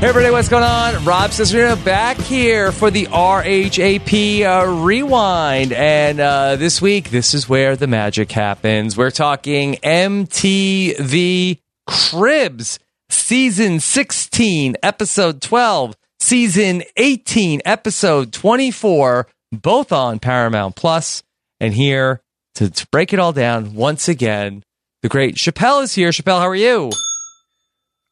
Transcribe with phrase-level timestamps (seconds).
[0.00, 1.04] Hey everybody, what's going on?
[1.04, 5.74] Rob Cesarino back here for the RHAP uh, Rewind.
[5.74, 8.96] And uh, this week, this is where the magic happens.
[8.96, 12.78] We're talking MTV Cribs,
[13.10, 21.22] Season 16, Episode 12, Season 18, Episode 24, both on Paramount Plus.
[21.60, 22.22] And here
[22.54, 24.62] to, to break it all down once again,
[25.02, 26.08] the great Chappelle is here.
[26.08, 26.90] Chappelle, how are you?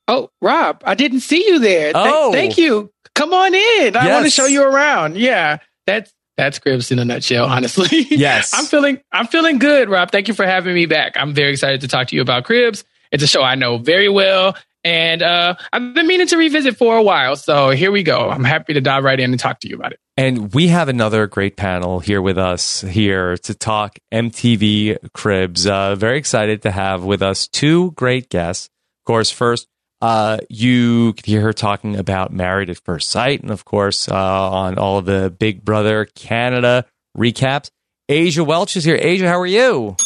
[0.08, 1.92] Oh, Rob, I didn't see you there.
[1.92, 2.32] Th- Oh.
[2.32, 2.90] thank you.
[3.14, 3.96] Come on in.
[3.96, 5.16] I want to show you around.
[5.16, 7.44] Yeah, that's that's Cribs in a nutshell.
[7.48, 8.52] Honestly, Yes.
[8.54, 10.10] I'm feeling I'm feeling good, Rob.
[10.10, 11.12] Thank you for having me back.
[11.16, 12.84] I'm very excited to talk to you about Cribs.
[13.12, 16.96] It's a show I know very well, and uh, I've been meaning to revisit for
[16.96, 17.34] a while.
[17.36, 18.30] So here we go.
[18.30, 19.98] I'm happy to dive right in and talk to you about it.
[20.16, 25.66] And we have another great panel here with us here to talk MTV Cribs.
[25.66, 28.66] Uh, very excited to have with us two great guests.
[28.66, 29.66] Of course, first,
[30.00, 34.14] uh, you could hear her talking about Married at First Sight, and of course, uh,
[34.50, 36.84] on all of the Big Brother Canada
[37.16, 37.70] recaps.
[38.08, 38.98] Asia Welch is here.
[39.00, 39.96] Asia, how are you?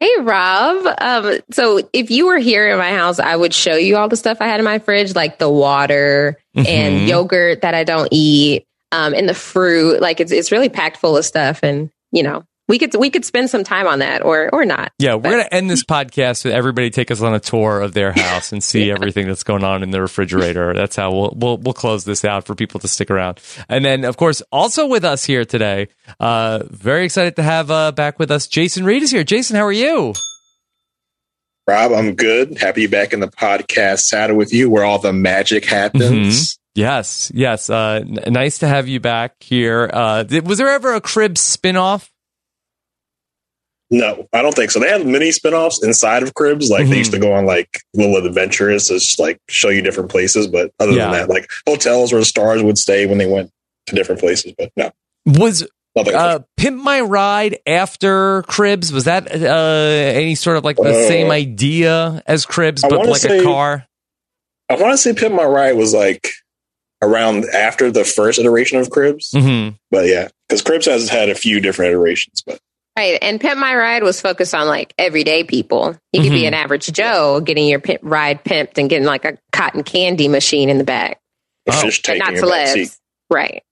[0.00, 0.86] Hey, Rob.
[0.98, 4.16] Um, so if you were here in my house, I would show you all the
[4.16, 6.66] stuff I had in my fridge, like the water Mhm.
[6.66, 10.00] and yogurt that I don't eat, um, and the fruit.
[10.00, 13.24] Like it's it's really packed full of stuff, and you know we could we could
[13.24, 14.92] spend some time on that, or or not.
[14.98, 17.94] Yeah, we're going to end this podcast with everybody take us on a tour of
[17.94, 20.72] their house and see everything that's going on in the refrigerator.
[20.72, 23.40] That's how we'll, we'll we'll close this out for people to stick around.
[23.68, 25.88] And then, of course, also with us here today,
[26.20, 28.46] uh, very excited to have uh, back with us.
[28.46, 29.24] Jason Reed is here.
[29.24, 30.14] Jason, how are you?
[31.66, 32.56] Rob, I'm good.
[32.58, 36.58] Happy to be back in the podcast saddle with you where all the magic happens.
[36.74, 37.68] Yes, yes.
[37.68, 39.90] Uh, n- nice to have you back here.
[39.92, 42.08] Uh, did- was there ever a crib spinoff?
[43.92, 44.78] No, I don't think so.
[44.78, 46.70] They have mini spin-offs inside of Cribs.
[46.70, 47.26] Like they used to Mm-hmm.
[47.26, 50.46] go on like little adventures to just like show you different places.
[50.46, 51.10] But other Yeah.
[51.10, 53.50] than that, like hotels where the stars would stay when they went
[53.86, 54.54] to different places.
[54.56, 54.92] But no,
[55.26, 58.92] Was uh, Pimp My Ride after Cribs?
[58.92, 63.24] Was that uh, any sort of like the Uh, same idea as Cribs, but like
[63.24, 63.86] a car?
[64.68, 66.28] I want to say Pimp My Ride was like
[67.02, 69.32] around after the first iteration of Cribs.
[69.32, 69.74] Mm-hmm.
[69.90, 72.42] But yeah, because Cribs has had a few different iterations.
[72.46, 72.60] But
[73.00, 73.18] Right.
[73.22, 75.96] And Pimp My Ride was focused on like everyday people.
[76.12, 76.48] You could be Mhm.
[76.48, 80.68] an average Joe getting your pimp ride pimped and getting like a cotton candy machine
[80.68, 81.18] in the back.
[81.68, 81.80] a Oh.
[81.82, 82.88] fish But taking not your back seat.
[82.88, 82.96] celebs.
[83.30, 83.62] Right.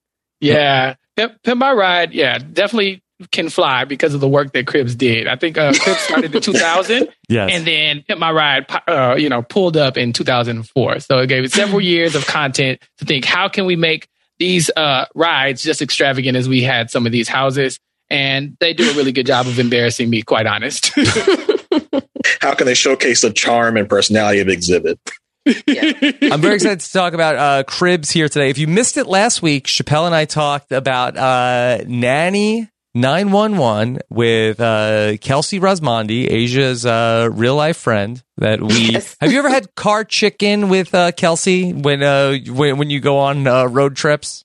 [0.40, 2.12] Yeah, Pimp, Pimp My Ride.
[2.14, 3.02] Yeah, definitely
[3.32, 5.26] can fly because of the work that Cribs did.
[5.26, 7.08] I think uh, Cribs started in 2000.
[7.28, 7.50] Yes.
[7.52, 11.00] And then Pimp My Ride, uh, you know, pulled up in 2004.
[11.00, 14.06] So it gave it several years of content to think, how can we make
[14.38, 17.78] these uh, rides just extravagant as we had some of these houses?
[18.10, 20.92] And they do a really good job of embarrassing me, quite honest.
[22.40, 24.98] How can they showcase the charm and personality of Exhibit?
[25.46, 28.50] I'm very excited to talk about uh, Cribs here today.
[28.50, 34.60] If you missed it last week, Chappelle and I talked about uh, Nanny 911 with
[34.60, 38.22] uh, Kelsey Rasmondi, Asia's uh, real life friend.
[38.38, 42.90] That we have you ever had car chicken with uh, Kelsey when uh, when when
[42.90, 44.44] you go on uh, road trips?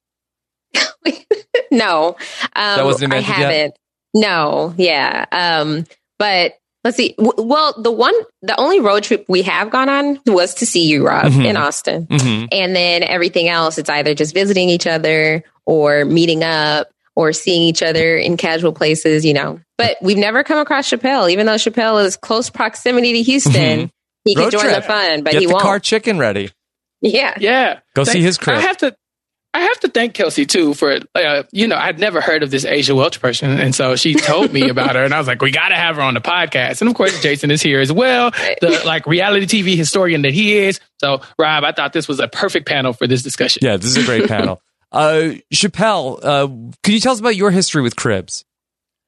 [1.78, 2.16] No, um,
[2.78, 3.52] That wasn't I invented yet?
[3.52, 3.76] haven't.
[4.14, 5.26] No, yeah.
[5.32, 5.86] Um,
[6.20, 6.54] but
[6.84, 7.16] let's see.
[7.18, 10.86] W- well, the one, the only road trip we have gone on was to see
[10.86, 11.46] you, Rob, Mhm.
[11.46, 12.48] in Austin, Mhm.
[12.52, 17.62] and then everything else, it's either just visiting each other or meeting up or seeing
[17.64, 19.60] each other in casual places, you know.
[19.78, 23.54] But we've never come across Chappelle, even though Chappelle is close proximity to Houston.
[23.88, 23.90] Mhm.
[24.26, 24.76] He Road can join trip.
[24.76, 25.64] the fun, but Get he the won't.
[25.64, 26.50] car chicken ready.
[27.02, 27.80] yeah, yeah.
[27.96, 28.58] Go see his crib.
[28.58, 28.96] I have to.
[29.56, 32.66] I have to thank Kelsey too for, uh, you know, I'd never heard of this
[32.66, 33.60] Asia Welch person.
[33.60, 35.98] And so she told me about her and I was like, we got to have
[35.98, 36.82] her on the podcast.
[36.82, 40.58] And of course, Jason is here as well, the like reality TV historian that he
[40.58, 40.80] is.
[41.00, 43.62] So Rob, I thought this was a perfect panel for this discussion.
[43.64, 44.62] Yeah, this is a great panel.
[44.94, 46.46] Uh, Chappelle, uh,
[46.84, 48.46] could you tell us about your history with Cribs?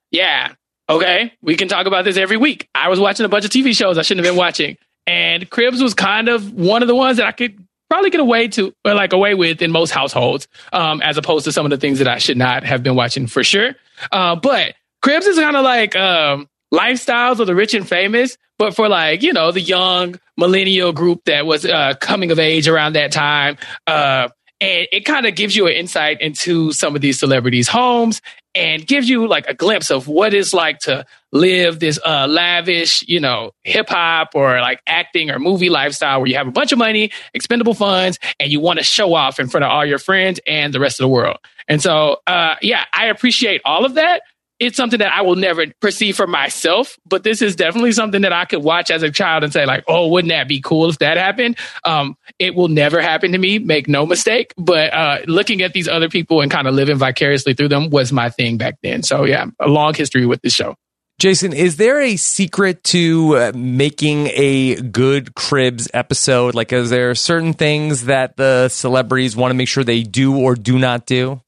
[0.09, 0.53] Yeah.
[0.89, 1.31] Okay.
[1.44, 2.68] We can talk about this every week.
[2.74, 4.77] I was watching a bunch of TV shows I shouldn't have been watching.
[5.06, 7.63] And Cribs was kind of one of the ones that I could
[7.95, 11.65] probably get away to like away with in most households, um, as opposed to some
[11.65, 13.75] of the things that I should not have been watching for sure.
[14.12, 18.75] Uh, but Cribs is kind of like um, lifestyles of the rich and famous, but
[18.75, 22.94] for like you know the young millennial group that was uh, coming of age around
[22.94, 23.57] that time.
[23.88, 24.27] Uh,
[24.59, 28.21] and it kind of gives you an insight into some of these celebrities' homes
[28.55, 33.03] and gives you like a glimpse of what it's like to live this uh, lavish,
[33.07, 36.71] you know, hip hop or like acting or movie lifestyle where you have a bunch
[36.71, 39.99] of money, expendable funds, and you want to show off in front of all your
[39.99, 41.37] friends and the rest of the world.
[41.67, 44.21] And so, uh, yeah, I appreciate all of that
[44.59, 48.31] it's something that I will never perceive for myself, but this is definitely something that
[48.31, 50.99] I could watch as a child and say, like, oh, wouldn't that be cool if
[50.99, 51.57] that happened?
[51.83, 54.53] Um, it will never happen to me, make no mistake.
[54.57, 58.11] But uh, looking at these other people and kind of living vicariously through them was
[58.11, 59.03] my thing back then.
[59.03, 60.75] So, yeah, a long history with this show.
[61.17, 66.55] Jason, is there a secret to uh, making a good Cribs episode?
[66.55, 70.55] Like, is there certain things that the celebrities want to make sure they do or
[70.55, 71.41] do not do?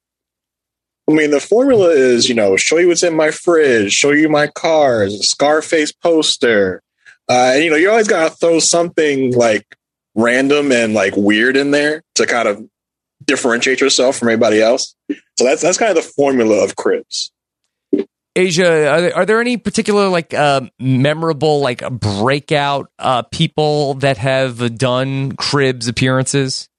[1.10, 4.28] I mean, the formula is, you know, show you what's in my fridge, show you
[4.28, 6.84] my cars, Scarface poster.
[7.30, 9.66] Uh, and, you know, you always got to throw something like
[10.16, 12.68] random and like weird in there to kind of
[13.24, 14.96] differentiate yourself from everybody else.
[15.38, 17.32] So that's, that's kind of the formula of Cribs.
[18.36, 24.18] Asia, are there, are there any particular like uh, memorable like breakout uh, people that
[24.18, 26.70] have done Cribs appearances?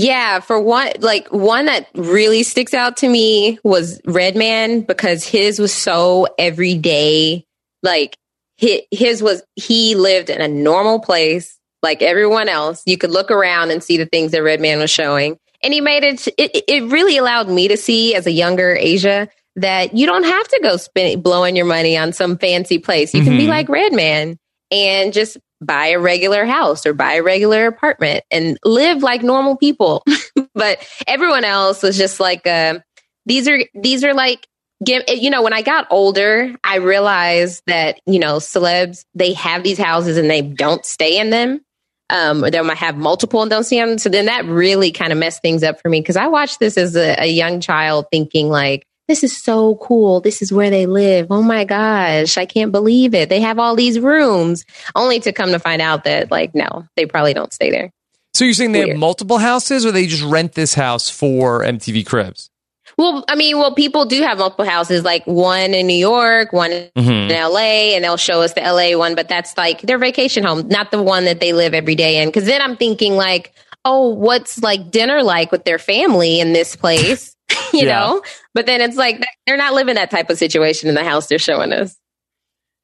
[0.00, 5.58] Yeah, for one, like one that really sticks out to me was Redman because his
[5.58, 7.44] was so everyday.
[7.82, 8.16] Like
[8.56, 12.82] his, was, he lived in a normal place like everyone else.
[12.86, 15.38] You could look around and see the things that Redman was showing.
[15.62, 19.28] And he made it, it, it really allowed me to see as a younger Asia
[19.56, 23.12] that you don't have to go spend blowing your money on some fancy place.
[23.12, 23.28] You mm-hmm.
[23.28, 23.50] can be mm-hmm.
[23.50, 24.38] like Redman
[24.70, 29.56] and just buy a regular house or buy a regular apartment and live like normal
[29.56, 30.04] people.
[30.54, 32.78] but everyone else was just like, uh,
[33.26, 34.46] these are, these are like,
[34.86, 39.78] you know, when I got older, I realized that, you know, celebs, they have these
[39.78, 41.60] houses and they don't stay in them.
[42.08, 43.96] Um, or they might have multiple and don't see them.
[43.96, 46.76] So then that really kind of messed things up for me because I watched this
[46.76, 50.20] as a, a young child thinking like, this is so cool.
[50.20, 51.26] This is where they live.
[51.30, 53.28] Oh my gosh, I can't believe it.
[53.28, 54.64] They have all these rooms,
[54.94, 57.90] only to come to find out that, like, no, they probably don't stay there.
[58.34, 58.90] So you're saying they Weird.
[58.90, 62.50] have multiple houses or they just rent this house for MTV Cribs?
[62.96, 66.70] Well, I mean, well, people do have multiple houses, like one in New York, one
[66.70, 67.10] mm-hmm.
[67.10, 70.68] in LA, and they'll show us the LA one, but that's like their vacation home,
[70.68, 72.30] not the one that they live every day in.
[72.30, 73.52] Cause then I'm thinking, like,
[73.84, 77.34] oh, what's like dinner like with their family in this place?
[77.72, 77.98] you yeah.
[77.98, 78.22] know?
[78.54, 81.38] But then it's like they're not living that type of situation in the house they're
[81.38, 81.96] showing us.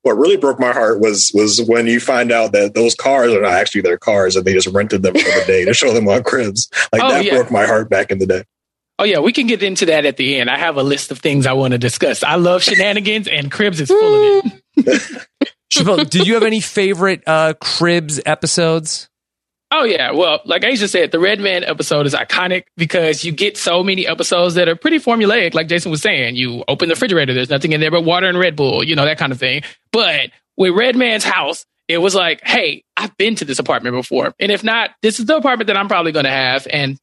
[0.03, 3.41] What really broke my heart was was when you find out that those cars are
[3.41, 6.09] not actually their cars and they just rented them for the day to show them
[6.09, 6.71] on cribs.
[6.93, 7.35] Like oh, that yeah.
[7.35, 8.45] broke my heart back in the day.
[8.99, 10.49] Oh yeah, we can get into that at the end.
[10.49, 12.23] I have a list of things I want to discuss.
[12.23, 15.27] I love shenanigans, and Cribs is full of it.
[15.73, 19.11] Chappelle, do you have any favorite uh, Cribs episodes?
[19.73, 23.83] Oh yeah, well, like Asia said, the Redman episode is iconic because you get so
[23.83, 25.55] many episodes that are pretty formulaic.
[25.55, 28.39] Like Jason was saying, you open the refrigerator, there's nothing in there but water and
[28.39, 29.63] Red Bull, you know that kind of thing.
[29.93, 34.53] But with Redman's house, it was like, hey, I've been to this apartment before, and
[34.53, 36.97] if not, this is the apartment that I'm probably going to have, and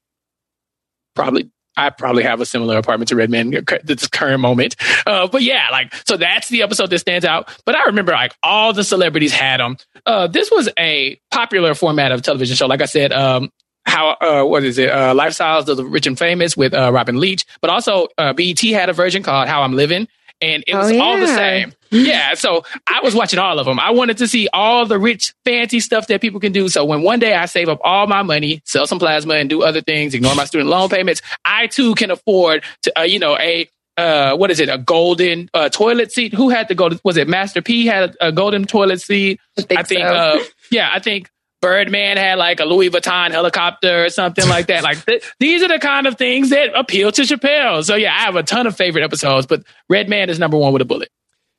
[1.15, 4.75] probably I probably have a similar apartment to Redman at this current moment.
[5.06, 7.50] Uh, but yeah, like, so that's the episode that stands out.
[7.65, 9.77] But I remember like all the celebrities had them.
[10.06, 12.68] Uh, this was a popular format of television show.
[12.68, 13.51] Like I said, um,
[13.86, 14.89] how uh, what is it?
[14.89, 18.60] Uh, Lifestyles of the Rich and Famous with uh, Robin Leach, but also uh, BET
[18.62, 20.08] had a version called How I'm Living,
[20.43, 21.01] and it was oh, yeah.
[21.01, 21.73] all the same.
[21.89, 23.79] Yeah, so I was watching all of them.
[23.79, 26.67] I wanted to see all the rich, fancy stuff that people can do.
[26.67, 29.62] So when one day I save up all my money, sell some plasma, and do
[29.62, 33.38] other things, ignore my student loan payments, I too can afford to, uh, you know,
[33.38, 34.69] a uh, what is it?
[34.69, 36.33] A golden uh, toilet seat.
[36.33, 37.00] Who had the golden?
[37.03, 39.39] Was it Master P had a, a golden toilet seat?
[39.57, 39.79] I think.
[39.79, 40.07] I think so.
[40.07, 41.29] uh, yeah, I think
[41.63, 44.84] Birdman had like a Louis Vuitton helicopter or something like that.
[44.84, 47.86] Like th- these are the kind of things that appeal to Chappelle.
[47.86, 50.82] So yeah, I have a ton of favorite episodes, but Redman is number one with
[50.82, 51.08] a bullet.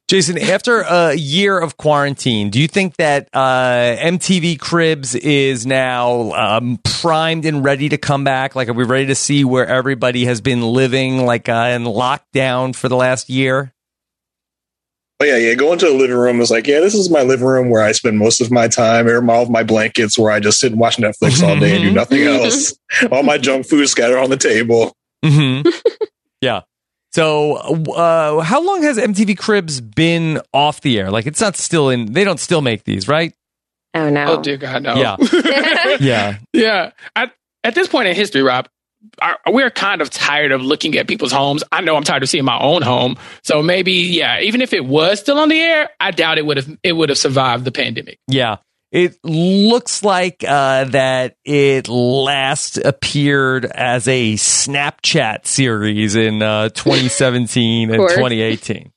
[0.06, 6.32] Jason, after a year of quarantine, do you think that uh, MTV Cribs is now
[6.32, 8.54] um, primed and ready to come back?
[8.54, 12.76] Like, are we ready to see where everybody has been living like uh, in lockdown
[12.76, 13.73] for the last year?
[15.18, 16.40] But yeah, yeah, going to the living room.
[16.40, 19.06] It's like, yeah, this is my living room where I spend most of my time.
[19.08, 21.84] Air all of my blankets where I just sit and watch Netflix all day and
[21.84, 22.74] do nothing else.
[23.12, 24.96] all my junk food scattered on the table.
[25.24, 25.68] Mm-hmm.
[26.40, 26.62] yeah.
[27.12, 31.12] So, uh, how long has MTV Cribs been off the air?
[31.12, 32.12] Like, it's not still in.
[32.12, 33.32] They don't still make these, right?
[33.94, 34.24] Oh no!
[34.26, 34.96] Oh dear God, no.
[34.96, 35.16] Yeah.
[36.00, 36.38] yeah.
[36.52, 36.90] yeah.
[37.14, 38.68] At, at this point in history, Rob,
[39.20, 41.64] our, we're kind of tired of looking at people's homes.
[41.70, 43.16] I know I'm tired of seeing my own home.
[43.42, 46.56] So maybe, yeah, even if it was still on the air, I doubt it would
[46.56, 48.18] have it would have survived the pandemic.
[48.28, 48.56] Yeah.
[48.92, 57.90] It looks like uh, that it last appeared as a Snapchat series in uh, 2017
[57.90, 58.92] and 2018.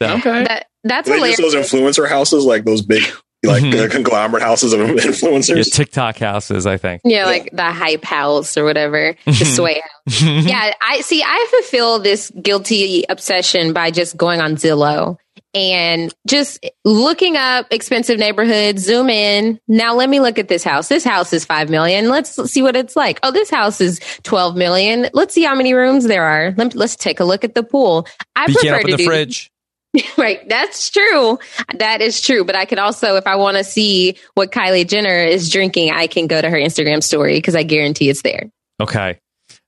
[0.00, 0.06] So.
[0.06, 0.44] Okay.
[0.44, 1.36] That, that's hilarious.
[1.36, 3.02] those influencer houses, like those big,
[3.46, 3.86] like Mhm.
[3.86, 5.56] uh, conglomerate houses of influencers.
[5.56, 7.02] Yeah, TikTok houses, I think.
[7.04, 10.22] Yeah, like the hype house or whatever, the sway house.
[10.22, 11.22] yeah, I see.
[11.22, 15.16] I fulfill this guilty obsession by just going on Zillow
[15.54, 18.82] and just looking up expensive neighborhoods.
[18.82, 19.60] Zoom in.
[19.68, 20.88] Now let me look at this house.
[20.88, 22.08] This house is five million.
[22.08, 23.20] Let's see what it's like.
[23.22, 25.08] Oh, this house is twelve million.
[25.12, 26.54] Let's see how many rooms there are.
[26.56, 28.06] Let, let's take a look at the pool.
[28.34, 29.50] I You can't prefer to the do fridge.
[30.18, 30.46] right.
[30.48, 31.38] That's true.
[31.78, 32.44] That is true.
[32.44, 36.06] But I could also, if I want to see what Kylie Jenner is drinking, I
[36.06, 38.50] can go to her Instagram story because I guarantee it's there.
[38.80, 39.20] Okay.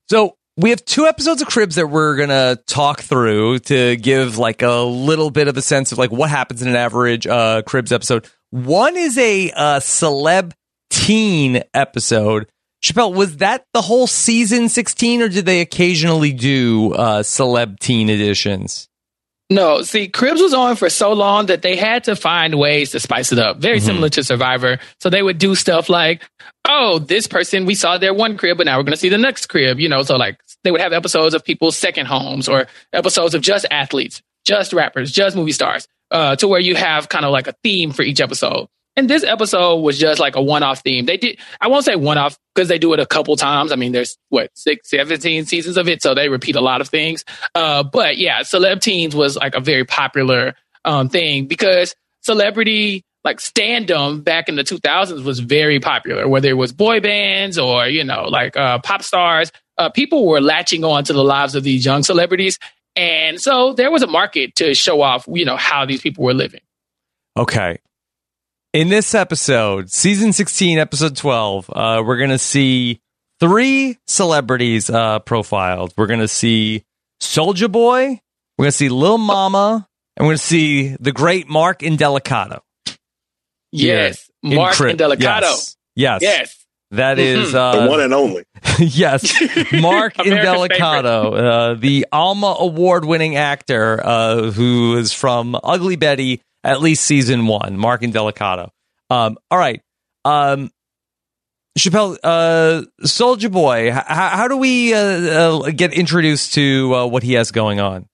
[0.09, 4.39] So we have two episodes of Cribs that we're going to talk through to give
[4.39, 7.63] like a little bit of a sense of like what happens in an average uh,
[7.63, 8.29] Cribs episode.
[8.51, 10.53] One is a uh, celeb
[10.91, 12.49] teen episode.
[12.83, 18.09] Chappelle, was that the whole season 16 or did they occasionally do uh, celeb teen
[18.11, 18.89] editions?
[19.49, 23.01] No, see, Cribs was on for so long that they had to find ways to
[23.01, 23.59] spice it up.
[23.59, 23.83] Very Mhm.
[23.85, 24.81] similar to Survivor.
[25.01, 26.23] So they would do stuff like,
[26.69, 29.19] oh, this person, we saw their one crib, but now we're going to see the
[29.19, 29.79] next crib.
[29.79, 33.41] You know, so like they would have episodes of people's second homes or episodes of
[33.43, 37.47] just athletes, just rappers, just movie stars, uh, to where you have kind of like
[37.47, 38.67] a theme for each episode.
[38.97, 41.05] And this episode was just like a one-off theme.
[41.05, 43.71] They did, I won't say one-off because they do it a couple times.
[43.71, 46.03] I mean, there's what, six, 17 seasons of it.
[46.03, 47.25] So they repeat a lot of things.
[47.55, 50.55] Uh, but yeah, celeb teens was like a very popular,
[50.87, 56.55] um, thing because celebrity, like standum back in the 2000s was very popular, whether it
[56.55, 59.53] was boy bands or, you know, like, uh, pop stars.
[59.77, 62.59] Uh, people were latching on to the lives of these young celebrities.
[62.95, 66.33] And so there was a market to show off, you know, how these people were
[66.33, 66.63] living.
[67.37, 67.79] Okay.
[68.77, 73.01] In this episode, season 16, episode 12, uh, we're going to see
[73.41, 75.95] three celebrities uh, profiled.
[75.97, 76.85] We're going to see
[77.19, 78.21] Soldier Boy,
[78.59, 82.61] we're going to see Lil Mama, and we're going to see the great Mark Indelicato.
[83.73, 84.29] Yes.
[84.43, 84.91] in Mark Crib.
[84.91, 85.41] and Delicado.
[85.41, 85.77] Yes.
[85.95, 86.21] Yes.
[86.21, 86.63] Yes.
[86.91, 87.55] That is Mhm.
[87.55, 88.45] uh, the one and only.
[88.79, 89.23] yes,
[89.73, 91.35] Mark Indelicato,
[91.73, 97.77] uh, the Alma award-winning actor uh, who is from Ugly Betty, at least season one.
[97.79, 98.71] Mark Indelicato.
[99.09, 99.81] Um, all right,
[100.25, 100.71] um,
[101.79, 103.89] Chappelle, uh, Soulja Boy.
[103.89, 108.07] H- how do we uh, uh, get introduced to uh, what he has going on?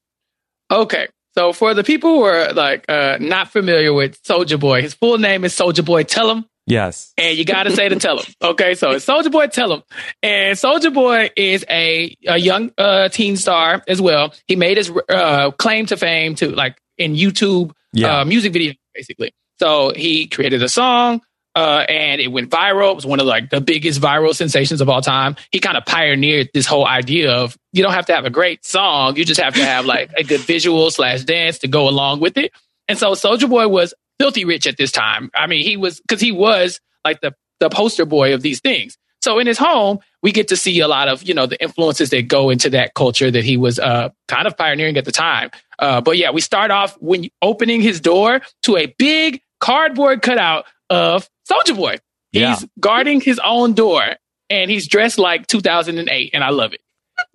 [0.70, 1.08] Okay.
[1.34, 5.16] So for the people who are like uh, not familiar with Soulja Boy, his full
[5.16, 6.44] name is Soulja Boy Tell 'Em.
[6.66, 7.12] Yes.
[7.16, 8.32] And you got to say to tell him.
[8.42, 9.82] Okay, so it's Soulja Boy Tell him.
[10.22, 14.34] And Soulja Boy is a, a young uh, teen star as well.
[14.46, 18.20] He made his uh, claim to fame to like in YouTube Yeah.
[18.20, 19.32] uh, music video, basically.
[19.58, 21.22] So he created a song
[21.54, 22.92] uh, and it went viral.
[22.92, 25.36] It was one of like the biggest viral sensations of all time.
[25.50, 28.64] He kind of pioneered this whole idea of you don't have to have a great
[28.64, 32.20] song, you just have to have like a good visual slash dance to go along
[32.20, 32.52] with it.
[32.88, 35.30] And so Soulja Boy was filthy rich at this time.
[35.34, 38.98] I mean, he was because he was like the the poster boy of these things.
[39.22, 42.10] So in his home, we get to see a lot of you know the influences
[42.10, 45.50] that go into that culture that he was uh, kind of pioneering at the time.
[45.78, 50.64] Uh, but yeah, we start off when opening his door to a big cardboard cutout
[50.90, 51.96] of Soulja Boy.
[52.32, 52.56] He's Yeah.
[52.80, 54.02] guarding his own door,
[54.50, 56.80] and he's dressed like 2008, and I love it.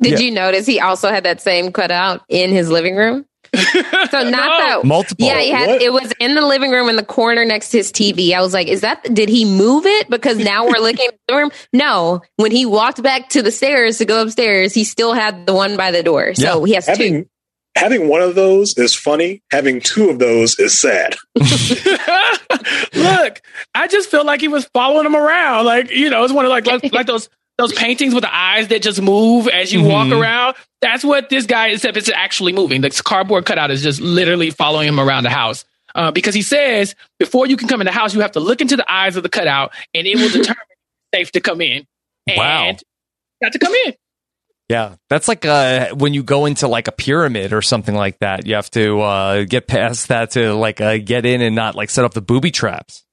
[0.02, 0.26] Did Yeah.
[0.26, 3.26] you notice he also had that same cutout in his living room?
[4.12, 4.82] So not that.
[4.86, 5.26] Multiple.
[5.26, 5.82] Yeah, he had, What?
[5.82, 8.34] it was in the living room in the corner next to his TV.
[8.34, 10.10] I was like, is that, did he move it?
[10.10, 11.52] Because now we're looking at the room.
[11.74, 15.54] No, when he walked back to the stairs to go upstairs, he still had the
[15.54, 16.34] one by the door.
[16.34, 16.92] So he has two.
[16.92, 17.30] Having
[17.76, 19.42] having one of those is funny.
[19.52, 21.16] Having two of those is sad.
[21.36, 23.42] Look,
[23.76, 25.66] I just feel like he was following him around.
[25.66, 28.68] Like, you know, it's one of like like, like those those paintings with the eyes
[28.68, 30.56] that just move as you walk around.
[30.82, 32.82] That's what this guy, except it's actually moving.
[32.82, 35.66] The cardboard cutout is just literally following him around the house.
[35.96, 38.62] Uh, because he says before you can come in the house, you have to look
[38.62, 40.78] into the eyes of the cutout, and it will determine if
[41.14, 41.88] it's safe to come in.
[42.28, 42.76] And Wow.
[43.42, 43.94] got to come in.
[44.70, 48.46] Yeah, that's like uh, when you go into like a pyramid or something like that.
[48.46, 51.90] You have to uh, get past that to like uh, get in and not like
[51.90, 53.04] set up the booby traps.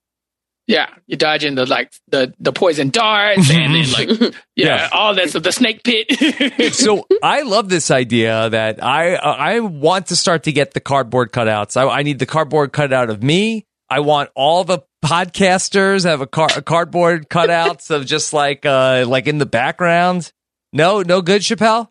[0.67, 4.09] Yeah, you're dodging the like the the poison darts and then like
[4.57, 4.89] yeah, Yeah.
[4.93, 5.43] all that stuff.
[5.43, 6.73] The snake pit.
[6.75, 10.81] so I love this idea that I uh, I want to start to get the
[10.81, 11.77] cardboard cutouts.
[11.77, 13.67] I, I need the cardboard cutout of me.
[13.91, 19.05] I want all the podcasters have a, car, a cardboard cutouts of just like uh
[19.07, 20.33] like in the background.
[20.73, 21.89] No, no good, Chappelle.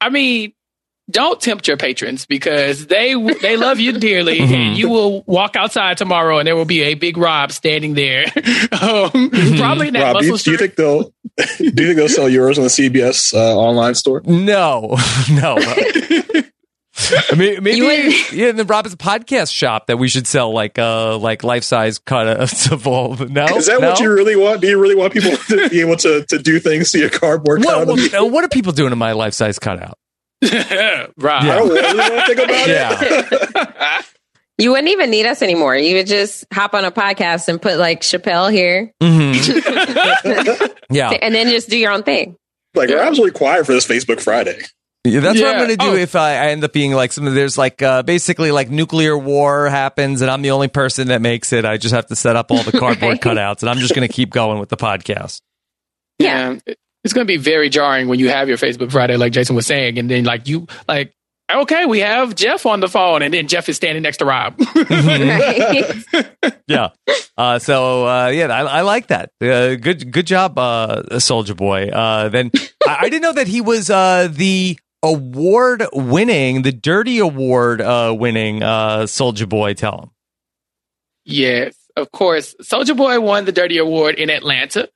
[0.00, 0.52] I mean,
[1.10, 4.54] don't tempt your patrons because they they love you dearly, Mm-hmm.
[4.54, 8.24] and you will walk outside tomorrow, and there will be a big Rob standing there,
[8.82, 12.08] um, probably in that Rob, do you, do you think they'll do you think they'll
[12.08, 14.22] sell yours on the CBS uh, online store?
[14.24, 14.96] No,
[15.30, 15.56] no.
[16.98, 20.52] I mean, maybe You wouldn't- yeah, in the Robin's podcast shop that we should sell
[20.52, 23.14] like uh like life size cutouts of all.
[23.16, 23.90] No, Is that no?
[23.90, 24.62] what you really want?
[24.62, 27.62] Do you really want people to be able to, to do things to your cardboard
[27.64, 28.12] What, cutout?
[28.22, 29.98] what, what are people doing to my life size cutout?
[31.18, 31.42] Rob.
[31.42, 32.98] I don't really want to think about Yeah.
[33.00, 34.06] it.
[34.58, 35.76] You wouldn't even need us anymore.
[35.76, 40.74] You would just hop on a podcast and put like Chappelle here, Mhm.
[40.90, 41.10] Yeah.
[41.10, 42.36] and then just do your own thing.
[42.74, 44.58] like we're absolutely quiet for this Facebook Friday.
[45.04, 45.94] Yeah, that's what I'm going to do Oh.
[45.94, 47.26] if I, I end up being like some.
[47.26, 51.52] There's like uh, basically like nuclear war happens, and I'm the only person that makes
[51.52, 51.66] it.
[51.66, 53.20] I just have to set up all the cardboard Right.
[53.20, 55.42] cutouts, and I'm just going to keep going with the podcast.
[56.18, 56.56] Yeah.
[57.06, 59.64] It's going to be very jarring when you have your Facebook Friday, like Jason was
[59.64, 61.14] saying, and then like you like.
[61.54, 64.58] Okay, we have Jeff on the phone, and then Jeff is standing next to Rob.
[66.68, 66.88] Yeah.
[67.38, 69.30] Uh, so uh, yeah, I, I like that.
[69.40, 71.88] Uh, good good job, uh, Soulja Boy.
[71.88, 72.50] Uh, then
[72.86, 78.14] I, I didn't know that he was uh, the award winning, the Dirty Award uh,
[78.18, 79.74] winning uh, Soulja Boy.
[79.74, 80.10] Tell him.
[81.24, 82.56] Yes, of course.
[82.62, 84.88] Soulja Boy won the Dirty Award in Atlanta.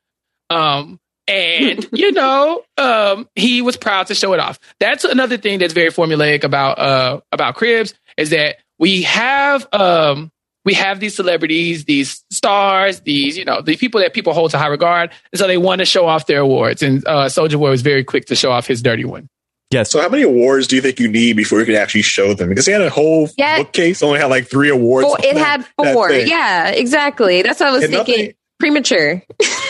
[0.49, 0.99] Um,
[1.31, 4.59] and you know, um, he was proud to show it off.
[4.79, 10.31] That's another thing that's very formulaic about uh about Cribs is that we have um
[10.65, 14.59] we have these celebrities, these stars, these you know, the people that people hold to
[14.59, 16.83] high regard, and so they want to show off their awards.
[16.83, 19.29] And uh, Soulja Boy was very quick to show off his dirty one.
[19.71, 19.89] Yes.
[19.91, 22.49] So, how many awards do you think you need before you can actually show them?
[22.49, 23.59] Because he had a whole Yeah.
[23.59, 25.05] bookcase, only had like three awards.
[25.07, 26.11] Well, it that- had four.
[26.11, 27.43] Yeah, exactly.
[27.43, 28.15] That's what I was And thinking.
[28.19, 29.23] nothing- Premature.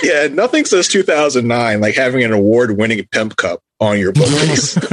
[0.03, 4.77] Yeah, nothing says 2009 like having an award-winning pimp cup on your bookcase.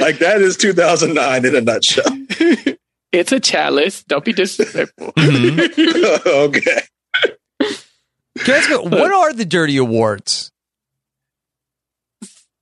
[0.00, 2.76] like that is 2009 in a nutshell.
[3.12, 4.02] It's a chalice.
[4.04, 5.12] Don't be disrespectful.
[5.18, 6.80] okay.
[8.38, 10.50] Can I ask you, what are the Dirty Awards?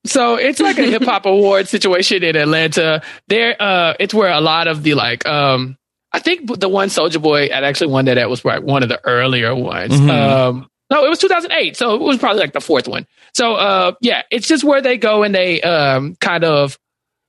[0.04, 3.02] So it's like a hip hop award situation in Atlanta.
[3.28, 5.76] There, uh, it's where a lot of the like, um,
[6.12, 8.14] I think the one Soulja Boy had actually won that.
[8.14, 9.92] That was like one of the earlier ones.
[9.92, 10.10] Mhm.
[10.10, 13.06] Um, no, it was 2008, so it was probably like the fourth one.
[13.32, 16.76] So, uh, yeah, it's just where they go and they um, kind of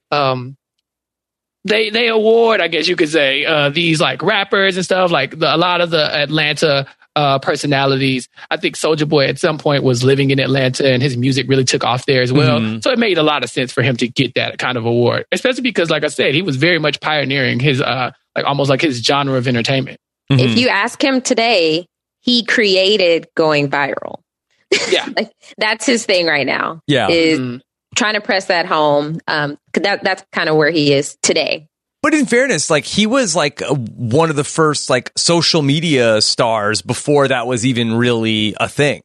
[0.10, 0.58] um,
[1.64, 5.12] they they award, I guess you could say, uh, these like rappers and stuff.
[5.12, 8.30] Like the, a lot of the Atlanta uh, personalities.
[8.50, 11.66] I think Soulja Boy at some point was living in Atlanta, and his music really
[11.66, 12.60] took off there as well.
[12.60, 12.82] Mhm.
[12.82, 15.26] So it made a lot of sense for him to get that kind of award,
[15.32, 18.82] especially because, like I said, he was very much pioneering his uh, like almost like
[18.82, 19.98] his genre of entertainment.
[20.30, 21.86] If you ask him today,
[22.22, 24.22] he created going viral.
[24.90, 25.08] Yeah.
[25.18, 26.80] like that's his thing right now.
[26.88, 27.10] Yeah.
[27.10, 27.60] Is Mhm.
[27.98, 29.20] trying to press that home.
[29.28, 31.68] Um, 'cause that that's kind of where he is today.
[32.02, 36.22] But in fairness, like he was like uh, one of the first like social media
[36.22, 39.02] stars before that was even really a thing.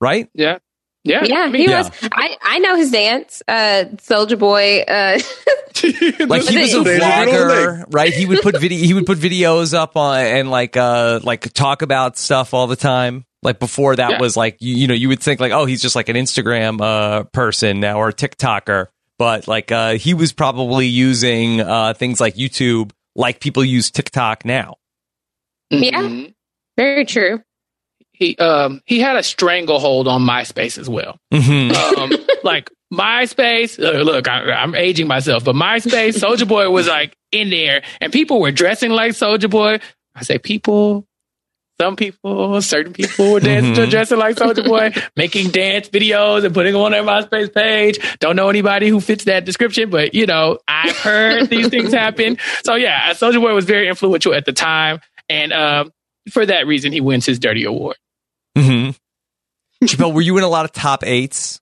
[0.00, 0.28] Right?
[0.34, 0.58] Yeah.
[1.08, 1.24] Yeah.
[1.24, 1.78] Yeah, I he Yeah.
[1.78, 1.90] was.
[2.12, 4.80] I I know his dance, uh, Soulja Boy.
[4.82, 5.18] Uh,
[5.80, 8.12] Like he was a vlogger, right?
[8.12, 11.82] He would put video he would put videos up on and like uh like talk
[11.82, 13.24] about stuff all the time.
[13.42, 14.20] Like before that Yeah.
[14.20, 16.80] was like you, you know, you would think like, oh, he's just like an Instagram
[16.80, 18.86] uh person now or a TikToker.
[19.18, 24.44] But like uh he was probably using uh things like YouTube like people use TikTok
[24.44, 24.76] now.
[25.70, 26.00] Yeah.
[26.02, 26.34] Mhm.
[26.76, 27.40] very true.
[28.18, 31.18] He um he had a stranglehold on MySpace as well.
[31.32, 31.72] Mhm.
[31.96, 32.12] um,
[32.44, 33.78] like MySpace.
[33.82, 38.12] Uh, look, I, I'm aging myself, but MySpace, Soulja Boy was like in there, and
[38.12, 39.78] people were dressing like Soulja Boy.
[40.14, 41.04] I say people.
[41.80, 43.90] Some people, certain people were dancing, Mhm.
[43.90, 48.00] dressing like Soulja Boy, making dance videos and putting them on their MySpace page.
[48.18, 52.36] Don't know anybody who fits that description, but you know, I've heard these things happen.
[52.64, 55.92] So yeah, Soulja Boy was very influential at the time, and um,
[56.32, 57.96] for that reason, he wins his Dirty Award.
[58.58, 58.90] Hmm
[59.84, 61.60] Chappelle, were you in a lot of top eights?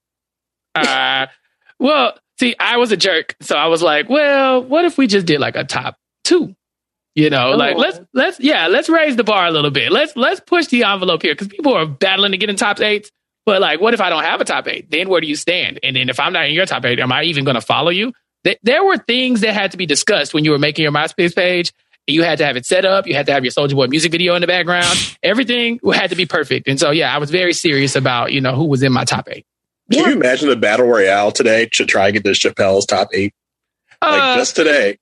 [0.75, 1.27] Uh,
[1.79, 5.27] well, see, I was a jerk, so I was like, well, what if we just
[5.27, 6.55] did like a top two?
[7.15, 9.91] You know, like let's let's yeah, let's raise the bar a little bit.
[9.91, 13.11] Let's let's push the envelope here because people are battling to get in top eights.
[13.47, 14.91] But like, what if I don't have a top eight?
[14.91, 15.79] Then where do you stand?
[15.83, 17.91] And then if I'm not in your top eight, am I even going to follow
[17.91, 18.13] you?
[18.45, 21.35] Th- There were things that had to be discussed when you were making your MySpace
[21.35, 21.73] page.
[22.07, 23.07] You had to have it set up.
[23.07, 24.97] You had to have your Soulja Boy music video in the background.
[25.23, 26.69] Everything had to be perfect.
[26.69, 29.29] And so, yeah, I was very serious about you know who was in my top
[29.31, 29.45] eight.
[29.91, 30.09] Can Yeah.
[30.11, 33.33] you imagine the battle royale today to try and get this Chappelle's top eight?
[34.03, 34.99] Like Uh, just today.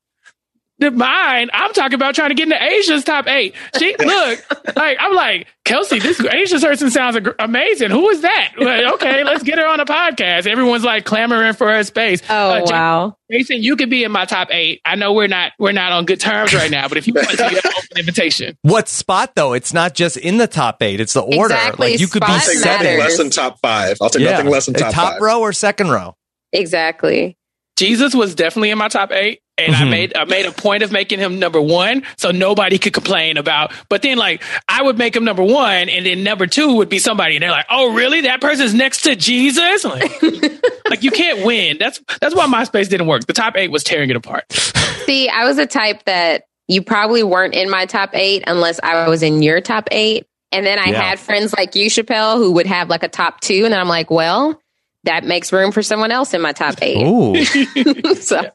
[0.79, 1.49] The mine.
[1.53, 3.55] I'm talking about trying to get into Asia's top eight.
[3.79, 5.99] She look like I'm like Kelsey.
[6.01, 7.91] This Asia person sounds ag- amazing.
[7.91, 8.55] Who is that?
[8.59, 10.47] Like, okay, let's get her on a podcast.
[10.47, 12.21] Everyone's like clamoring for her space.
[12.29, 13.17] Oh Uh, Ja- wow.
[13.31, 14.81] Jason, you could be in my top eight.
[14.85, 17.29] I know we're not we're not on good terms right now, but if you want
[17.31, 18.57] to, you have an open invitation.
[18.63, 19.53] What spot though?
[19.53, 21.55] It's not just in the top eight; it's the order.
[21.55, 22.71] Exactly, Like you could be spot Take seven.
[22.85, 22.99] nothing matters.
[23.05, 23.97] less than top five.
[24.01, 24.33] I'll take Yeah.
[24.33, 25.21] nothing less than Uh, top, top five.
[25.23, 26.17] row or second row.
[26.53, 27.37] Exactly.
[27.77, 29.91] Jesus was definitely in my top eight, and I Mhm.
[29.91, 33.73] made I made a point of making him number one, so nobody could complain about.
[33.89, 36.99] But then, like, I would make him number one, and then number two would be
[36.99, 38.23] somebody, and they're like, "Oh, really?
[38.23, 40.11] That person's next to Jesus?" Like,
[40.91, 41.77] like you can't win.
[41.79, 43.27] That's that's why MySpace didn't work.
[43.27, 44.45] The top eight was tearing it apart.
[45.07, 49.07] See, I was a type that you probably weren't in my top eight unless I
[49.09, 50.27] was in your top eight.
[50.51, 51.03] And then I Yeah.
[51.03, 53.65] had friends like you, Chappelle, who would have like a top two.
[53.65, 54.59] And then I'm like, well,
[55.03, 57.05] that makes room for someone else in my top eight.
[57.05, 57.45] Ooh,
[58.15, 58.49] so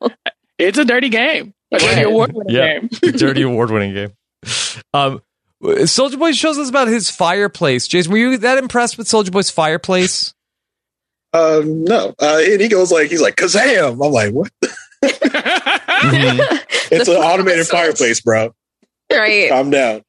[0.60, 1.54] It's a dirty game.
[1.74, 2.08] A dirty Yeah.
[2.08, 2.80] award winning Yeah.
[2.80, 2.90] game.
[3.18, 4.12] dirty award-winning game.
[4.94, 5.22] Um,
[5.64, 7.88] Soulja Boy shows us about his fireplace.
[7.88, 10.34] Jason, were you that impressed with Soulja Boy's fireplace?
[11.34, 12.14] Um, no.
[12.20, 13.92] Uh, and he goes like, he's like, Kazam.
[14.04, 14.52] I'm like, what?
[16.92, 18.54] It's an automated fireplace, bro.
[19.12, 19.50] right.
[19.50, 20.02] Calm down.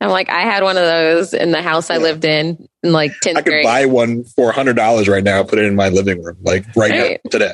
[0.00, 2.00] I'm like, I had one of those in the house I Yeah.
[2.02, 3.64] lived in in like 10th I could grade.
[3.64, 5.42] buy one for hundred dollars right now.
[5.44, 7.20] Put it in my living room, like right Right.
[7.24, 7.52] now today.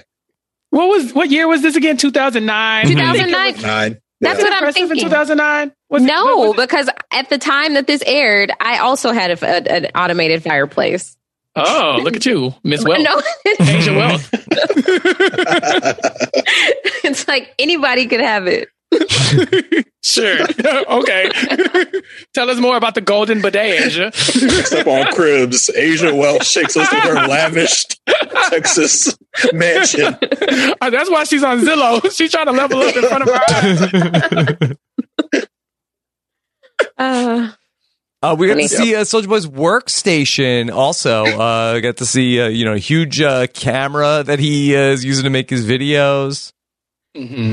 [0.77, 1.97] What was what year was this again?
[1.97, 2.87] Two thousand nine.
[2.87, 3.99] 2009.
[4.21, 4.45] That's Yeah.
[4.45, 5.05] what I'm Impressive thinking.
[5.05, 5.73] two thousand nine.
[5.91, 10.43] no, because at the time that this aired, I also had a, a- an automated
[10.43, 11.17] fireplace.
[11.59, 13.03] Oh, look at you, Miss Wells.
[13.09, 13.23] No,
[13.61, 14.29] Asia Wells.
[17.05, 18.69] it's like anybody could have it.
[20.07, 20.39] Sure.
[20.89, 21.29] okay.
[22.33, 24.13] Tell us more about the golden bidet, Asia.
[24.13, 25.69] Step on cribs.
[25.69, 27.87] Asia Wells shakes us with her lavish
[28.49, 29.19] Texas
[29.53, 30.17] mansion.
[30.81, 32.01] Uh, That's why she's on Zillow.
[32.17, 33.41] She's trying to level up in front of her
[35.33, 35.49] eyes.
[36.97, 37.53] Uh,
[38.23, 40.73] Uh, we got to see uh, Soulja Boy's workstation.
[40.73, 44.81] Also, uh, got to see uh, you know a huge uh, camera that he uh,
[44.81, 46.53] is using to make his videos.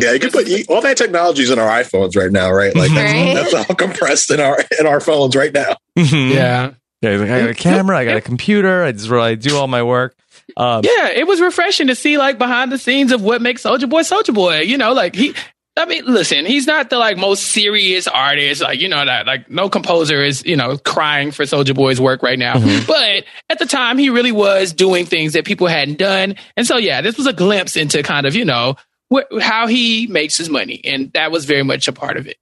[0.02, 2.76] Yeah, you can put you, all that technology's in our iPhones right now, right?
[2.76, 3.34] Like that's, Right.
[3.36, 5.76] that's all compressed in our in our phones right now.
[5.98, 6.34] Mhm.
[6.34, 6.72] Yeah.
[7.02, 7.10] yeah.
[7.18, 8.84] Like, I got a camera, I got a computer.
[8.84, 10.16] I just really do all my work.
[10.58, 13.90] Um, Yeah, it was refreshing to see like behind the scenes of what makes Soulja
[13.90, 14.60] Boy Soulja Boy.
[14.62, 15.34] You know, like he
[15.76, 18.62] I mean, listen, he's not the like most serious artist.
[18.62, 22.22] Like, you know, that like no composer is, you know, crying for Soulja Boy's work
[22.22, 22.60] right now.
[22.86, 26.36] But at the time he really was doing things that people hadn't done.
[26.56, 28.76] And so yeah, this was a glimpse into kind of, you know,
[29.14, 30.82] wh- how he makes his money.
[30.84, 32.38] And that was very much a part of it.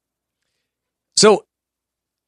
[1.17, 1.45] So,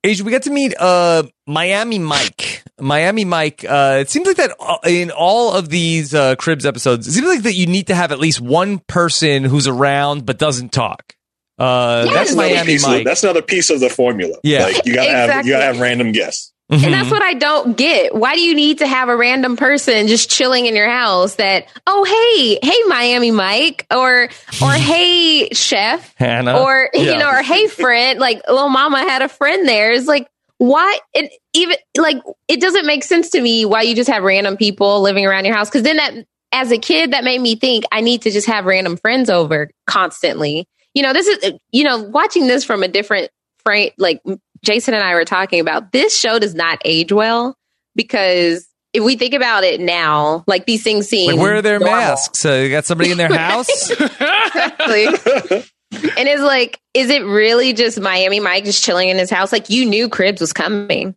[0.04, 2.64] Asia, we got to meet uh, Miami Mike.
[2.80, 3.64] Miami Mike.
[3.68, 7.28] Uh, it seems like that uh, in all of these uh, Cribs episodes, it seems
[7.28, 11.16] like that you need to have at least one person who's around but doesn't talk.
[11.58, 12.14] Uh, Yes.
[12.14, 13.00] That's another Miami piece Mike.
[13.00, 14.36] Of, that's another piece of the formula.
[14.44, 14.64] Yeah.
[14.64, 16.53] like you gotta have you gotta have random guests.
[16.74, 16.86] Mhm.
[16.86, 18.16] And that's what I don't get.
[18.16, 21.68] Why do you need to have a random person just chilling in your house that,
[21.86, 24.30] oh, hey, hey, Miami Mike, or,
[24.62, 26.60] or hey, chef, Hannah.
[26.60, 27.02] or, Yeah.
[27.14, 29.92] you know, or hey, friend, like Lil Mama had a friend there.
[29.92, 30.98] It's like, why?
[31.14, 35.02] It even like, it doesn't make sense to me why you just have random people
[35.02, 35.70] living around your house.
[35.70, 36.14] Cause then that,
[36.52, 39.70] as a kid, that made me think I need to just have random friends over
[39.88, 40.68] constantly.
[40.94, 43.30] You know, this is, you know, watching this from a different
[43.64, 44.22] frame, like
[44.64, 47.56] Jason and I were talking about, this show does not age well
[47.96, 51.80] because if we think about it now, like these things seem like, where are their
[51.80, 51.96] normal.
[51.98, 52.46] masks?
[52.46, 53.90] Uh, you got somebody in their house?
[53.92, 55.06] Exactly.
[55.06, 59.52] and it's like, is it really just Miami Mike just chilling in his house?
[59.52, 61.16] Like you knew Cribs was coming.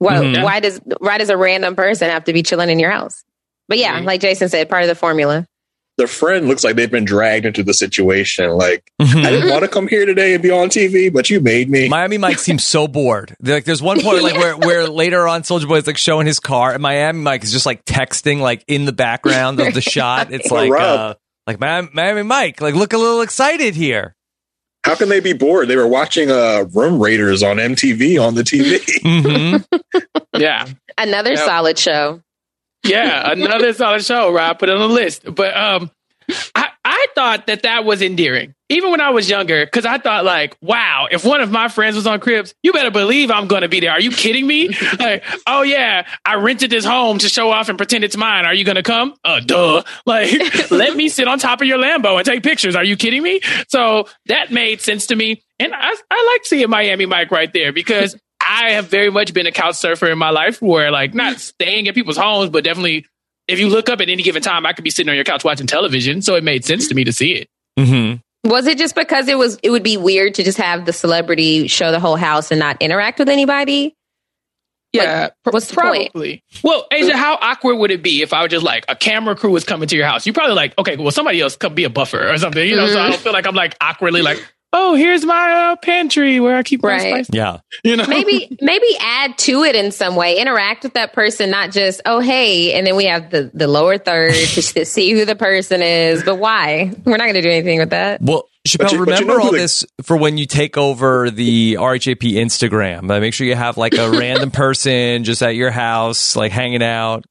[0.00, 0.42] Well, Mhm.
[0.42, 3.22] why does why does a random person have to be chilling in your house?
[3.68, 5.46] But yeah, like Jason said, part of the formula.
[5.96, 8.50] The friend looks like they've been dragged into the situation.
[8.50, 9.22] Like I Mhm.
[9.30, 11.88] didn't want to come here today and be on TV, but you made me.
[11.88, 13.36] Miami Mike seems so bored.
[13.38, 16.26] They're Like, there's one point like where, where later on Soulja Boy is like showing
[16.26, 19.80] his car, and Miami Mike is just like texting like in the background of the
[19.94, 20.32] shot.
[20.32, 21.14] It's like uh,
[21.46, 24.16] like Miami, Miami Mike, like look a little excited here.
[24.84, 25.68] How can they be bored?
[25.68, 28.80] They were watching uh, Room Raiders on MTV on the TV.
[29.02, 29.78] hmm
[30.36, 30.66] Yeah.
[30.98, 31.38] Another Yep.
[31.38, 32.20] solid show.
[32.84, 34.58] Yeah, another solid show, Rob.
[34.58, 35.22] Put it on the list.
[35.34, 35.90] But um,
[36.54, 40.24] I, I thought that that was endearing, even when I was younger, because I thought
[40.24, 43.62] like, wow, if one of my friends was on Cribs, you better believe I'm going
[43.62, 43.90] to be there.
[43.90, 44.68] Are you kidding me?
[44.98, 48.44] like, oh yeah, I rented this home to show off and pretend it's mine.
[48.44, 49.14] Are you going to come?
[49.24, 49.82] Uh, duh.
[50.06, 50.30] Like,
[50.70, 52.76] let me sit on top of your Lambo and take pictures.
[52.76, 53.40] Are you kidding me?
[53.68, 57.72] So that made sense to me, and I, I like seeing Miami Mike right there
[57.72, 58.16] because.
[58.54, 61.88] I have very much been a couch surfer in my life where like not staying
[61.88, 63.06] at people's homes, but definitely
[63.48, 65.44] if you look up at any given time, I could be sitting on your couch
[65.44, 66.22] watching television.
[66.22, 67.48] So it made sense to me to see it.
[67.78, 68.48] Mm-hmm.
[68.48, 71.66] Was it just because it was it would be weird to just have the celebrity
[71.66, 73.96] show the whole house and not interact with anybody?
[74.92, 76.42] Yeah, pr- what's the point?
[76.62, 79.50] Well, Asia, how awkward would it be if I was just like a camera crew
[79.50, 80.24] was coming to your house?
[80.24, 82.86] You probably like, okay, well, somebody else could be a buffer or something, you know.
[82.86, 84.38] So I don't feel like I'm like awkwardly like,
[84.76, 87.24] oh, here's my uh, pantry where I keep my Right.
[87.24, 87.28] spice.
[87.32, 87.60] Yeah.
[87.84, 91.70] You know, maybe maybe add to it in some way interact with that person not
[91.70, 95.36] just oh hey and then we have the the lower third to see who the
[95.36, 98.80] person is but why we're not going to do anything with that Well, Chappelle, you-
[98.80, 103.10] but you remember know all the- this for when you take over the RHAP Instagram.
[103.10, 106.82] Uh, make sure you have like a random person just at your house, like hanging
[106.82, 107.24] out.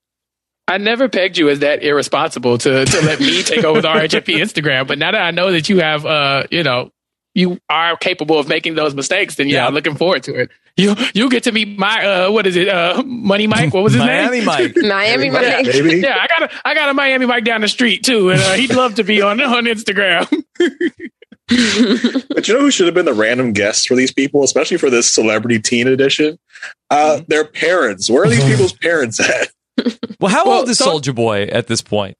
[0.67, 4.33] I never pegged you as that irresponsible to to let me take over the RHAP
[4.37, 4.87] Instagram.
[4.87, 6.89] But now that I know that you have, uh, you know,
[7.35, 9.67] you are capable of making those mistakes, then yeah, Yeah.
[9.67, 10.51] I'm looking forward to it.
[10.75, 13.73] You you get to meet my uh, what is it, uh, Money Mike?
[13.73, 14.45] What was his Miami name?
[14.45, 14.73] Mike.
[14.81, 15.65] miami Yeah, Mike.
[15.65, 15.99] Baby.
[15.99, 18.53] yeah, I got a I got a Miami Mike down the street too, and uh,
[18.53, 20.27] he'd love to be on on Instagram.
[22.29, 24.89] But you know who should have been the random guests for these people, especially for
[24.89, 26.39] this celebrity teen edition?
[26.89, 28.09] Uh, their parents.
[28.09, 29.49] Where are these people's parents at?
[30.19, 32.17] Well, how Well, old is so- Soulja Boy at this point?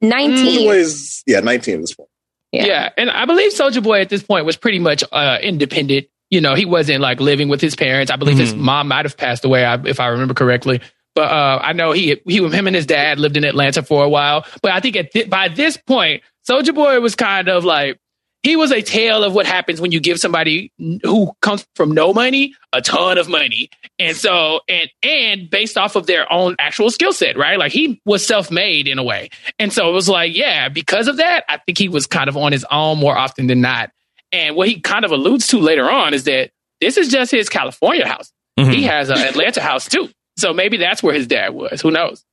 [0.00, 2.08] 19 Was yeah, nineteen at this point.
[2.52, 2.66] Yeah.
[2.66, 2.88] Yeah.
[2.98, 6.06] and I believe Soulja Boy at this point was pretty much uh, independent.
[6.30, 8.10] You know, he wasn't like living with his parents.
[8.10, 8.58] I believe his Mhm.
[8.58, 10.80] mom might have passed away, if I remember correctly.
[11.14, 14.08] But uh, I know he, he, him and his dad lived in Atlanta for a
[14.08, 14.46] while.
[14.62, 17.98] But I think at thi- by this point, Soulja Boy was kind of like
[18.42, 22.12] he was a tale of what happens when you give somebody who comes from no
[22.12, 23.70] money a ton of money.
[23.98, 27.58] And so, and and based off of their own actual skill set, right?
[27.58, 29.30] Like he was self made in a way.
[29.58, 32.36] And so it was like, yeah, because of that, I think he was kind of
[32.36, 33.90] on his own more often than not.
[34.32, 36.50] And what he kind of alludes to later on is that
[36.80, 38.32] this is just his California house.
[38.58, 38.72] Mhm.
[38.74, 40.10] He has an Atlanta house too.
[40.38, 41.80] So maybe that's where his dad was.
[41.82, 42.24] Who knows?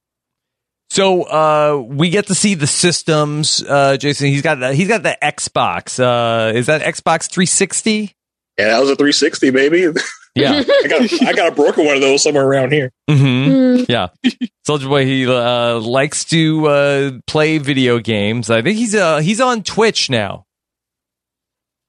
[0.92, 3.64] So uh, we get to see the systems.
[3.64, 6.00] Uh, Jason, he's got the, he's got the Xbox.
[6.00, 8.16] Uh, is that Xbox 360?
[8.58, 9.88] Yeah, that was a 360, baby.
[10.36, 10.64] Yeah.
[10.84, 12.92] I got I got a broken one of those somewhere around here.
[13.10, 14.08] hmm Yeah.
[14.68, 18.50] Soulja Boy, he uh, likes to uh, play video games.
[18.50, 20.46] I think he's uh, he's on Twitch now.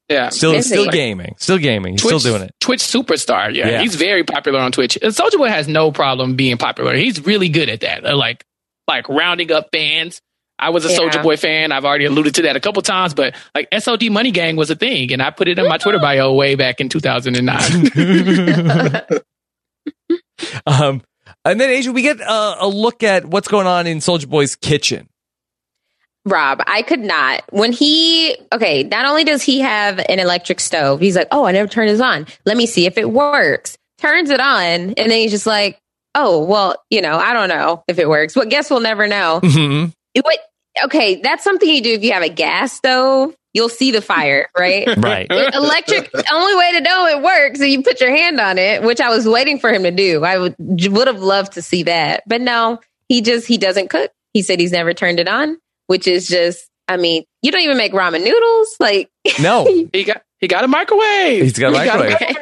[0.08, 0.30] Yeah.
[0.30, 0.90] Still, Is still he?
[0.90, 1.36] gaming.
[1.38, 1.92] Still gaming.
[1.94, 2.54] He's Twitch, still doing it.
[2.60, 3.54] Twitch superstar.
[3.54, 3.80] Yeah, Yeah.
[3.82, 4.98] he's very popular on Twitch.
[5.00, 6.96] And Soulja Boy has no problem being popular.
[6.96, 8.02] He's really good at that.
[8.16, 8.44] Like,
[8.90, 10.20] like rounding up fans.
[10.58, 10.98] I was a Yeah.
[10.98, 11.72] Soulja Boy fan.
[11.72, 14.76] I've already alluded to that a couple times, but like SOD Money Gang was a
[14.76, 19.02] thing, and I put it in my Twitter bio way back in 2009.
[20.66, 21.02] Um,
[21.44, 24.56] and then, Asia, we get uh, a look at what's going on in Soulja Boy's
[24.56, 25.08] kitchen.
[26.26, 27.42] Rob, I could not.
[27.50, 31.52] When he, okay, not only does he have an electric stove, he's like, oh, I
[31.52, 32.26] never turned this on.
[32.44, 33.78] Let me see if it works.
[33.98, 35.78] Turns it on, and then he's just like,
[36.14, 38.34] oh, well, you know, I don't know if it works.
[38.36, 39.40] Well, guess we'll never know.
[39.50, 39.92] Mhm.
[40.22, 40.38] What,
[40.84, 43.34] okay, that's something you do if you have a gas stove.
[43.52, 44.86] You'll see the fire, right?
[44.96, 45.26] Right.
[45.30, 49.00] electric only way to know it works is you put your hand on it which
[49.00, 52.22] i was waiting for him to do i would would have loved to see that
[52.28, 56.06] but no he just he doesn't cook he said he's never turned it on which
[56.06, 59.08] is just i mean you don't even make ramen noodles like
[59.40, 59.64] No.
[59.92, 61.42] he got he got a microwave.
[61.42, 62.36] He's got a He microwave.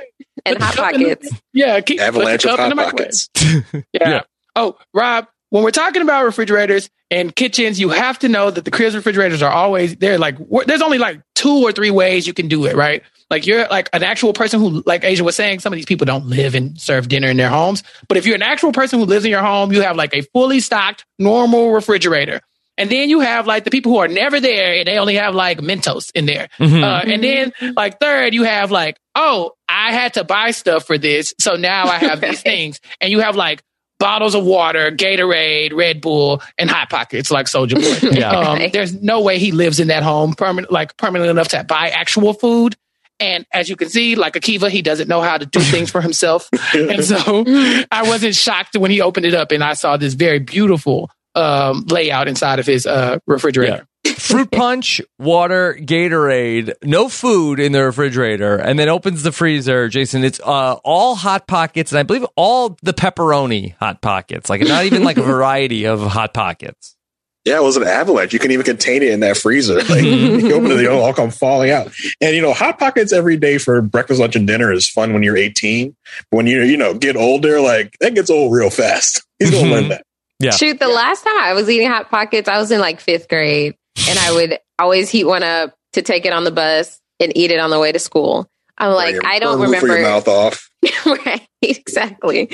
[0.55, 3.29] And hot cup in the- Yeah, keep Avalanche of in hot the pockets.
[3.93, 4.11] Yeah.
[4.11, 4.21] Yeah.
[4.57, 8.71] Oh, Rob, when we're talking about refrigerators and kitchens, you have to know that the
[8.71, 12.49] Cribs refrigerators are always they're like there's only like two or three ways you can
[12.49, 13.03] do it, right?
[13.31, 16.07] Like you're like an actual person who, like Asia was saying, some of these people
[16.07, 17.83] don't live and serve dinner in their homes.
[18.09, 20.23] But if you're an actual person who lives in your home, you have like a
[20.33, 22.41] fully stocked normal refrigerator.
[22.79, 25.35] And then you have like the people who are never there and they only have
[25.35, 26.49] like Mentos in there.
[26.59, 26.83] Mhm.
[26.83, 30.97] Uh, and then like third, you have like, oh, I had to buy stuff for
[30.97, 31.35] this.
[31.41, 32.81] So now I have these things.
[33.01, 33.63] And you have like
[33.99, 38.09] bottles of water, Gatorade, Red Bull, and Hot Pockets like Soulja Boy.
[38.19, 38.31] Yeah.
[38.31, 41.89] Um, there's no way he lives in that home permanent, like permanently enough to buy
[41.89, 42.77] actual food.
[43.21, 46.01] And as you can see, like Akiva, he doesn't know how to do things for
[46.01, 46.49] himself.
[46.73, 47.45] and so
[47.91, 51.85] I wasn't shocked when he opened it up and I saw this very beautiful um,
[51.87, 53.87] layout inside of his uh, refrigerator.
[54.17, 59.89] fruit punch, water, Gatorade, no food in the refrigerator, and then opens the freezer.
[59.89, 64.51] Jason, it's uh, all hot pockets, and I believe all the pepperoni hot pockets.
[64.51, 66.97] Like not even like a variety of hot pockets.
[67.45, 68.35] Yeah, it was an avalanche.
[68.35, 69.77] You couldn't even contain it in that freezer.
[69.89, 71.93] Like you open it, they all come falling out.
[72.21, 75.23] And you know, hot pockets every day for breakfast, lunch, and dinner is fun when
[75.23, 75.97] you're 18.
[76.31, 79.23] But when you you know get older, like that gets old real fast.
[79.39, 80.05] He's gonna learn that.
[80.41, 80.51] Yeah.
[80.53, 83.75] Shoot, the last time I was eating hot pockets, I was in like fifth grade,
[84.09, 87.51] and I would always heat one up to take it on the bus and eat
[87.51, 88.47] it on the way to school.
[88.77, 89.89] I'm like, Your- I don't remember.
[89.89, 90.71] your mouth off.
[91.07, 92.49] right, exactly.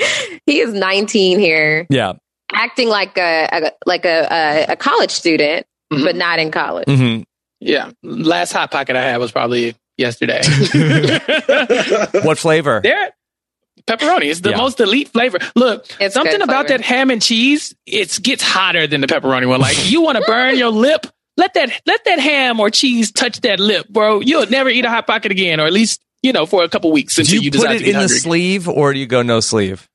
[0.47, 2.13] He is 19 here, Yeah.
[2.53, 6.03] acting like a, a like a, a a college student, Mhm.
[6.03, 6.85] but not in college.
[6.87, 7.21] hmm
[7.59, 7.91] Yeah.
[8.01, 10.41] Last hot pocket I had was probably yesterday.
[12.23, 12.81] What flavor?
[12.83, 13.11] there,
[13.87, 14.57] pepperoni is the Yeah.
[14.57, 15.39] most elite flavor.
[15.55, 16.79] Look, It's something about flavor.
[16.79, 17.73] that ham and cheese.
[17.85, 19.59] It gets hotter than the pepperoni one.
[19.61, 21.05] Like you want to burn your lip.
[21.37, 24.21] Let that let that ham or cheese touch that lip, bro.
[24.21, 26.91] You'll never eat a hot pocket again, or at least you know for a couple
[26.91, 29.05] weeks Do until you, you, put it to get in the sleeve or do you
[29.05, 29.87] go no sleeve?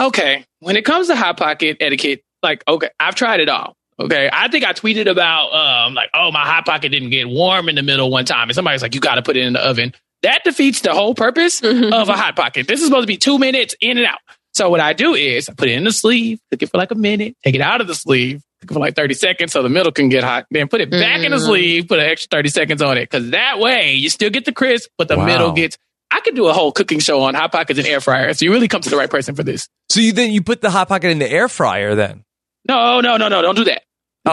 [0.00, 3.76] okay, when it comes to hot pocket etiquette, like okay, I've tried it all.
[4.00, 7.68] Okay, I think I tweeted about um like oh my hot pocket didn't get warm
[7.68, 9.60] in the middle one time, and somebody's like you got to put it in the
[9.60, 9.92] oven.
[10.22, 12.66] That defeats the whole purpose of a hot pocket.
[12.66, 14.18] This is supposed to be two minutes in and out.
[14.54, 16.90] So what I do is I put it in the sleeve, cook it for like
[16.90, 19.62] a minute, take it out of the sleeve, cook it for like 30 seconds so
[19.62, 21.46] the middle can get hot, then put it back in the Mm.
[21.46, 23.08] sleeve, put an extra 30 seconds on it.
[23.08, 25.26] Cause that way you still get the crisp, but the Wow.
[25.26, 25.78] middle gets,
[26.10, 28.34] I could do a whole cooking show on hot pockets and air fryer.
[28.34, 29.68] So you really come to the right person for this.
[29.90, 32.24] So you then you put the hot pocket in the air fryer then.
[32.66, 33.82] No, no, no, no, don't do that.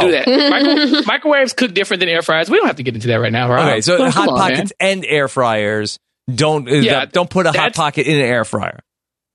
[0.02, 0.08] Don't Oh.
[0.08, 0.28] do that.
[0.50, 2.50] Micro- microwaves cook different than air fryers.
[2.50, 3.50] We don't have to get into that right now.
[3.50, 3.72] Right?
[3.74, 4.52] Okay, so Come hot on, man.
[4.56, 6.00] pockets and air fryers
[6.34, 8.80] don't uh, Yeah, don't put a hot pocket in an air fryer.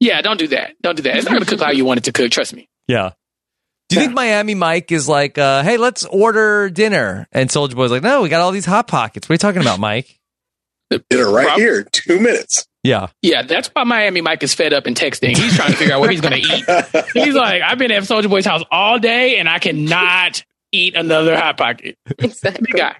[0.00, 0.74] Yeah, don't do that.
[0.82, 1.16] Don't do that.
[1.16, 2.30] It's not going to cook how you want it to cook.
[2.30, 2.68] Trust me.
[2.88, 3.10] Yeah.
[3.90, 7.26] Do you think Miami Mike is like, uh, hey, let's order dinner?
[7.32, 9.28] And Soulja Boy's like, no, we got all these hot pockets.
[9.28, 10.18] What are you talking about, Mike?
[11.10, 12.66] Dinner right Prob- here, two minutes.
[12.82, 13.08] Yeah.
[13.20, 15.36] Yeah, that's why Miami Mike is fed up and texting.
[15.36, 17.06] He's trying to figure out what he's going to eat.
[17.14, 21.36] He's like, I've been at Soulja Boy's house all day and I cannot eat another
[21.36, 21.96] hot pocket.
[22.18, 22.66] Exactly.
[22.72, 22.96] Big guy.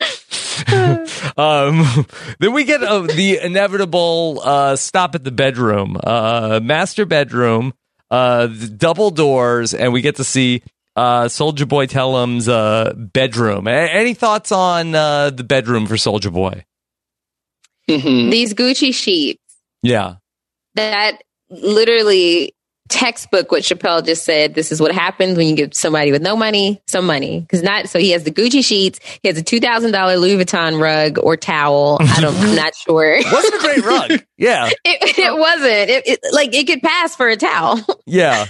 [1.36, 2.06] um,
[2.38, 7.72] then we get uh, the inevitable uh, stop at the bedroom, uh, master bedroom,
[8.10, 10.62] uh, the double doors, and we get to see
[10.96, 13.66] uh, Soulja Boy Tell 'Em's uh, bedroom.
[13.66, 16.64] A- any thoughts on uh, the bedroom for Soulja Boy?
[17.88, 18.30] Mhm.
[18.30, 19.40] These Gucci sheets
[19.82, 20.16] Yeah.
[20.74, 22.54] that literally
[22.94, 24.54] textbook what Chappelle just said.
[24.54, 27.40] This is what happens when you give somebody with no money some money.
[27.40, 29.00] Because not so he has the Gucci sheets.
[29.22, 31.98] He has a two thousand dollar Louis Vuitton rug or towel.
[32.00, 32.36] I don't.
[32.36, 33.16] I'm not sure.
[33.32, 34.22] Wasn't a great rug.
[34.38, 34.70] Yeah.
[34.86, 35.90] It, it wasn't.
[35.90, 37.80] It, it, like it could pass for a towel.
[38.06, 38.46] Yeah.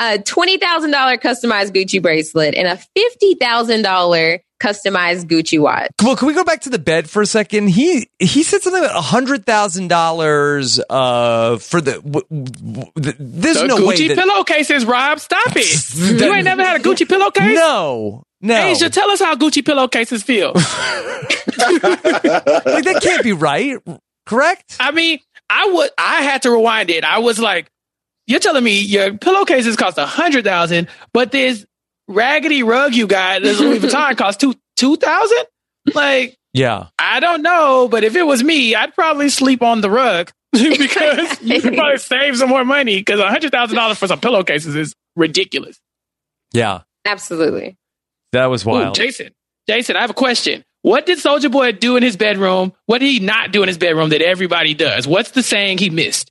[0.00, 5.90] A twenty thousand dollar customized Gucci bracelet and a fifty thousand dollar customized Gucci watch.
[6.02, 7.68] Well, can we go back to the bed for a second?
[7.68, 11.92] He he said something about a hundred thousand dollars uh, for the.
[12.02, 15.20] W- w- th- there's The no Gucci way that, pillowcases, Rob.
[15.20, 15.94] Stop it.
[16.22, 17.54] you ain't never had a Gucci pillowcase?
[17.56, 20.52] No, no, Asia, tell us how Gucci pillowcases feel.
[21.58, 23.76] like that can't be right.
[24.26, 24.76] Correct?
[24.78, 25.90] I mean, I would.
[25.96, 27.04] I had to rewind it.
[27.04, 27.70] I was like,
[28.26, 31.64] "You're telling me your pillowcases cost a hundred thousand, but this
[32.08, 35.44] raggedy rug you got, this Louis Vuitton, cost two two thousand?
[35.94, 36.88] Like, Yeah.
[36.98, 41.40] I don't know, but if it was me, I'd probably sleep on the rug because
[41.42, 42.98] you could probably save some more money.
[42.98, 45.78] Because a hundred thousand dollars for some pillowcases is ridiculous.
[46.52, 46.80] Yeah.
[47.04, 47.76] Absolutely.
[48.32, 48.94] That was Ooh, wild.
[48.94, 49.30] Jason,
[49.68, 50.64] Jason, I have a question.
[50.82, 52.72] What did Soulja Boy do in his bedroom?
[52.86, 55.06] What did he not do in his bedroom that everybody does?
[55.06, 56.30] What's the saying he missed?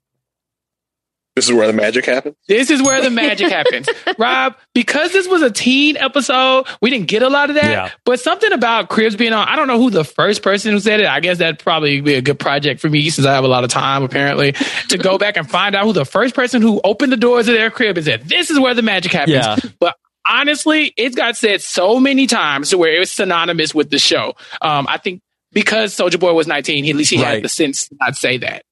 [1.37, 2.35] This is where the magic happens.
[2.47, 3.87] This is where the magic happens.
[4.17, 7.63] Rob, because this was a teen episode, we didn't get a lot of that.
[7.71, 7.91] Yeah.
[8.05, 10.99] But something about Cribs being on, I don't know who the first person who said
[10.99, 11.05] it.
[11.05, 13.63] I guess that'd probably be a good project for me since I have a lot
[13.63, 14.53] of time, apparently,
[14.89, 17.53] to go back and find out who the first person who opened the doors of
[17.53, 19.35] their crib is said, This is where the magic happens.
[19.45, 19.57] Yeah.
[19.79, 19.95] But
[20.27, 24.33] honestly, it got said so many times to where it was synonymous with the show.
[24.61, 25.21] Um, I think
[25.53, 27.35] because Soulja Boy was 19, he, at least he Right.
[27.35, 28.63] had the sense to not say that.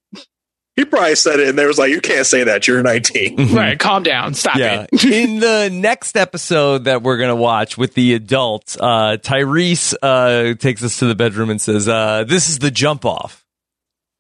[0.75, 2.67] He probably said it, and they was like, "You can't say that.
[2.67, 3.79] You're 19." Right.
[3.79, 4.33] Calm down.
[4.33, 4.85] Stop Yeah.
[4.91, 5.05] it.
[5.05, 10.53] In the next episode that we're going to watch with the adults, uh, Tyrese uh,
[10.55, 13.45] takes us to the bedroom and says, uh, This is the jump off.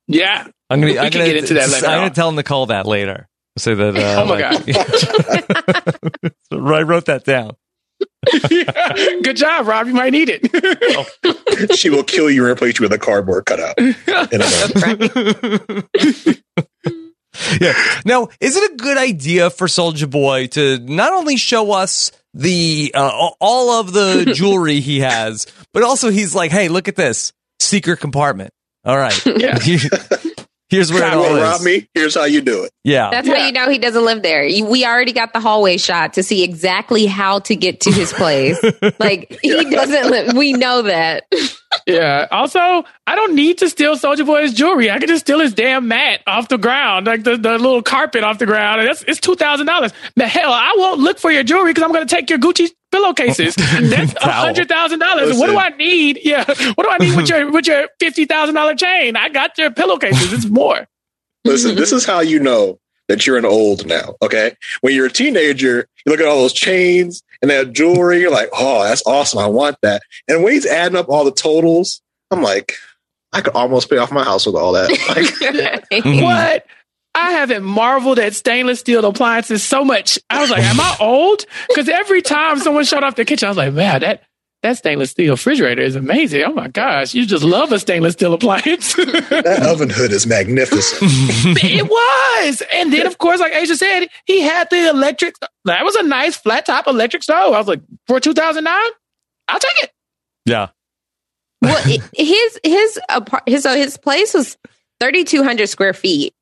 [0.07, 0.47] Yeah.
[0.69, 1.97] I'm going We to can get into that later I'm on.
[1.99, 3.27] going to tell Nicole that later.
[3.57, 3.95] Say that.
[3.95, 4.63] Uh, Oh my God.
[6.51, 7.55] I wrote that down.
[9.21, 9.87] Good job, Rob.
[9.87, 11.75] You might need it.
[11.77, 13.77] she will kill you and replace you with a cardboard cutout.
[13.77, 13.95] In
[14.41, 14.45] a
[17.61, 17.73] yeah.
[18.05, 22.91] Now, is it a good idea for Soulja Boy to not only show us the
[22.95, 27.31] uh, all of the jewelry he has, but also he's like, "Hey, look at this
[27.59, 28.51] secret compartment."
[28.83, 29.57] All right, Yeah.
[30.75, 31.65] Here's where it all to rob is.
[31.65, 31.87] me?
[31.93, 32.71] Here's how you do it.
[32.83, 34.43] Yeah, That's how you know he doesn't live there.
[34.43, 38.61] We already got the hallway shot to see exactly how to get to his place.
[38.99, 40.33] like he doesn't live.
[40.35, 41.25] We know that.
[41.85, 42.27] Yeah.
[42.31, 44.89] Also, I don't need to steal Soulja Boy's jewelry.
[44.89, 48.23] I can just steal his damn mat off the ground, like the, the little carpet
[48.23, 48.79] off the ground.
[48.79, 49.91] And that's it's two thousand dollars.
[50.15, 52.69] But hell, I won't look for your jewelry because I'm going to take your Gucci
[52.95, 53.55] pillowcases.
[53.81, 55.37] That's a hundred thousand dollars.
[55.37, 56.19] What do I need?
[56.23, 56.45] Yeah.
[56.45, 59.15] What do I need with your with your fifty thousand dollar chain?
[59.15, 60.33] I got your pillowcases.
[60.33, 60.87] It's more.
[61.43, 64.15] Listen, this is how you know that you're an old now.
[64.21, 64.55] Okay.
[64.81, 68.49] When you're a teenager, you look at all those chains and that jewelry, you're like,
[68.53, 69.39] oh, that's awesome.
[69.39, 70.01] I want that.
[70.27, 72.73] And when he's adding up all the totals, I'm like,
[73.31, 74.89] I could almost pay off my house with all that.
[75.09, 76.65] Like, What?
[77.15, 80.19] I haven't marveled at stainless steel appliances so much.
[80.29, 81.45] I was like, am I old?
[81.69, 84.23] Because every time someone showed off their kitchen, I was like, man, that
[84.63, 86.43] that stainless steel refrigerator is amazing.
[86.43, 88.95] Oh my gosh, you just love a stainless steel appliance.
[88.95, 91.11] that oven hood is magnificent.
[91.63, 92.63] it was.
[92.73, 95.35] And then, of course, like Asia said, he had the electric.
[95.65, 97.53] That was a nice flat top electric stove.
[97.53, 98.73] I was like, for 2009,
[99.47, 99.91] I'll take it.
[100.45, 100.69] yeah.
[101.61, 102.99] well, his his
[103.47, 104.57] his so his place was
[104.99, 106.33] thirty two hundred square feet,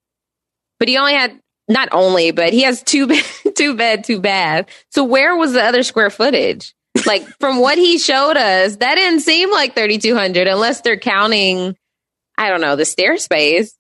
[0.80, 3.24] but he only had not only, but he has two bed,
[3.58, 4.66] two bed, two bath.
[4.92, 6.74] So where was the other square footage?
[7.06, 10.98] Like from what he showed us, that didn't seem like thirty two hundred, unless they're
[10.98, 11.76] counting.
[12.38, 13.76] I don't know the stair space.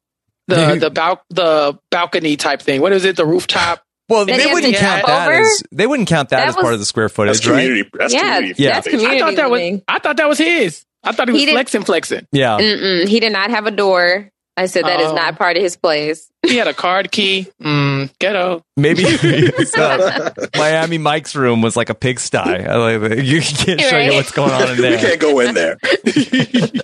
[0.48, 2.82] The the bal- the balcony type thing.
[2.82, 3.16] What is it?
[3.16, 3.82] The rooftop.
[4.10, 5.40] Well, That they wouldn't count that over?
[5.40, 7.86] as they wouldn't count that, That as part of the square That's footage, right?
[7.98, 8.62] That's Yeah, community.
[8.64, 8.74] Yeah.
[8.74, 9.16] that's community.
[9.16, 9.82] I thought that was.
[9.88, 10.84] I thought that was his.
[11.06, 12.28] I thought he was He flexing, flexing.
[12.34, 12.58] Yeah.
[12.60, 14.30] Mm-mm, he did not have a door.
[14.56, 15.16] I said that is Oh.
[15.16, 16.30] not part of his plays.
[16.46, 17.48] He had a card key.
[17.62, 18.64] Mm, ghetto.
[18.78, 19.04] Maybe
[19.78, 22.38] uh, Miami Mike's room was like a pigsty.
[22.38, 22.96] I.
[23.16, 24.92] You can't show you what's going on in there.
[24.92, 25.78] you can't go in there.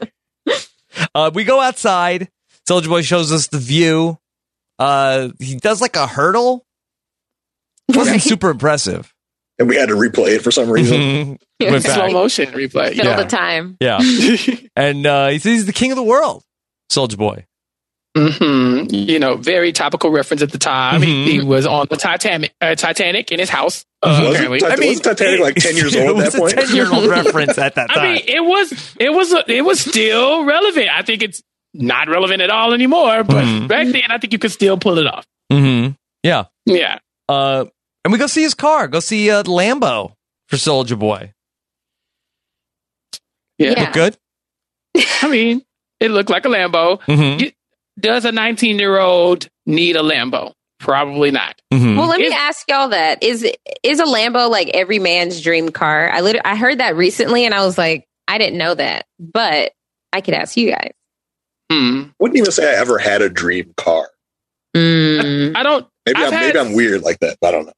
[1.16, 2.30] Uh, we go outside.
[2.68, 4.18] Soulja Boy shows us the view.
[4.78, 6.66] Uh, he does like a hurdle.
[7.88, 8.22] It Wasn't Right.
[8.22, 9.14] super impressive.
[9.58, 11.40] And we had to replay it for some reason.
[11.62, 12.12] Went Slow back.
[12.14, 12.96] motion replay.
[12.96, 13.16] Fill Yeah.
[13.16, 13.78] the time.
[13.80, 14.00] Yeah.
[14.76, 16.44] And uh, he says he's the king of the world.
[16.92, 17.46] Soulja Boy.
[18.28, 21.02] Hmm You know, very topical reference at the time.
[21.02, 21.06] Mhm.
[21.06, 23.86] He, he was on the Titanic, uh, Titanic in his house.
[24.02, 26.54] Uh, Was it apparently, Tit- wasn't Titanic like 10 years old it at that point?
[26.54, 28.00] a 10 year old reference at that time.
[28.00, 30.88] I mean, it was it was it was still relevant.
[30.94, 31.42] I think it's
[31.74, 33.24] not relevant at all anymore.
[33.24, 33.68] But Mhm.
[33.68, 35.26] back then, I think you could still pull it off.
[35.52, 35.90] hmm
[36.24, 36.46] Yeah.
[36.66, 37.00] Yeah.
[37.28, 37.66] Uh,
[38.06, 38.88] and we go see his car.
[38.88, 40.14] Go see uh, Lambo
[40.48, 41.34] for Soulja Boy.
[43.58, 43.72] Yeah.
[43.72, 43.82] Yeah.
[43.84, 44.18] Look good.
[45.22, 45.62] I mean,
[46.00, 47.02] it looked like a Lambo.
[47.02, 47.40] Mm-hmm.
[47.44, 47.52] You-
[48.00, 50.54] Does a 19 year old need a Lambo?
[50.80, 51.60] Probably not.
[51.74, 51.98] Mm-hmm.
[51.98, 53.44] Well, let me If- ask y'all that is
[53.84, 56.10] is a Lambo like every man's dream car?
[56.10, 59.74] I literally I heard that recently, and I was like, I didn't know that, but
[60.14, 60.92] I could ask you guys.
[61.72, 62.04] Hmm.
[62.20, 64.10] Wouldn't even say I ever had a dream car.
[64.76, 65.56] Mm.
[65.56, 65.88] I don't.
[66.06, 67.38] Maybe I've I'm, maybe I'm weird like that.
[67.44, 67.74] I don't know.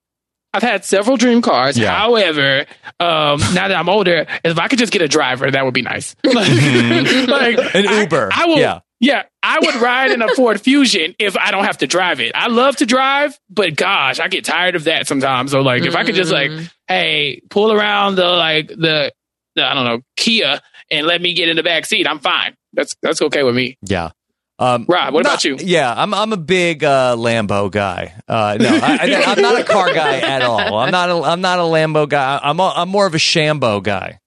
[0.54, 1.78] I've had several dream cars.
[1.78, 1.96] Yeah.
[1.98, 2.66] However,
[3.00, 5.82] um, now that I'm older, if I could just get a driver, that would be
[5.82, 6.16] nice.
[6.24, 7.78] like, like, Mm-hmm.
[7.78, 8.30] An I- Uber.
[8.34, 8.58] I, will.
[8.60, 8.80] Yeah.
[9.02, 9.24] Yeah.
[9.44, 12.32] I would ride in a Ford Fusion if I don't have to drive it.
[12.36, 15.52] I love to drive, but gosh, I get tired of that sometimes.
[15.52, 16.72] So like, if I could just like, Mm.
[16.88, 19.12] hey, pull around the like the,
[19.56, 22.56] the I don't know Kia and let me get in the back seat, I'm fine.
[22.74, 23.78] That's that's okay with me.
[23.82, 24.12] Yeah.
[24.60, 25.58] Um, Rob, what not- about you?
[25.60, 28.14] Yeah, I'm I'm a big uh, Lambo guy.
[28.28, 30.78] Uh, no, I, I, I'm not a car guy at all.
[30.78, 32.40] I'm not a I'm not a Lambo guy.
[32.44, 34.20] I'm a, I'm more of a Shambo guy.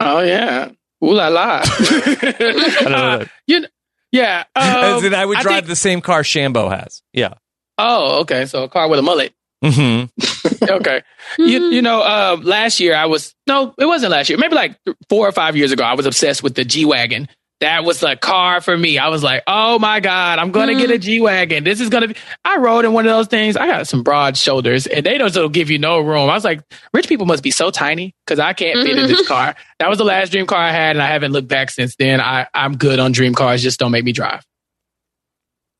[0.00, 0.70] Oh yeah.
[1.04, 1.60] Ooh la la.
[1.64, 3.70] I don't know Uh, you kn-
[4.12, 4.44] yeah.
[4.56, 7.02] As Um, in, I would I drive think- the same car Shambo has.
[7.12, 7.34] Yeah.
[7.78, 8.46] Oh, okay.
[8.46, 9.32] So a car with a mullet.
[9.62, 10.04] hmm
[10.68, 11.02] Okay.
[11.38, 14.38] you, you know, uh, last year I was, no, it wasn't last year.
[14.38, 14.76] Maybe like
[15.08, 17.28] four or five years ago, I was obsessed with the G Wagon.
[17.60, 18.98] That was the car for me.
[18.98, 21.64] I was like, oh my God, I'm going to get a G Wagon.
[21.64, 23.56] This is going to be, I rode in one of those things.
[23.56, 26.28] I got some broad shoulders and they don't don't give you no room.
[26.28, 26.60] I was like,
[26.92, 29.54] rich people must be so tiny because I can't fit in this car.
[29.78, 32.20] That was the last dream car I had and I haven't looked back since then.
[32.20, 33.62] I, I'm good on dream cars.
[33.62, 34.44] Just don't make me drive.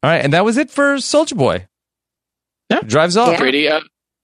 [0.03, 1.66] All right, and that was it for Soulja Boy.
[2.70, 2.81] Yeah.
[2.81, 3.33] Drives off.
[3.33, 3.39] Yeah.
[3.39, 3.81] pretty uh,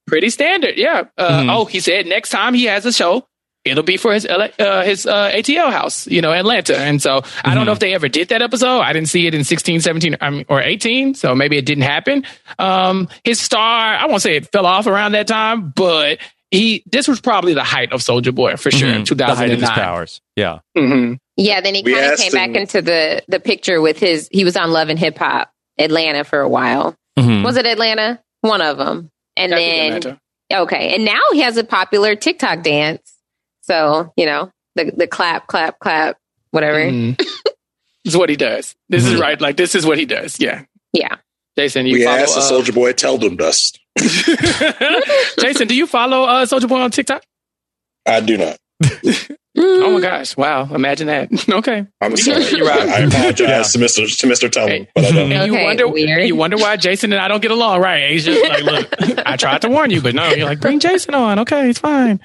[0.07, 0.77] pretty standard.
[0.79, 1.05] Yeah.
[1.19, 1.55] Uh, Mhm.
[1.55, 3.27] Oh, he said next time he has a show,
[3.65, 6.77] it'll be for his LA, uh, his uh, ATL house, you know, Atlanta.
[6.77, 8.81] And so I don't know if they ever did that episode.
[8.81, 11.15] I didn't see it in 16, 17, I or 18.
[11.15, 12.25] So maybe it didn't happen.
[12.59, 16.19] Um, his star, I won't say it fell off around that time, but
[16.51, 18.89] he, this was probably the height of Soulja Boy for sure.
[18.91, 19.17] Mhm.
[19.17, 20.21] The height of his powers.
[20.37, 20.59] Yeah.
[20.77, 24.29] hmm Yeah, then he kind of asked came back into the the picture with his.
[24.31, 26.95] He was on Love and Hip Hop Atlanta for a while.
[27.19, 27.43] Mhm.
[27.45, 28.21] Was it Atlanta?
[28.43, 30.19] One of them, and then
[30.53, 33.01] Okay, and now he has a popular TikTok dance.
[33.63, 36.19] So you know the the clap, clap, clap,
[36.51, 36.79] whatever.
[36.81, 37.17] Mhm.
[38.05, 38.75] this is what he does.
[38.89, 39.41] This is right.
[39.41, 40.39] Like this is what he does.
[40.41, 40.65] Yeah.
[40.93, 41.17] Yeah.
[41.57, 42.17] Jason, you We follow.
[42.19, 43.79] asked the uh, Soulja Boy, Tell 'Em dust.
[45.39, 47.23] Jason, do you follow uh, Soulja Boy on TikTok?
[48.07, 48.57] I do not.
[49.55, 50.03] Oh my mm.
[50.03, 50.37] gosh!
[50.37, 51.49] Wow, imagine that.
[51.49, 51.87] okay.
[52.01, 52.45] I'm sorry.
[52.51, 52.89] You're right.
[52.89, 55.33] I apologize to Mister to Mister Tell 'Em, but I don't.
[55.33, 56.27] And you wonder, weird.
[56.27, 58.11] you wonder why Jason and I don't get along, right?
[58.11, 58.89] He's just like, look,
[59.27, 61.41] I tried to warn you, but no, you're like, bring Jason on.
[61.41, 62.21] Okay, it's fine.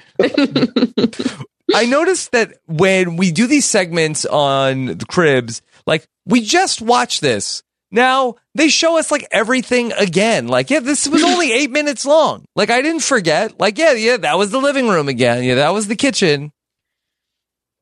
[1.74, 7.20] I noticed that when we do these segments on the cribs, like we just watched
[7.20, 7.62] this.
[7.90, 10.48] Now they show us like everything again.
[10.48, 12.44] Like, yeah, this was only eight minutes long.
[12.56, 13.60] Like, I didn't forget.
[13.60, 15.42] Like, yeah, yeah, that was the living room again.
[15.42, 16.52] Yeah, that was the kitchen.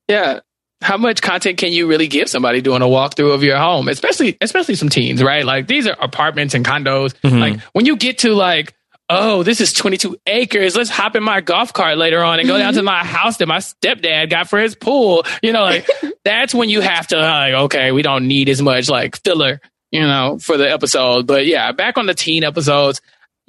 [0.09, 0.40] Yeah.
[0.82, 4.36] How much content can you really give somebody doing a walkthrough of your home, especially
[4.40, 5.44] especially some teens, right?
[5.44, 7.14] Like these are apartments and condos.
[7.20, 7.38] Mm-hmm.
[7.38, 8.74] Like when you get to like,
[9.09, 10.76] oh, this is 22 acres.
[10.76, 12.86] Let's hop in my golf cart later on and go down to mm-hmm.
[12.86, 15.24] my house that my stepdad got for his pool.
[15.42, 15.88] You know, like
[16.24, 20.00] that's when you have to like, okay, we don't need as much like filler, you
[20.00, 21.26] know, for the episode.
[21.26, 23.00] But yeah, back on the teen episodes,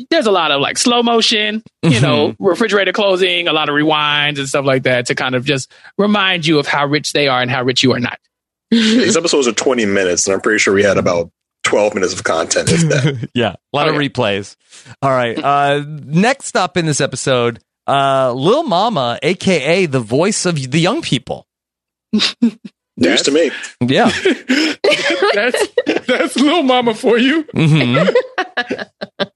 [0.10, 4.38] there's a lot of like slow motion, you know, refrigerator closing, a lot of rewinds
[4.40, 7.42] and stuff like that to kind of just remind you of how rich they are
[7.42, 8.20] and how rich you are not.
[8.70, 11.32] These episodes are 20 minutes, and I'm pretty sure we had about
[11.64, 12.70] 12 minutes of content.
[12.72, 13.30] If that.
[13.34, 14.08] yeah, a lot Oh, of yeah.
[14.10, 14.56] replays.
[15.02, 15.38] All right.
[15.42, 21.02] Uh, next up in this episode, uh, Lil Mama, aka the voice of the young
[21.02, 21.48] people.
[23.00, 23.52] News to me.
[23.82, 24.10] Yeah.
[25.34, 25.68] that's
[26.08, 27.44] that's Lil Mama for you.
[27.54, 27.98] hmm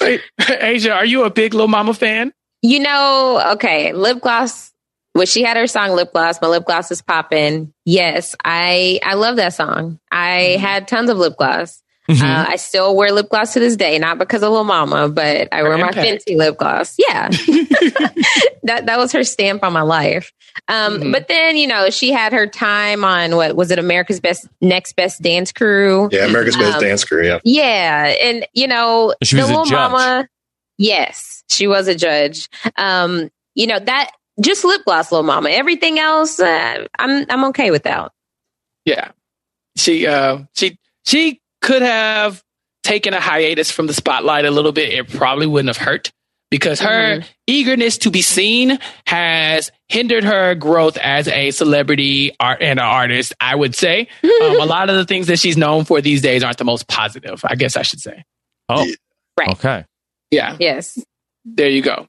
[0.00, 2.32] Asia, are you a big Lil Mama fan?
[2.62, 4.72] You know, okay, lip gloss.
[5.12, 7.72] When she had her song "Lip Gloss," my lip gloss is popping.
[7.84, 9.98] Yes, I I love that song.
[10.12, 10.62] I mm-hmm.
[10.62, 11.82] had tons of lip gloss.
[12.10, 12.24] Mm-hmm.
[12.24, 15.48] Uh, I still wear lip gloss to this day, not because of Lil Mama, but
[15.52, 16.26] I wear my impact.
[16.26, 16.96] Fenty lip gloss.
[16.98, 17.28] Yeah,
[18.64, 20.32] that that was her stamp on my life.
[20.68, 21.12] Um, Mhm.
[21.12, 23.78] But then you know she had her time on what was it?
[23.78, 26.08] America's Best Next Best Dance Crew.
[26.10, 27.24] Yeah, America's Best Um, Dance Crew.
[27.26, 27.38] Yeah.
[27.44, 29.72] Yeah, and you know She was the a Lil judge.
[29.72, 30.28] Mama.
[30.78, 32.48] Yes, she was a judge.
[32.76, 35.50] Um, you know that just lip gloss, Lil Mama.
[35.50, 38.10] Everything else, uh, I'm I'm okay with that.
[38.84, 39.10] Yeah,
[39.76, 42.42] she uh, she she could have
[42.82, 44.92] taken a hiatus from the spotlight a little bit.
[44.92, 46.10] It probably wouldn't have hurt
[46.50, 52.80] because her eagerness to be seen has hindered her growth as a celebrity art and
[52.80, 53.34] an artist.
[53.40, 56.42] I would say um, a lot of the things that she's known for these days
[56.42, 57.40] aren't the most positive.
[57.44, 58.24] I guess I should say.
[58.68, 58.86] Oh,
[59.38, 59.48] Right.
[59.50, 59.84] okay.
[60.30, 60.98] Yeah, Yes.
[61.44, 61.92] there you go.
[61.92, 62.06] All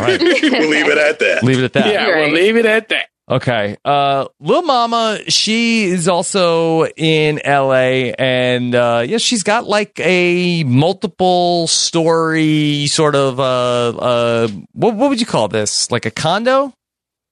[0.00, 0.20] right.
[0.20, 1.42] we'll leave it at that.
[1.44, 1.86] Leave it at that.
[1.86, 2.20] yeah, Right.
[2.32, 3.08] we'll leave it at that.
[3.30, 3.76] Okay.
[3.84, 10.62] Uh Lil Mama, she is also in LA and uh yeah, she's got like a
[10.64, 15.90] multiple story sort of uh uh what what would you call this?
[15.90, 16.72] Like a condo?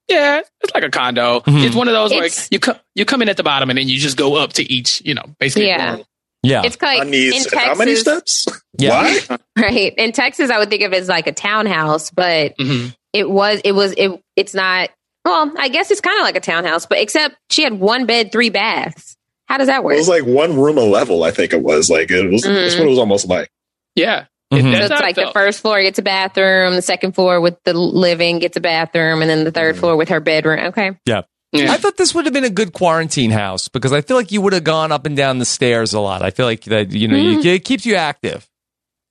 [0.09, 1.41] Yeah, it's like a condo.
[1.41, 1.65] Mhm.
[1.67, 3.89] It's one of those where you come you come in at the bottom and then
[3.89, 5.69] you just go up to each, you know, basically.
[5.69, 5.99] Yeah.
[6.43, 6.63] Yeah.
[6.65, 8.47] It's like I need in how many steps?
[8.79, 8.91] Yeah.
[9.29, 9.39] Why?
[9.59, 9.95] right?
[9.97, 12.95] In Texas, I would think of it as like a townhouse, but Mhm.
[13.13, 14.21] it was it was it.
[14.37, 14.89] It's not.
[15.25, 18.33] Well, I guess it's kind of like a townhouse, but except she had one bed,
[18.33, 19.17] three baths.
[19.47, 19.95] How does that work?
[19.95, 21.25] It was like one room a level.
[21.25, 22.43] I think it was like it was.
[22.43, 22.79] That's Mhm.
[22.79, 23.49] what it was almost like.
[23.95, 24.25] Yeah.
[24.53, 24.63] Mhm.
[24.73, 27.57] So it's how it like the first floor gets a bathroom, the second floor with
[27.65, 30.59] the living gets a bathroom, and then the third floor with her bedroom.
[30.67, 30.93] Okay.
[31.07, 31.23] Yeah.
[31.55, 34.41] I thought this would have been a good quarantine house because I feel like you
[34.41, 36.23] would have gone up and down the stairs a lot.
[36.23, 38.49] I feel like that you know you, it keeps you active.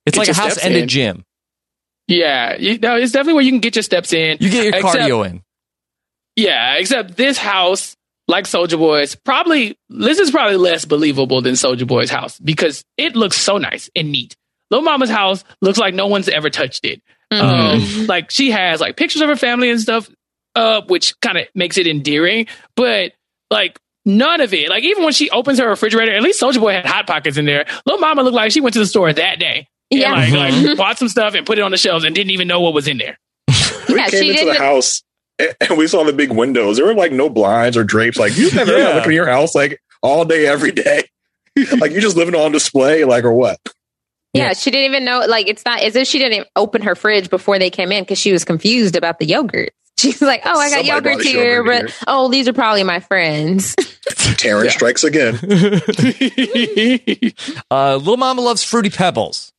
[0.06, 1.24] It's Get like a house steps and a gym.
[2.08, 4.38] Yeah, you know, it's definitely where you can get your steps in.
[4.40, 5.41] You get your Except- cardio in.
[6.36, 7.96] Yeah, except this house,
[8.28, 13.14] like Soulja Boy's, probably this is probably less believable than Soulja Boy's house because it
[13.16, 14.36] looks so nice and neat.
[14.70, 17.02] Lil Mama's house looks like no one's ever touched it.
[17.30, 20.08] Um, like she has like pictures of her family and stuff
[20.54, 22.46] up, which kind of makes it endearing.
[22.76, 23.12] But
[23.50, 26.72] like none of it, like even when she opens her refrigerator, at least Soulja Boy
[26.72, 27.66] had hot pockets in there.
[27.86, 29.66] Lil Mama looked like she went to the store that day.
[29.90, 30.12] And, Yeah.
[30.12, 30.32] like,
[30.64, 32.72] like bought some stuff and put it on the shelves and didn't even know what
[32.72, 33.18] was in there.
[33.88, 35.02] We Yeah, came she into the didn't- house
[35.38, 36.76] and and we saw the big windows.
[36.76, 38.18] There were like no blinds or drapes.
[38.18, 38.94] Like you never Yeah.
[38.94, 41.04] look at your house like all day, every day.
[41.78, 43.58] like you just living on display, like or what?
[44.34, 45.26] Yeah, she didn't even know.
[45.28, 48.18] Like, it's not as if she didn't open her fridge before they came in because
[48.18, 49.72] she was confused about the yogurt.
[49.98, 52.82] She's like, "Oh, I got Somebody yogurt here, yogurt but here." oh, these are probably
[52.82, 53.74] my friends."
[54.38, 55.38] Terrence strikes again.
[57.70, 59.52] Uh, Lil Mama loves fruity pebbles.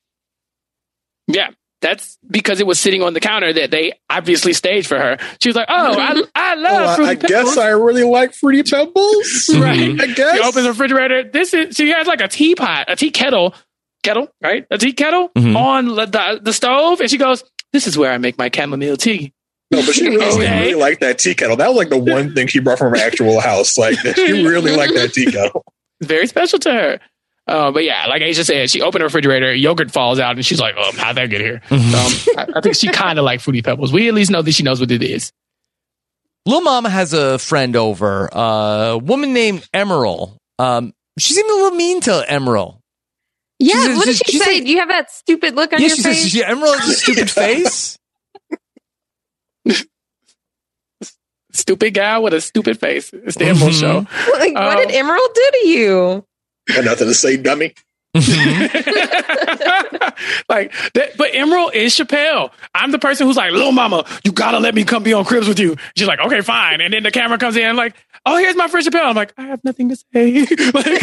[1.27, 1.51] Yeah,
[1.83, 5.17] that's because it was sitting on the counter that they obviously staged for her.
[5.39, 8.03] She was like, "Oh, I, I love Oh, I, fruity I pebbles." guess I really
[8.03, 9.49] like fruity pebbles.
[9.59, 10.01] right.
[10.01, 10.35] I guess.
[10.37, 11.23] She opens the refrigerator.
[11.31, 13.53] This is she has like a teapot, a tea kettle,
[14.01, 14.65] kettle, right?
[14.71, 15.55] A tea kettle Mhm.
[15.55, 18.97] on the, the the stove, and she goes, this is where I make my chamomile
[18.97, 19.33] tea.
[19.71, 20.59] No, but she really, Okay.
[20.61, 21.55] really liked that tea kettle.
[21.57, 23.77] That was like the one thing she brought from her actual house.
[23.77, 25.63] Like she really liked that tea kettle.
[25.99, 26.99] It's very special to her.
[27.45, 30.59] Uh, but yeah, like Aisha said, she opened her refrigerator, yogurt falls out, and she's
[30.61, 33.61] like, "Oh, how'd that get here?" Um, I, I think she kind of like fruity
[33.61, 33.91] pebbles.
[33.91, 35.31] We at least know that she knows what it is.
[36.45, 40.37] Lil Mama has a friend over, uh, a woman named Emerald.
[40.59, 42.79] Um, she seemed a little mean to Emerald.
[43.59, 44.53] Yeah, She's- what did she's- she say?
[44.55, 46.21] like- Do you have that stupid look on yeah, your she face?
[46.21, 47.97] says she, Emerald has a stupid face.
[51.51, 53.11] Stupid guy with a stupid face.
[53.13, 53.79] It's the Emerald Mhm.
[53.79, 53.97] Show.
[54.39, 56.25] like, what Um, did Emerald do to you?
[56.67, 57.73] Got nothing to say, dummy.
[60.49, 62.51] like that, but Emerald is Chappelle.
[62.75, 65.47] I'm the person who's like, "Lil Mama, you gotta let me come be on Cribs
[65.47, 67.95] with you." She's like, "Okay, fine." And then the camera comes in, like,
[68.25, 70.41] "Oh, here's my friend Chappelle." I'm like, "I have nothing to say."
[70.73, 71.01] like,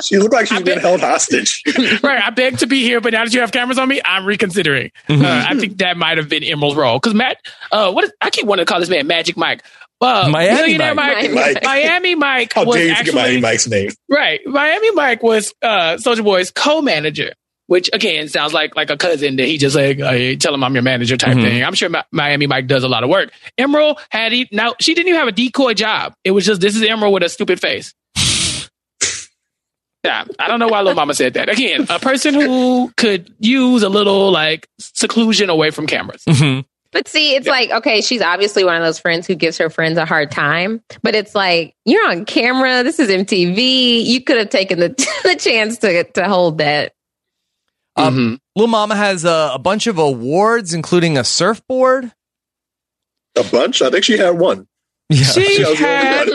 [0.04, 1.62] She looked like she's I been bet- held hostage.
[2.02, 4.24] right, I beg to be here, but now that you have cameras on me, I'm
[4.24, 4.92] reconsidering.
[5.08, 5.24] Mm-hmm.
[5.24, 7.38] Uh, I think that might have been Emerald's role because Matt,
[7.72, 9.64] uh, what is, I keep wanting to call this man Magic Mike.
[10.02, 11.30] Uh, Miami Millionaire Mike.
[11.30, 11.32] Mike.
[11.32, 11.64] Mike.
[11.64, 13.90] Miami Mike How was dare you forget actually my Mike's name?
[14.10, 14.40] Right.
[14.46, 17.32] Miami Mike was uh Soulja Boy's co-manager,
[17.68, 20.74] which again sounds like like a cousin that he just like uh, tell him I'm
[20.74, 21.42] your manager type Mhm.
[21.42, 21.64] thing.
[21.64, 23.32] I'm sure Mi- Miami Mike does a lot of work.
[23.56, 26.14] Emerald had he now she didn't even have a decoy job.
[26.24, 27.94] It was just this is Emerald with a stupid face.
[30.04, 31.48] Yeah, I don't know why Lil Mama said that.
[31.48, 36.24] Again, a person who could use a little like seclusion away from cameras.
[36.28, 36.64] Mhm.
[36.92, 39.96] But see, it's like, okay, she's obviously one of those friends who gives her friends
[39.96, 40.82] a hard time.
[41.02, 42.82] But it's like, you're on camera.
[42.82, 44.04] This is MTV.
[44.04, 44.88] You could have taken the,
[45.24, 46.92] the chance to, to hold that.
[47.96, 48.38] Um, Mhm.
[48.56, 52.12] Lil Mama has a, a bunch of awards, including a surfboard.
[53.38, 53.80] A bunch?
[53.80, 54.66] I think she had one.
[55.08, 55.22] Yeah.
[55.24, 56.28] She She was the only had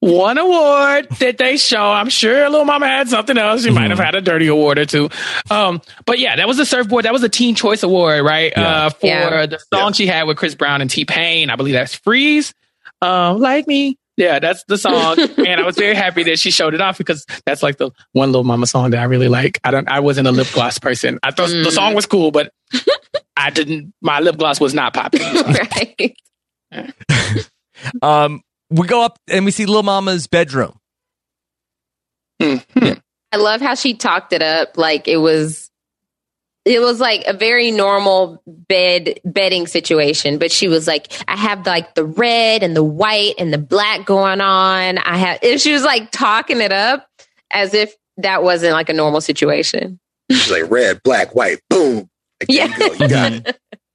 [0.00, 0.12] one.
[0.12, 1.82] one award that they show.
[1.90, 3.62] I'm sure Lil Mama had something else.
[3.64, 5.08] She might have had a dirty award or two.
[5.50, 7.04] Um, but yeah, that was the surfboard.
[7.04, 8.52] That was a Teen Choice Award, right?
[8.56, 8.86] Yeah.
[8.86, 9.46] Uh, for Yeah.
[9.46, 11.50] the song she had with Chris Brown and T Pain.
[11.50, 12.54] I believe that's Freeze.
[13.02, 13.96] Um, like me.
[14.16, 15.16] Yeah, that's the song.
[15.46, 18.32] and I was very happy that she showed it off because that's like the one
[18.32, 19.60] Lil Mama song that I really like.
[19.62, 21.20] I don't, I wasn't a lip gloss person.
[21.22, 21.70] I thought the Mm.
[21.70, 22.52] song was cool, but
[23.36, 25.42] I didn't, my lip gloss was not popular.
[25.52, 26.16] right.
[28.02, 30.78] Um, we go up and we see Lil Mama's bedroom.
[32.40, 33.00] Mhm.
[33.32, 35.70] I love how she talked it up like it was
[36.64, 41.64] it was like a very normal bed bedding situation, but she was like, I have
[41.66, 44.98] like the red and the white and the black going on.
[44.98, 47.06] I have and she was like talking it up
[47.50, 49.98] as if that wasn't like a normal situation.
[50.30, 52.08] She's like red, black, white, boom.
[52.40, 52.66] Like, Yeah.
[52.66, 52.92] you go.
[53.04, 53.58] You got it.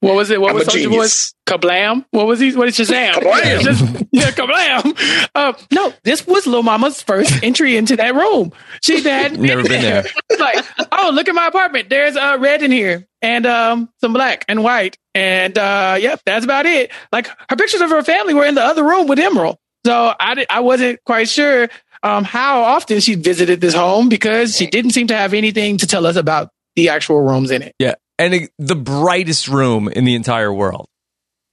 [0.00, 0.40] What was it?
[0.40, 0.90] What I'm was genius.
[0.96, 2.04] Boy's Kablam?
[2.10, 2.54] What was he?
[2.54, 3.12] What is Shazam?
[3.12, 3.60] Kablam.
[3.60, 5.28] Just- yeah, Kablam.
[5.34, 8.52] Uh, no, this was Lil Mama's first entry into that room.
[8.82, 10.04] She had Never been there.
[10.38, 11.88] like, oh, look at my apartment.
[11.88, 14.96] There's uh, red in here and um, some black and white.
[15.14, 16.90] And uh, yep, that's about it.
[17.12, 19.56] Like her pictures of her family were in the other room with Emerald.
[19.86, 21.68] So I, did, I wasn't quite sure
[22.02, 25.86] um, how often she visited this home because she didn't seem to have anything to
[25.86, 27.74] tell us about the actual rooms in it.
[27.78, 27.94] Yeah.
[28.20, 30.86] And it, the brightest room in the entire world.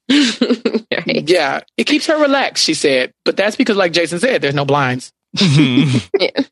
[1.08, 1.30] Right.
[1.30, 3.14] Yeah, it keeps her relaxed, she said.
[3.24, 5.12] But that's because, like Jason said, there's no blinds.
[5.38, 6.10] Mhm.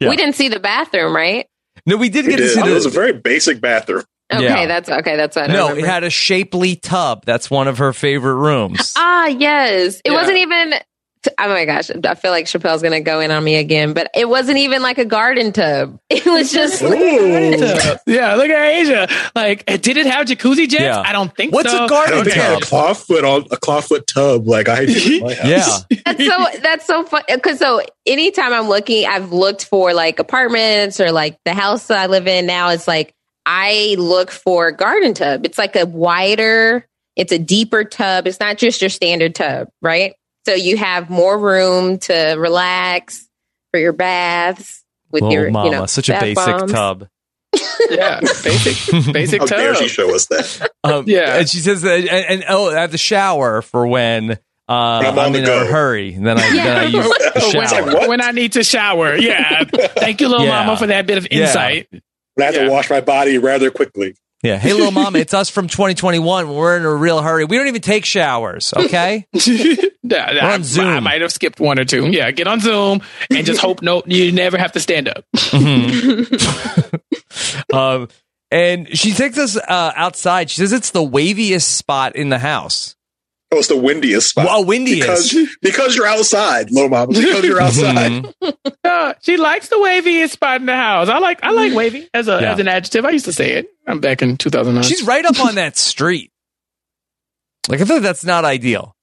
[0.00, 0.10] Yeah.
[0.10, 1.46] We didn't see the bathroom, right?
[1.84, 2.54] no, we did We get to did.
[2.54, 4.04] see It was a very basic bathroom.
[4.32, 4.66] Okay, Yeah.
[4.66, 5.16] that's okay.
[5.16, 7.24] That's what I No, it had a shapely tub.
[7.24, 8.94] That's one of her favorite rooms.
[8.96, 9.96] Ah, yes.
[10.04, 10.14] It Yeah.
[10.14, 10.74] wasn't even.
[11.38, 14.28] Oh my gosh, I feel like Chappelle's gonna go in on me again, but it
[14.28, 15.98] wasn't even like a garden tub.
[16.10, 16.88] It was just Ooh.
[18.06, 19.08] yeah, look at Asia.
[19.34, 20.82] Like, eh, did it have jacuzzi jets?
[20.82, 21.00] Yeah.
[21.00, 21.78] I don't think What's so.
[21.78, 22.62] a I garden don't think I had tub?
[22.62, 25.84] a clawfoot on a clawfoot tub like I did in my house.
[25.90, 25.98] Yeah.
[26.04, 31.00] that's so that's so fun because so anytime I'm looking, I've looked for like apartments
[31.00, 32.70] or like the house that I live in now.
[32.70, 33.14] It's like
[33.46, 35.44] I look for garden tub.
[35.46, 38.26] It's like a wider, it's a deeper tub.
[38.26, 40.14] It's not just your standard tub, right?
[40.46, 43.26] So you have more room to relax
[43.70, 46.72] for your baths with Oh, your, mama, you know, such a basic bombs.
[46.72, 47.08] tub.
[47.90, 50.70] yeah, basic, basic How dare she show us that?
[50.84, 51.38] Um, Yeah.
[51.38, 54.36] and she says that, and, and oh, I have the shower for when uh,
[54.68, 55.62] I'm I'm, in go.
[55.62, 56.12] a hurry.
[56.14, 59.16] And then I then I use the It's like, When I need to shower.
[59.16, 59.64] Yeah.
[59.64, 60.64] Thank you, little Yeah.
[60.64, 61.46] mama, for that bit of Yeah.
[61.46, 61.88] insight.
[62.38, 62.64] I have Yeah.
[62.64, 64.14] to wash my body rather quickly.
[64.42, 64.58] Yeah.
[64.58, 66.54] Hey, Lil Mama, it's us from 2021.
[66.54, 67.44] We're in a real hurry.
[67.44, 68.72] We don't even take showers.
[68.74, 69.26] Okay.
[70.10, 70.86] Yeah, We're on I, Zoom.
[70.86, 72.08] I might have skipped one or two.
[72.08, 75.22] Yeah, get on Zoom and just hope no, you never have to stand up.
[77.74, 78.08] um,
[78.50, 80.48] and she takes us uh, outside.
[80.48, 82.96] She says it's the waviest spot in the house.
[83.50, 84.44] Oh, it's the windiest spot.
[84.44, 85.00] Well, windiest.
[85.32, 87.12] Because, because you're outside, Lil Mama.
[87.12, 88.24] Because you're outside.
[88.42, 88.54] Mhm.
[88.84, 91.08] Uh, she likes the wavy spot in the house.
[91.08, 92.52] I like I like wavy as a Yeah.
[92.52, 93.04] as an adjective.
[93.06, 93.68] I used to say it.
[93.86, 94.82] I'm back in 2009.
[94.84, 96.30] She's right up on that street.
[97.68, 98.94] Like I feel like that's not ideal.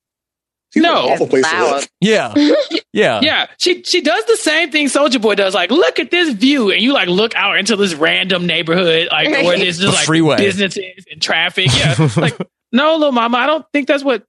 [0.74, 1.10] Seems like No.
[1.10, 1.90] awful place to live.
[2.02, 2.34] Yeah.
[2.94, 3.20] Yeah.
[3.22, 5.54] yeah, she she does the same thing Soulja Boy does.
[5.54, 9.28] Like, look at this view, and you like look out into this random neighborhood, like
[9.30, 10.38] where there's A just like freeway.
[10.38, 11.68] businesses and traffic.
[11.76, 12.38] Yeah, like
[12.72, 14.24] no, Lil Mama, I don't think that's what.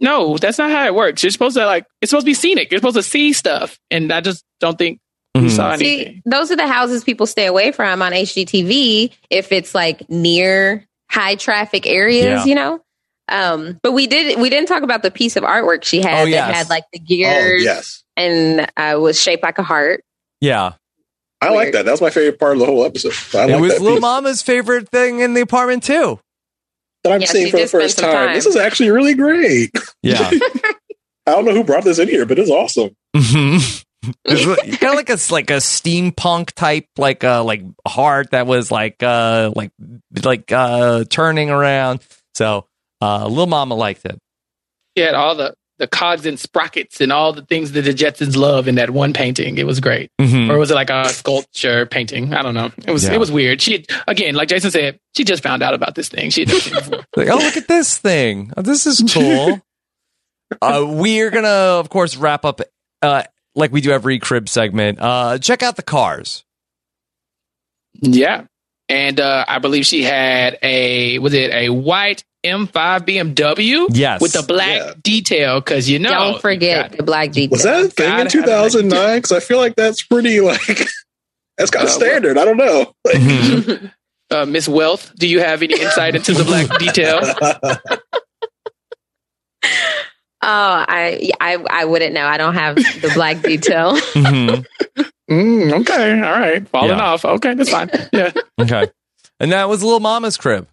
[0.00, 1.22] No, that's not how it works.
[1.22, 2.70] You're supposed to like it's supposed to be scenic.
[2.70, 5.00] You're supposed to see stuff, and I just don't think
[5.34, 5.50] you Mhm.
[5.50, 6.22] saw See, anything.
[6.26, 11.34] those are the houses people stay away from on HGTV if it's like near high
[11.36, 12.44] traffic areas, Yeah.
[12.44, 12.80] you know.
[13.28, 16.30] Um, but we did we didn't talk about the piece of artwork she had Oh,
[16.30, 18.02] that had like the Oh, gears yes.
[18.16, 20.04] and uh, was shaped like a heart.
[20.40, 20.72] Yeah.
[21.40, 21.84] I like that.
[21.84, 23.12] That was my favorite part of the whole episode.
[23.38, 26.18] I it like was that Lil piece Mama's favorite thing in the apartment too.
[27.06, 28.12] That I'm Yeah, seeing for the first time.
[28.12, 28.34] time.
[28.34, 29.70] This is actually really great.
[30.02, 30.30] Yeah.
[31.28, 32.90] I don't know who brought this in here, but it's awesome.
[33.16, 33.82] Mhm.
[34.24, 38.70] It's kind of like a like a steampunk type like uh like heart that was
[38.70, 39.72] like uh like
[40.22, 42.00] like uh turning around.
[42.36, 42.66] So
[43.02, 44.16] uh Lil Mama liked it.
[44.94, 48.34] He had all the the cogs and sprockets and all the things that the Jetsons
[48.36, 49.58] love in that one painting.
[49.58, 50.10] It was great.
[50.20, 50.48] Mhm.
[50.50, 52.32] Or was it like a sculpture painting?
[52.32, 52.70] I don't know.
[52.86, 53.12] It was Yeah.
[53.14, 53.60] it was weird.
[53.60, 56.30] She again, like Jason said, she just found out about this thing.
[56.30, 57.00] She had never seen before.
[57.16, 58.52] Like, oh, look at this thing.
[58.56, 59.60] Oh, this is cool.
[60.62, 62.60] uh, we're gonna, of course, wrap up
[63.02, 63.24] uh,
[63.54, 64.98] like we do every crib segment.
[65.00, 66.44] Uh, check out the cars.
[68.00, 68.44] Yeah.
[68.88, 72.72] And uh, I believe she had a was it a white M5
[73.06, 73.86] BMW?
[73.90, 74.20] Yes.
[74.20, 74.92] With the black Yeah.
[75.02, 77.50] detail, because you know Don't forget you the black detail.
[77.50, 79.18] Was that a thing Gotta in 2009?
[79.18, 80.60] Because I feel like that's pretty like
[81.58, 82.38] that's kind of Uh, standard.
[82.38, 82.92] I don't know.
[83.04, 83.92] Like, Mhm.
[84.30, 87.20] uh, Miss Wealth, do you have any insight into the black detail?
[90.42, 92.24] Oh, I, I I wouldn't know.
[92.26, 93.96] I don't have the black detail.
[93.96, 94.64] Mhm.
[95.28, 97.00] Mm, okay, all right, falling Yeah.
[97.04, 97.24] off.
[97.24, 97.90] Okay, that's fine.
[98.12, 98.30] Yeah.
[98.60, 98.86] Okay.
[99.40, 100.68] And that was Lil Mama's crib.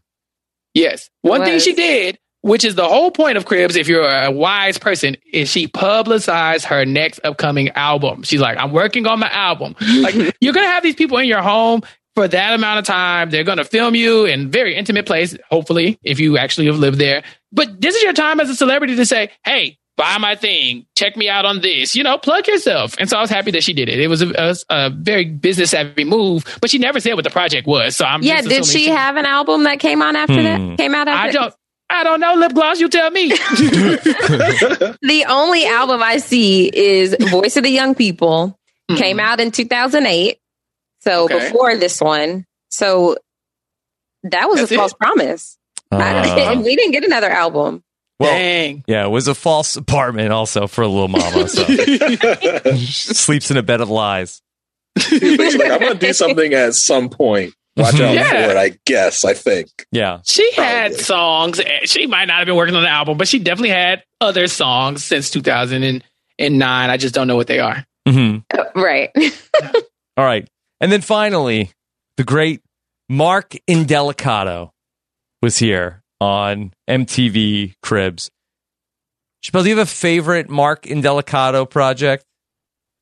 [0.73, 1.09] Yes.
[1.21, 4.77] One thing she did, which is the whole point of Cribs, if you're a wise
[4.77, 8.23] person, is she publicized her next upcoming album.
[8.23, 9.75] She's like, I'm working on my album.
[9.79, 11.83] Like, you're going to have these people in your home
[12.15, 13.29] for that amount of time.
[13.29, 16.99] They're going to film you in very intimate place, hopefully, if you actually have lived
[16.99, 17.23] there.
[17.51, 20.85] But this is your time as a celebrity to say, hey, buy my thing.
[20.97, 21.95] Check me out on this.
[21.95, 22.95] You know, plug yourself.
[22.99, 23.99] And so I was happy that she did it.
[23.99, 27.29] It was a, a, a very business savvy move, but she never said what the
[27.29, 27.95] project was.
[27.95, 30.43] So I'm yeah, just did assuming she have an album that came on after Hmm.
[30.69, 30.77] that?
[30.77, 31.53] Came out after I don't.
[31.89, 32.33] I don't know.
[32.35, 32.79] Lip gloss.
[32.79, 33.29] You tell me.
[35.01, 38.57] The only album I see is Voice of the Young People.
[38.89, 38.95] Hmm.
[38.95, 40.39] Came out in 2008.
[41.01, 41.39] So Okay.
[41.51, 42.45] before this one.
[42.69, 43.17] So
[44.23, 44.77] that was That's a it?
[44.77, 45.57] false promise.
[45.91, 47.83] Uh, don't- we didn't get another album.
[48.19, 48.83] Well, Dang.
[48.87, 51.47] yeah, it was a false apartment also for a Lil Mama.
[51.49, 51.63] So
[52.75, 54.41] she sleeps in a bed of lies.
[54.95, 57.53] Basically, like, I'm going to do something at some point.
[57.75, 58.29] Watch out Yeah.
[58.29, 59.25] for it, I guess.
[59.25, 59.69] I think.
[59.91, 60.19] Yeah.
[60.25, 61.59] She had songs.
[61.59, 64.45] eh, She might not have been working on the album, but she definitely had other
[64.47, 66.03] songs since 2009.
[66.89, 67.83] I just don't know what they are.
[68.07, 69.09] hmm Uh, Right.
[70.17, 70.47] All right.
[70.79, 71.71] And then finally,
[72.17, 72.61] the great
[73.09, 74.69] Mark Indelicato
[75.41, 78.29] was here on MTV Cribs.
[79.43, 82.23] Chappelle, do you have a favorite Mark Indelicato project?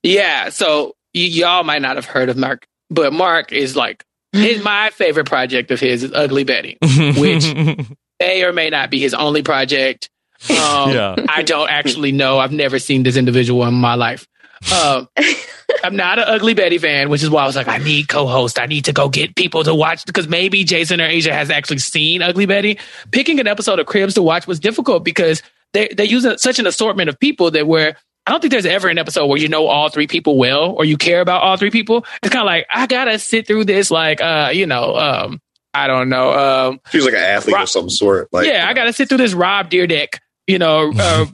[0.03, 0.49] Yeah.
[0.49, 4.03] So y- y'all might not have heard of Mark, but Mark is like
[4.33, 6.77] his, my favorite project of his is Ugly Betty.
[7.17, 7.53] Which-
[8.19, 10.09] May or may not be his only project.
[10.49, 10.55] Um,
[10.91, 11.15] Yeah.
[11.27, 12.37] I don't actually know.
[12.37, 14.27] I've never seen this individual in my life.
[14.71, 15.07] Um,
[15.83, 18.59] I'm not an Ugly Betty fan, which is why I was like, I need co-host.
[18.59, 21.79] I need to go get people to watch because maybe Jason or Asia has actually
[21.79, 22.77] seen Ugly Betty.
[23.11, 25.41] Picking an episode of Cribs to watch was difficult because
[25.73, 27.95] they they use a, such an assortment of people that where
[28.27, 30.85] I don't think there's ever an episode where you know all three people well or
[30.85, 32.05] you care about all three people.
[32.21, 35.41] It's kind of like I gotta sit through this, like uh, you know, um,
[35.73, 38.27] I don't know, um, She's like an athlete Rob- of some sort.
[38.31, 41.33] Like, yeah, I got to sit through this Rob Dyrdek, you know, uh, p-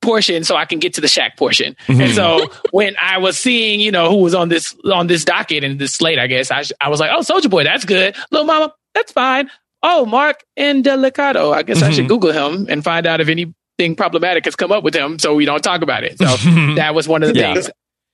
[0.00, 1.76] portion so I can get to the Shaq portion.
[1.88, 5.64] And so when I was seeing, you know, who was on this on this docket
[5.64, 8.16] and this slate, I guess I, sh- I was like, oh, Soulja Boy, that's good.
[8.30, 9.50] Lil Mama, that's fine.
[9.82, 13.96] Oh, Mark and Indelicato, I guess I should Google him and find out if anything
[13.96, 16.18] problematic has come up with him, so we don't talk about it.
[16.18, 16.24] So
[16.76, 17.54] that was one of the Yeah.
[17.54, 17.70] things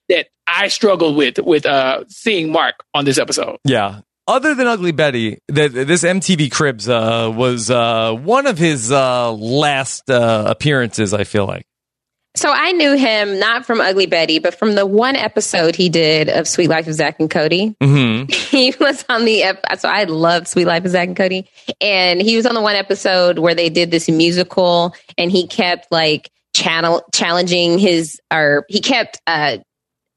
[0.09, 3.59] that I struggled with with uh, seeing Mark on this episode.
[3.65, 4.01] Yeah.
[4.29, 9.33] Other than Ugly Betty, th- this MTV Cribs uh, was uh, one of his uh,
[9.33, 11.15] last uh, appearances.
[11.15, 11.67] I feel like.
[12.35, 16.29] So I knew him not from Ugly Betty, but from the one episode he did
[16.29, 17.75] of Suite Life of Zack and Cody.
[17.81, 21.49] hmm he was on the ep- so I loved Suite Life of Zack and Cody,
[21.81, 25.91] and he was on the one episode where they did this musical, and he kept
[25.91, 29.59] like channel challenging his or he kept uh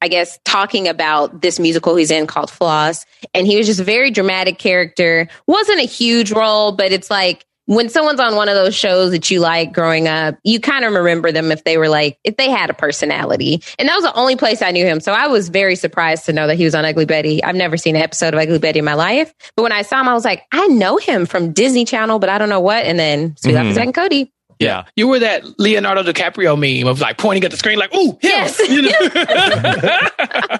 [0.01, 3.05] I guess, talking about this musical he's in called Floss.
[3.33, 5.27] And he was just a very dramatic character.
[5.47, 9.29] Wasn't a huge role, but it's like when someone's on one of those shows that
[9.29, 12.49] you like growing up, you kind of remember them if they were like, if they
[12.49, 13.61] had a personality.
[13.77, 14.99] And that was the only place I knew him.
[14.99, 17.43] So I was very surprised to know that he was on Ugly Betty.
[17.43, 19.31] I've never seen an episode of Ugly Betty in my life.
[19.55, 22.29] But when I saw him, I was like, I know him from Disney Channel, but
[22.29, 22.85] I don't know what.
[22.85, 24.33] And then Suite Life of and Cody.
[24.59, 24.83] Yeah.
[24.95, 28.17] You were that Leonardo DiCaprio meme of like pointing at the screen, like, "Ooh, him!"
[28.21, 28.59] Yes.
[28.69, 30.57] You know?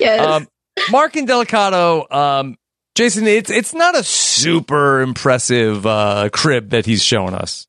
[0.00, 0.26] Yes.
[0.26, 0.48] Um,
[0.90, 2.56] Mark Indelicato, um,
[2.96, 7.66] Jason, it's it's not a super impressive uh, crib that he's showing us.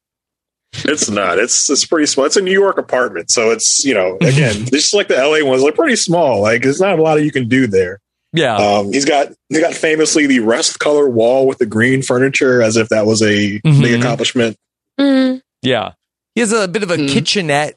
[0.74, 1.38] It's not.
[1.38, 2.26] It's it's pretty small.
[2.26, 5.62] It's a New York apartment, so it's you know again just like the LA ones,
[5.62, 6.42] they're pretty small.
[6.42, 8.00] Like there's not a lot of you can do there.
[8.34, 8.56] Yeah.
[8.56, 12.76] Um, he's got he got famously the rust color wall with the green furniture, as
[12.76, 13.82] if that was a Mhm.
[13.82, 14.56] big accomplishment.
[15.00, 15.42] Mm.
[15.62, 15.94] Yeah.
[16.36, 17.10] He has a bit of a Mhm.
[17.10, 17.76] kitchenette.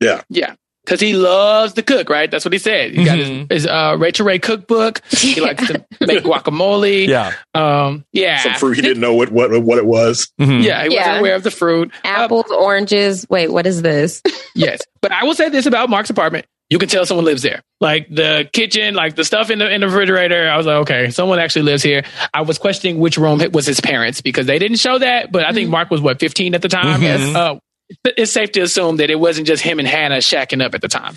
[0.00, 0.54] yeah, Yeah.
[0.84, 2.30] because he loves to cook, right?
[2.30, 2.92] That's what he said.
[2.92, 3.50] He got Mhm.
[3.50, 5.02] his, his uh, Rachael Ray cookbook.
[5.10, 7.06] He likes to make guacamole.
[7.08, 7.32] Yeah.
[7.54, 10.30] um, yeah, Some fruit he didn't know what what what it was.
[10.40, 10.62] Mhm.
[10.62, 11.00] Yeah, he Yeah.
[11.00, 11.90] wasn't aware of the fruit.
[12.04, 13.26] Uh, Apples, oranges.
[13.28, 14.22] Wait, what is this?
[14.54, 17.62] yes, but I will say this about Mark's apartment: you can tell someone lives there.
[17.80, 20.48] Like the kitchen, like the stuff in the in the refrigerator.
[20.48, 22.04] I was like, okay, someone actually lives here.
[22.32, 25.32] I was questioning which room was his parents because they didn't show that.
[25.32, 27.00] But I think Mark was what 15 at the time.
[27.00, 27.34] Mhm.
[27.34, 27.58] Uh,
[28.04, 30.88] it's safe to assume that it wasn't just him and Hannah shacking up at the
[30.88, 31.16] time.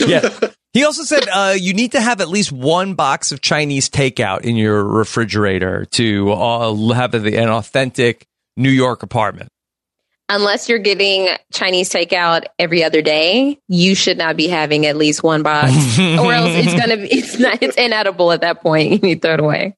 [0.06, 0.28] yeah.
[0.72, 4.42] He also said uh, you need to have at least one box of Chinese takeout
[4.42, 9.48] in your refrigerator to uh, have the, an authentic New York apartment.
[10.32, 15.22] Unless you're getting Chinese takeout every other day, you should not be having at least
[15.24, 18.92] one box, or else it's gonna be it's not it's inedible at that point.
[18.92, 19.76] You need to throw it away.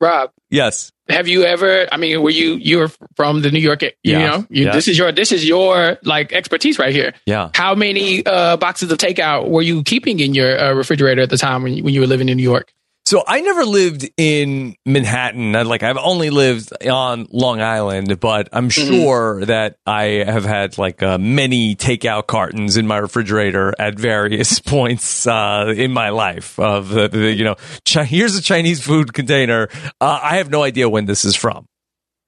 [0.00, 0.92] Rob, Yes.
[1.08, 1.86] have you ever?
[1.90, 3.82] I mean, were you you were from the New York?
[3.82, 4.18] You Yeah.
[4.26, 4.72] know, you, Yeah.
[4.72, 7.14] this is your this is your like expertise right here.
[7.24, 7.50] Yeah.
[7.54, 11.38] How many uh, boxes of takeout were you keeping in your uh, refrigerator at the
[11.38, 12.72] time when you, when you were living in New York?
[13.06, 15.54] So I never lived in Manhattan.
[15.54, 20.76] I- Like I've only lived on Long Island, but I'm sure that I have had
[20.76, 26.58] like uh, many takeout cartons in my refrigerator at various points uh, in my life.
[26.58, 27.54] Of the, the you know,
[27.88, 29.68] Chi- here's a Chinese food container.
[30.00, 31.66] Uh, I have no idea when this is from.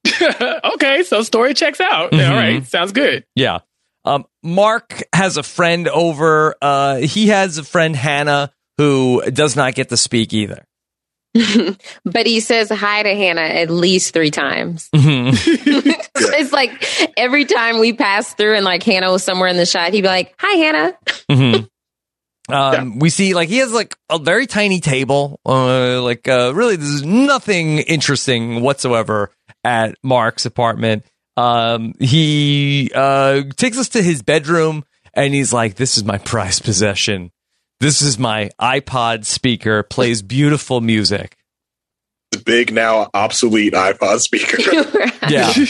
[0.75, 2.13] okay, so story checks out.
[2.13, 2.29] Mhm.
[2.31, 3.25] All right, sounds good.
[3.35, 3.59] Yeah.
[4.05, 6.55] Um, Mark has a friend over.
[6.63, 10.65] Uh, he has a friend Hannah who does not get to speak either.
[12.05, 14.89] but he says hi to Hannah at least three times.
[14.95, 16.35] Mhm.
[16.41, 19.93] it's like every time we pass through and like Hannah was somewhere in the shot,
[19.93, 20.99] he'd be like, "Hi, Hannah."
[21.31, 21.69] Mhm.
[22.51, 25.39] Um, We see like he has like a very tiny table.
[25.47, 29.31] Uh, like uh, really, there's nothing interesting whatsoever
[29.65, 31.05] at Mark's apartment.
[31.37, 36.65] Um, he uh, takes us to his bedroom and he's like, "This is my prized
[36.65, 37.31] possession.
[37.81, 39.83] This is my iPod speaker.
[39.83, 41.37] Plays beautiful music."
[42.33, 44.59] The big now obsolete iPod speaker.
[45.29, 45.53] Yeah.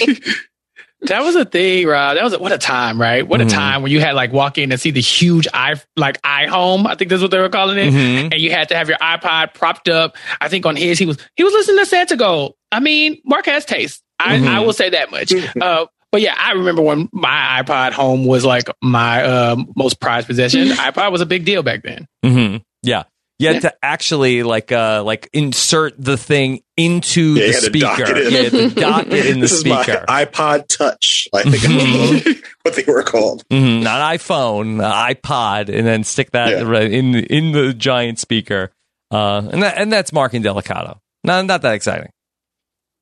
[1.03, 2.17] That was a thing, Rob.
[2.17, 3.25] That was a, what a time, right?
[3.27, 3.47] What Mhm.
[3.47, 6.89] a time when you had like walk in and see the huge i like iHome.
[6.89, 7.93] I think that's what they were calling it.
[7.95, 8.33] Mhm.
[8.33, 10.17] And you had to have your iPod propped up.
[10.41, 12.55] I think on his he was he was listening to Santigold.
[12.73, 14.03] I mean, Mark has taste.
[14.19, 14.49] I, Mhm.
[14.49, 15.33] I will say that much.
[15.61, 20.27] uh, but yeah, I remember when my iPod home was like my uh, most prized
[20.27, 20.69] possession.
[20.69, 22.07] iPod was a big deal back then.
[22.25, 23.05] hmm Yeah.
[23.41, 23.71] You had Yeah.
[23.71, 27.95] to actually like uh like insert the thing into Yeah, you the had to dock
[27.99, 28.17] speaker.
[28.17, 28.33] it in.
[28.33, 30.05] Yeah, you had to dock it in the this is my speaker.
[30.09, 31.29] iPod Touch.
[31.33, 33.45] I think is what they were called.
[33.49, 36.81] Mhm, not iPhone, uh, iPod, and then stick that Yeah.
[36.81, 38.73] in the, in the giant speaker.
[39.13, 40.99] Uh, and that, and that's Mark Indelicato.
[41.23, 42.11] No, not that exciting.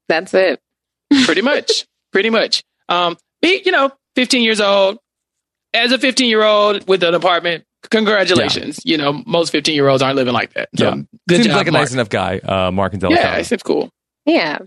[0.09, 0.61] That's it.
[1.25, 4.99] pretty much pretty much um he, you know 15 years old
[5.75, 10.03] as a 15 year old with an apartment congratulations you know most 15 year olds
[10.03, 10.95] aren't living like that so Yeah.
[11.29, 11.83] good Seems job like a Mark.
[11.83, 13.11] nice enough guy, uh, Mark Indelicato.
[13.17, 13.91] yeah it seems cool
[14.25, 14.59] Yeah.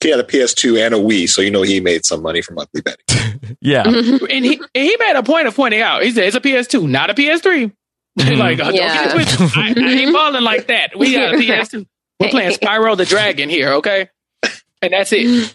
[0.00, 2.54] He had a PS2 and a Wii, so you know he made some money from
[2.54, 3.56] monthly betting.
[3.60, 3.82] yeah.
[3.84, 6.88] and he and he made a point of pointing out he said it's a ps2
[6.88, 7.72] not a ps3
[8.18, 8.36] Mhm.
[8.38, 9.08] like uh, Yeah.
[9.08, 9.58] don't get it twisted.
[9.58, 11.86] I, I ain't balling like that we got a ps2
[12.20, 14.08] we're playing spyro the dragon here okay
[14.82, 15.54] and that's it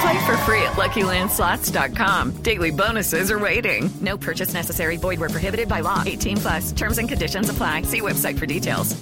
[0.00, 2.42] Play for free at LuckyLandSlots.com.
[2.42, 3.90] Daily bonuses are waiting.
[4.00, 4.96] No purchase necessary.
[4.96, 6.02] Void where prohibited by law.
[6.04, 6.72] 18 plus.
[6.72, 7.82] Terms and conditions apply.
[7.82, 9.00] See website for details.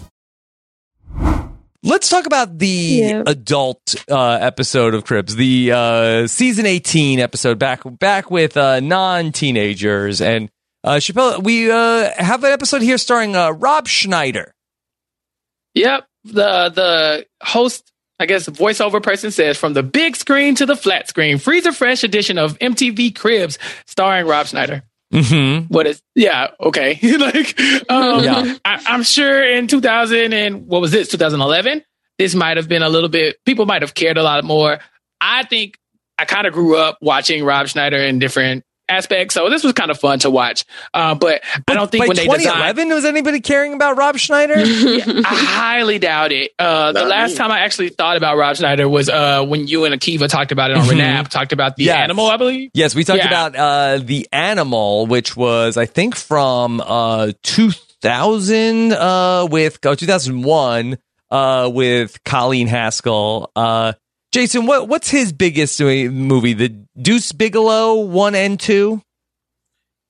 [1.82, 7.80] Let's talk about the adult uh, episode of Cribs, the uh, season eighteen episode, back
[7.98, 10.50] back with uh, non teenagers and
[10.84, 11.42] uh, Chappelle.
[11.42, 14.52] We uh, have an episode here starring uh, Rob Schneider.
[15.72, 16.06] Yep.
[16.24, 20.76] The the host, I guess, the voiceover person says from the big screen to the
[20.76, 24.82] flat screen, freezer fresh edition of MTV Cribs, starring Rob Schneider.
[25.12, 25.72] Mm-hmm.
[25.72, 26.02] What is?
[26.14, 26.48] Yeah.
[26.60, 26.98] Okay.
[27.18, 27.58] like,
[27.90, 28.56] um, Yeah.
[28.64, 31.08] I, I'm sure in 2000 and what was this?
[31.08, 31.82] 2011.
[32.18, 33.36] This might have been a little bit.
[33.46, 34.78] People might have cared a lot more.
[35.20, 35.78] I think
[36.18, 39.90] I kind of grew up watching Rob Schneider in different aspects, so this was kind
[39.90, 40.64] of fun to watch.
[40.92, 42.42] Uh, but, I don't think By when they designed
[42.76, 44.54] 2011, was anybody caring about Rob Schneider?
[44.58, 46.52] I highly doubt it.
[46.58, 47.36] Uh, the Not last me.
[47.36, 50.70] time I actually thought about Rob Schneider was uh, when you and Akiva talked about
[50.70, 50.98] it on Mhm.
[51.00, 51.96] Renap, talked about the Yes.
[51.98, 52.70] animal, I believe.
[52.74, 53.26] Yes, we talked Yeah.
[53.28, 60.98] about uh, the animal, which was I think from uh, 2000 uh, with oh, 2001
[61.30, 63.50] uh, with Colleen Haskell.
[64.32, 66.52] Uh, Jason, what what's his biggest movie?
[66.52, 66.68] The
[67.00, 69.02] Deuce Bigalow one and two.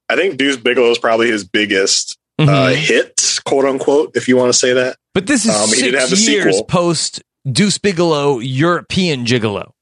[0.09, 2.75] I think Deuce Bigalow is probably his biggest uh, Mhm.
[2.75, 4.97] hit, quote unquote, if you want to say that.
[5.15, 6.65] But this is Um, he six didn't have the years sequel.
[6.65, 9.73] post Deuce Bigalow European Gigolo.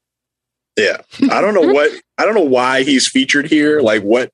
[0.77, 0.97] Yeah,
[1.29, 3.81] I don't know what I don't know why he's featured here.
[3.81, 4.29] Like what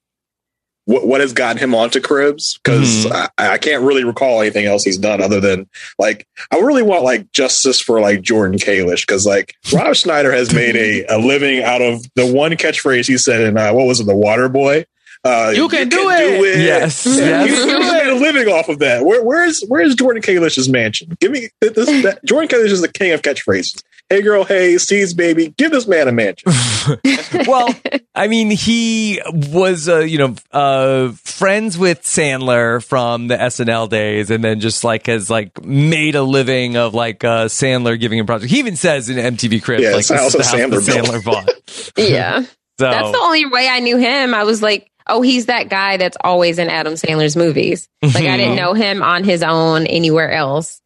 [0.86, 2.60] what what has gotten him onto Cribs?
[2.64, 5.68] Because I, I can't really recall anything else he's done other than
[6.00, 10.54] like I really want like justice for like Jordan Kalish because like Rob Schneider has
[10.54, 14.00] made a, a living out of the one catchphrase he said in uh, what was
[14.00, 14.86] it, The Water Boy.
[15.26, 16.60] Uh, You can do it.
[16.60, 17.50] Yes, Yeah, yes.
[17.50, 19.04] He's, he's made a living off of that.
[19.04, 21.18] Where, where's where's Jordan Kalish's mansion?
[21.20, 21.88] Give me this.
[22.04, 23.82] That, Jordan Kalish is the king of catchphrases.
[24.08, 26.52] Hey girl, hey seeds baby, give this man a mansion.
[27.48, 27.74] well,
[28.14, 34.30] I mean, he was, uh, you know, uh, friends with Sandler from the SNL days,
[34.30, 38.28] and then just like has like made a living of like uh, Sandler giving him
[38.28, 38.52] projects.
[38.52, 40.62] He even says in MTV Cribs, Yeah, like it's the this is the house house
[40.62, 41.50] that that Sandler Sandler bought.
[41.98, 42.42] Yeah.
[42.78, 44.36] So That's the only way I knew him.
[44.36, 47.88] I was like, oh, he's that guy that's always in Adam Sandler's movies.
[48.02, 50.82] Like I didn't know him on his own anywhere else.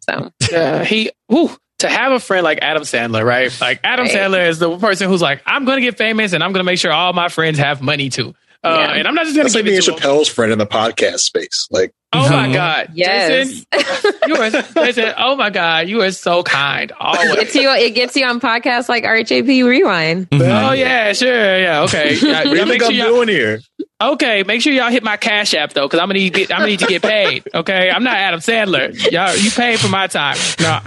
[0.00, 3.54] So Yeah, he whew, to have a friend like Adam Sandler, right?
[3.60, 4.14] Like Adam Right.
[4.14, 6.64] Sandler is the person who's like, I'm going to get famous and I'm going to
[6.64, 8.34] make sure all my friends have money too.
[8.62, 8.92] Uh, Yeah.
[8.94, 10.02] And I'm not just going to like give me it and to.
[10.06, 11.66] Chappelle's friend in the podcast space.
[11.70, 13.64] Like, Oh my God, Yes.
[13.72, 15.12] Jason, you are Jason.
[15.18, 16.90] Oh my God, you are so kind.
[16.90, 17.34] it Always.
[17.36, 20.26] gets you it gets you on podcasts like RHAP Rewind.
[20.32, 22.14] Oh yeah, sure, yeah, okay.
[22.20, 23.60] Yeah, what do you yeah, think I'm y'all- doing here?
[24.02, 26.58] Okay, make sure y'all hit my cash app though, because I'm gonna need get, I'm
[26.60, 27.44] gonna need to get paid.
[27.54, 28.92] Okay, I'm not Adam Sandler.
[29.12, 30.36] Y'all, you pay for my time.
[30.58, 30.80] No,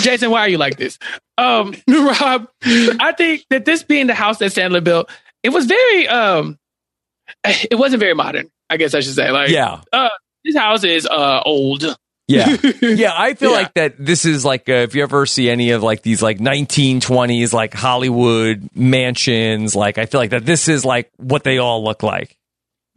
[0.00, 0.98] Jason, why are you like this?
[1.36, 5.10] Um, Rob, I think that this being the house that Sandler built,
[5.42, 6.58] it was very um,
[7.44, 8.50] it wasn't very modern.
[8.70, 9.30] I guess I should say.
[9.30, 9.80] Like, Yeah.
[9.92, 10.08] uh,
[10.44, 11.84] this house is uh old.
[12.28, 12.56] Yeah.
[12.82, 13.12] Yeah.
[13.16, 13.56] I feel Yeah.
[13.56, 16.38] like that this is like, uh, if you ever see any of like these like
[16.38, 21.84] 1920s, like Hollywood mansions, like I feel like that this is like what they all
[21.84, 22.36] look like.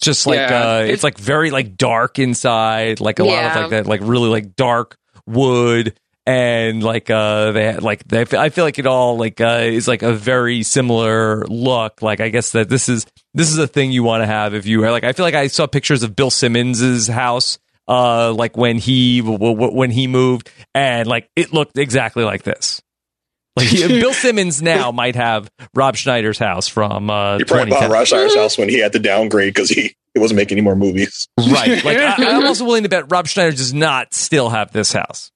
[0.00, 0.68] Just like, Yeah.
[0.76, 4.28] uh, it's like very like dark inside, like a lot of like that, like really
[4.28, 5.98] like dark wood.
[6.28, 10.02] And like uh, they like they, I feel like it all like uh, is like
[10.02, 12.02] a very similar look.
[12.02, 14.66] Like I guess that this is this is a thing you want to have if
[14.66, 15.04] you are like.
[15.04, 17.58] I feel like I saw pictures of Bill Simmons's house,
[17.88, 22.42] uh, like when he w- w- when he moved, and like it looked exactly like
[22.42, 22.82] this.
[23.56, 28.06] Like Bill Simmons now might have Rob Schneider's house from uh, He probably bought Rob
[28.06, 31.26] Schneider's house when he had to downgrade because he, he wasn't making any more movies.
[31.38, 31.82] Right.
[31.82, 35.32] Like I, I'm also willing to bet Rob Schneider does not still have this house.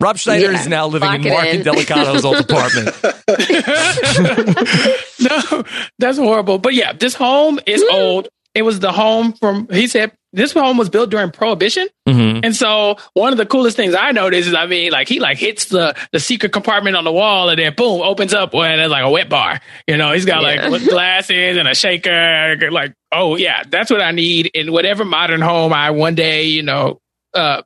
[0.00, 0.60] Rob Schneider Yeah.
[0.60, 1.56] is now living Lock in Mark in.
[1.56, 2.94] and Delicato's old apartment.
[5.20, 5.64] no,
[5.98, 6.58] that's horrible.
[6.58, 8.28] But yeah, this home is old.
[8.54, 9.68] it was the home from.
[9.70, 12.44] He said this home was built during Prohibition, Mhm.
[12.44, 15.38] and so one of the coolest things I noticed is, I mean, like he like
[15.38, 18.90] hits the the secret compartment on the wall, and then boom, opens up, and it's
[18.90, 19.60] like a wet bar.
[19.88, 20.68] You know, he's got Yeah.
[20.68, 22.70] like glasses and a shaker.
[22.70, 26.62] Like, oh yeah, that's what I need in whatever modern home I one day, you
[26.62, 27.00] know,
[27.32, 27.62] uh,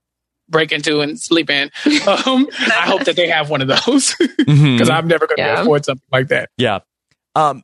[0.49, 1.70] break into and sleep in.
[2.07, 4.90] Um, I hope that they have one of those because Mhm.
[4.90, 5.61] I'm never going to Yeah.
[5.62, 6.51] afford something like that.
[6.57, 6.78] Yeah.
[7.34, 7.62] Um,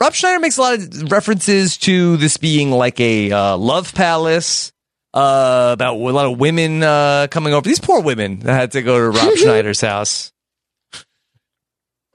[0.00, 4.72] Rob Schneider makes a lot of references to this being like a uh, love palace.
[5.12, 7.68] Uh, about a lot of women uh, coming over.
[7.68, 10.30] These poor women that had to go to Rob Schneider's house.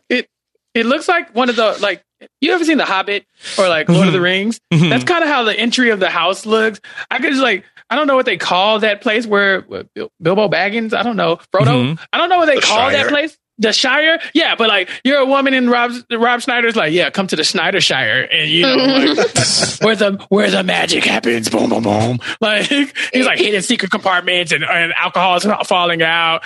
[0.09, 0.27] It
[0.73, 2.01] it looks like one of the like
[2.41, 3.25] you ever seen The Hobbit
[3.57, 4.59] or like Lord of the Rings?
[4.73, 4.89] Mhm.
[4.89, 6.79] That's kind of how the entry of the house looks.
[7.11, 10.49] I could just like I don't know what they call that place where Bil- Bilbo
[10.49, 10.93] Baggins.
[10.93, 11.93] I don't know Frodo.
[11.95, 11.99] Mhm.
[12.11, 13.37] I don't know what they The call that place.
[13.57, 17.27] The Shire, yeah, but like you're a woman in Rob Rob Schneider's like, yeah, come
[17.27, 19.17] to the Schneider Shire, and you know like,
[19.81, 22.19] where the where the magic happens, boom, boom, boom.
[22.41, 26.43] Like he's like hidden secret compartments and, and alcohol is not falling out.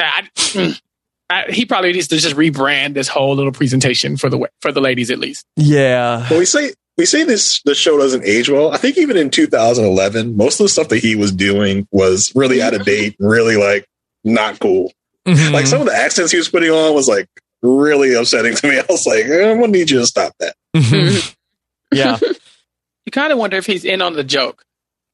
[0.00, 0.80] I, mm,
[1.28, 4.72] I, he probably needs to just rebrand this whole little presentation for the wa- for
[4.72, 5.44] the ladies at least.
[5.56, 6.26] Yeah.
[6.30, 8.72] Well, we say we say this the show doesn't age well.
[8.72, 12.62] I think even in 2011, most of the stuff that he was doing was really
[12.62, 13.86] out of date, really like
[14.24, 14.92] not cool.
[15.26, 15.52] Mhm.
[15.52, 17.28] Like some of the accents he was putting on was like
[17.62, 18.78] really upsetting to me.
[18.80, 20.54] I was like, eh, I'm gonna need you to stop that.
[20.74, 21.34] Mhm.
[21.92, 22.18] yeah.
[23.04, 24.64] You kind of wonder if he's in on the joke,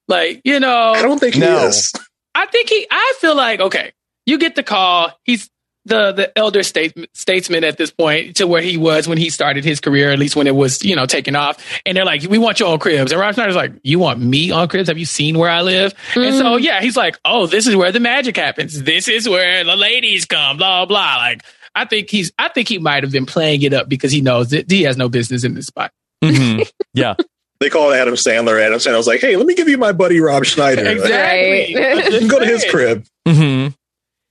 [0.09, 0.93] like you know.
[0.93, 1.66] I don't think he No.
[1.66, 1.93] is.
[2.35, 2.87] I think he.
[2.91, 3.93] I feel like okay.
[4.24, 5.12] You get the call.
[5.24, 5.51] He's
[5.85, 9.64] the the elder state, statesman at this point to where he was when he started
[9.64, 11.59] his career, at least when it was you know taking off.
[11.85, 14.51] And they're like, "We want you on Cribs." And Rob Schneider's like, "You want me
[14.51, 14.89] on Cribs?
[14.89, 17.91] Have you seen where I live?" And so yeah, he's like, "Oh, this is where
[17.91, 18.83] the magic happens.
[18.83, 21.16] This is where the ladies come." Blah blah.
[21.16, 21.43] Like
[21.74, 22.30] I think he's.
[22.39, 24.97] I think he might have been playing it up because he knows that he has
[24.97, 25.91] no business in this spot.
[26.22, 26.70] Mhm.
[26.95, 27.14] Yeah.
[27.59, 28.61] They called Adam Sandler.
[28.61, 30.85] Adam Sandler was like, "Hey, let me give you my buddy Rob Schneider.
[30.87, 31.74] Exactly.
[31.74, 32.12] Right.
[32.12, 33.68] You can go to his crib." hmm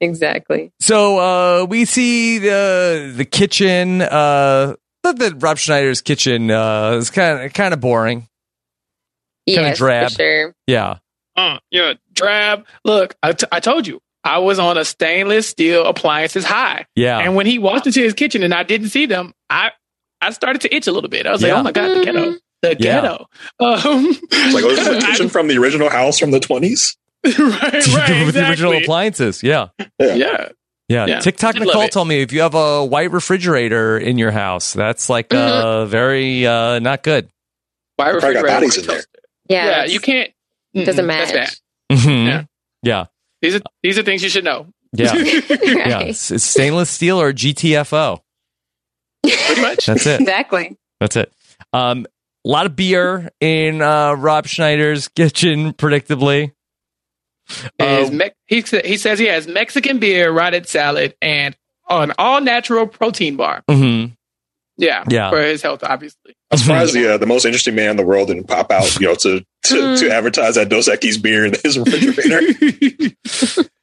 [0.01, 0.71] Exactly.
[0.79, 4.01] So uh, we see the the kitchen.
[4.01, 8.27] Uh, not that Rob Schneider's kitchen uh, is kind of kind of boring.
[9.47, 10.09] Kinda Yes, drab.
[10.11, 10.55] for sure.
[10.67, 10.97] Yeah.
[11.35, 12.65] uh, you're drab.
[12.85, 16.85] Look, I, t- I told you, I was on a stainless steel appliances high.
[16.95, 17.17] Yeah.
[17.19, 19.71] And when he walked into his kitchen and I didn't see them, I
[20.21, 21.25] I started to itch a little bit.
[21.25, 21.55] I was Yeah.
[21.55, 22.31] like, oh my God, the ghetto.
[22.61, 23.01] The Yeah.
[23.01, 23.27] ghetto.
[23.59, 26.39] Um, It's like, oh, this is the I- kitchen from the original house from the
[26.39, 26.95] 20s.
[27.39, 29.43] right, right, With the original appliances.
[29.43, 29.69] Yeah.
[29.99, 30.13] Yeah.
[30.15, 30.49] Yeah.
[30.87, 31.05] Yeah.
[31.05, 31.19] Yeah.
[31.19, 35.33] TikTok Nicole told me if you have a white refrigerator in your house, that's like
[35.33, 37.29] uh, very uh, not good.
[37.95, 39.03] Why Probably got bodies in there.
[39.47, 39.65] Yeah.
[39.65, 40.31] Yeah, you can't.
[40.73, 41.33] Doesn't matter.
[41.33, 41.61] That's match.
[41.89, 41.97] bad.
[41.99, 42.25] Mhm.
[42.27, 42.43] Yeah.
[42.83, 43.05] Yeah.
[43.41, 44.67] These are these are things you should know.
[44.93, 45.13] Yeah.
[45.13, 45.99] Yeah.
[46.01, 48.19] It's, it's stainless steel or GTFO.
[49.23, 49.85] Pretty much.
[49.85, 50.21] That's it.
[50.21, 50.77] Exactly.
[50.99, 51.31] That's it.
[51.73, 52.05] Um,
[52.45, 56.53] a lot of beer in uh, Rob Schneider's kitchen, predictably.
[57.77, 61.55] His Uh, Me- he, he says he has Mexican beer, rotted salad, and
[61.89, 63.63] an all natural protein bar.
[63.69, 64.13] mhm.
[64.77, 65.03] Yeah.
[65.09, 65.29] Yeah.
[65.29, 66.35] For his health, obviously.
[66.51, 69.07] I'm surprised the uh, the most interesting man in the world didn't pop out, you
[69.07, 72.41] know, to to, to advertise that Dos Equis beer in his refrigerator.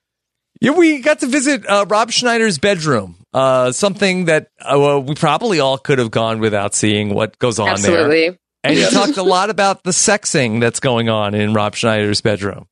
[0.61, 3.15] Yeah, we got to visit uh, Rob Schneider's bedroom.
[3.33, 7.61] Uh, something that uh, well, we probably all could have gone without seeing what goes
[7.61, 7.75] on there.
[8.01, 8.39] Absolutely.
[8.65, 8.87] And Yeah.
[8.89, 12.67] he talked a lot about the sexing that's going on in Rob Schneider's bedroom.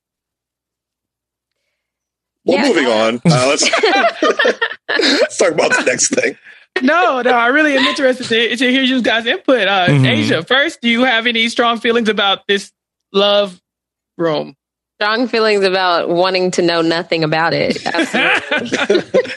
[2.46, 2.68] Well, Yeah.
[2.68, 3.16] moving on.
[3.26, 3.62] Uh, let's
[5.20, 6.36] let's talk about the next thing.
[6.82, 9.66] no, no, I really am interested to, to hear you guys' input.
[9.68, 10.06] Uh, Mhm.
[10.06, 12.72] Asia, first, do you have any strong feelings about this
[13.12, 13.60] love
[14.18, 14.54] room?
[15.00, 17.84] Strong feelings about wanting to know nothing about it.
[17.86, 19.32] Absolutely.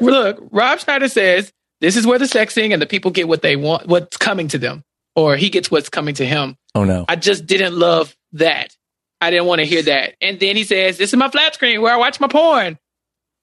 [0.00, 3.56] Look, Rob Schneider says this is where the sexing and the people get what they
[3.56, 4.84] want, what's coming to them,
[5.16, 6.56] or he gets what's coming to him.
[6.74, 7.04] Oh no.
[7.08, 8.74] I just didn't love that.
[9.20, 10.14] I didn't want to hear that.
[10.20, 12.78] And then he says, "This is my flat screen where I watch my porn."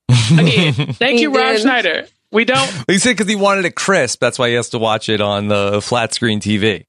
[0.09, 1.61] Again, thank you, Rob did.
[1.61, 2.07] Schneider.
[2.31, 2.69] We don't.
[2.87, 4.19] He said because he wanted it crisp.
[4.19, 6.85] That's why he has to watch it on the flat screen TV.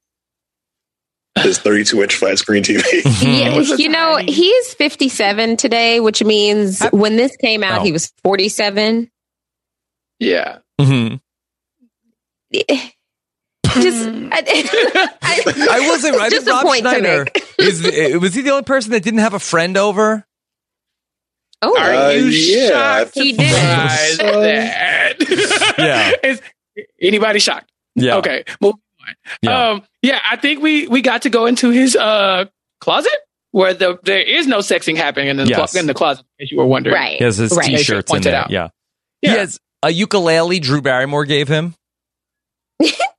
[1.37, 2.81] His 32 inch flat screen TV.
[3.21, 7.83] Yeah, you know, tiny- he's 57 today, which means when this came out, Oh.
[7.83, 9.09] he was 47.
[10.19, 10.57] Yeah.
[10.81, 11.15] hmm
[13.75, 16.15] Just, I, I, I wasn't.
[16.17, 17.45] I just think a Rob point to Schneider make.
[17.59, 17.81] is.
[17.81, 20.25] the- Was he the only person that didn't have a friend over?
[21.61, 22.69] Oh, Are Uh, you yeah,
[23.03, 23.39] shocked he did.
[23.51, 25.15] that?
[25.77, 26.11] Yeah.
[26.23, 26.41] Is
[27.01, 27.69] anybody shocked?
[27.95, 28.15] Yeah.
[28.17, 28.43] Okay.
[28.61, 29.15] Move on.
[29.41, 29.69] Yeah.
[29.69, 32.45] Um, yeah, I think we we got to go into his uh
[32.79, 33.11] closet
[33.51, 35.75] where the there is no sexing happening in the Yes.
[35.75, 36.95] in the closet, as you were wondering.
[36.95, 37.17] right.
[37.17, 37.65] He has his right.
[37.65, 38.35] t-shirts in there.
[38.35, 38.51] out.
[38.51, 38.69] Yeah.
[39.21, 39.31] Yeah.
[39.31, 41.75] He has a ukulele Drew Barrymore gave him.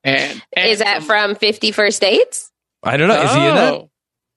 [0.05, 2.51] And, and Is that from 50 First Dates?
[2.83, 3.23] I don't know.
[3.23, 3.73] Is he in that?
[3.75, 3.91] Oh.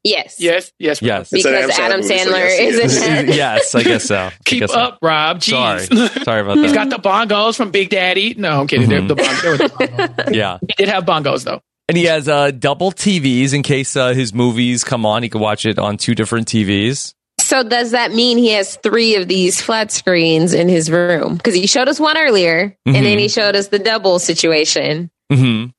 [0.03, 0.35] Yes.
[0.37, 1.29] Yes, yes, Yes.
[1.29, 3.27] Because Adam Sandler is in that.
[3.35, 4.29] yes, I guess so.
[4.45, 4.79] Keep guess so.
[4.79, 5.41] up, Rob.
[5.41, 5.79] Sorry.
[5.87, 6.23] Jeez.
[6.25, 6.61] Sorry about that.
[6.63, 8.33] He's got the bongos from Big Daddy.
[8.33, 8.89] No, I'm kidding.
[8.89, 9.07] Mhm.
[9.07, 9.69] The bong- the
[10.17, 10.35] bongos.
[10.35, 10.57] Yeah.
[10.67, 11.61] He did have bongos though.
[11.87, 15.23] And he has uh, double TVs in case uh, his movies come on.
[15.23, 17.13] He can watch it on two different TVs.
[17.43, 21.35] So does that mean he has three of these flat screens in his room?
[21.35, 23.27] Because he showed us one earlier, and then he mm-hmm.
[23.27, 25.11] showed us the double situation.
[25.31, 25.71] Mm-hmm.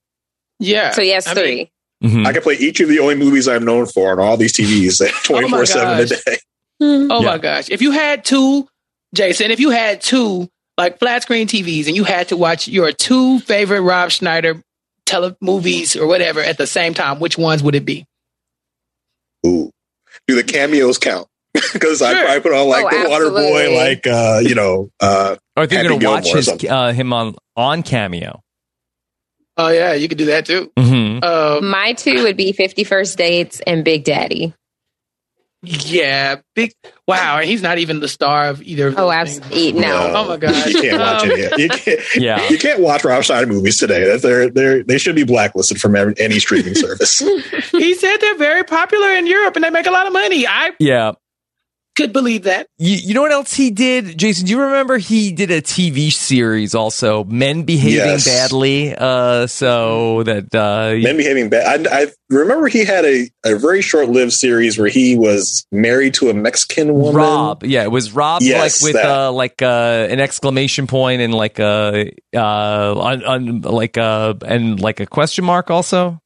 [0.59, 0.91] Yeah.
[0.93, 1.70] So he has I three.
[2.03, 2.27] Mm-hmm.
[2.27, 5.01] I can play each of the only movies I'm known for on all these TVs
[5.11, 6.39] oh twenty four seven a day.
[6.81, 7.09] Hmm.
[7.11, 7.27] Oh Yeah.
[7.27, 7.70] my gosh.
[7.70, 8.69] If you had two,
[9.15, 12.93] Jason, if you had two like flat screen TVs and you had to watch your
[12.93, 14.62] two favorite Rob Schneider
[15.07, 18.07] tele movies or whatever at the same time, which ones would it be?
[19.47, 19.70] Ooh,
[20.27, 21.27] do the cameos count?
[21.73, 25.37] Because I, I put on like Oh, the Water Boy, like uh, you know, uh,
[25.57, 28.43] Or if you're going to watch his uh, him on on Cameo.
[29.57, 30.73] Oh yeah, you could do that too.
[30.77, 31.25] Mm-hmm.
[31.25, 34.53] Um, My two would be Fifty First Dates and Big Daddy.
[35.63, 36.73] yeah, big.
[37.09, 38.89] Wow, and he's not even the star of either.
[38.89, 39.73] Of Oh, absolutely.
[39.73, 39.81] things.
[39.81, 40.13] No.
[40.15, 40.67] Oh my gosh.
[40.67, 41.63] you can't watch Um, any.
[41.63, 42.49] You can't, Yeah.
[42.51, 44.05] you can't watch Rob Schneider movies today.
[44.05, 47.21] That They're they they should be blacklisted from every, any streaming service.
[47.71, 50.47] he said they're very popular in Europe and they make a lot of money.
[50.47, 51.13] I Yeah.
[51.97, 52.66] Could believe that.
[52.79, 54.47] You, you know what else he did, Jason?
[54.47, 58.25] Do you remember he did a TV series also, Men Behaving Yes.
[58.25, 58.95] Badly?
[58.97, 61.87] Uh, so that uh, Men behaving bad.
[61.87, 66.15] I, I remember he had a, a very short lived series where he was married
[66.15, 67.15] to a Mexican woman.
[67.15, 69.11] Rob, yeah, it was Rob Yes, like with that.
[69.29, 74.81] uh, like uh, an exclamation point and like a uh, on, on like uh and
[74.81, 76.21] like a question mark also.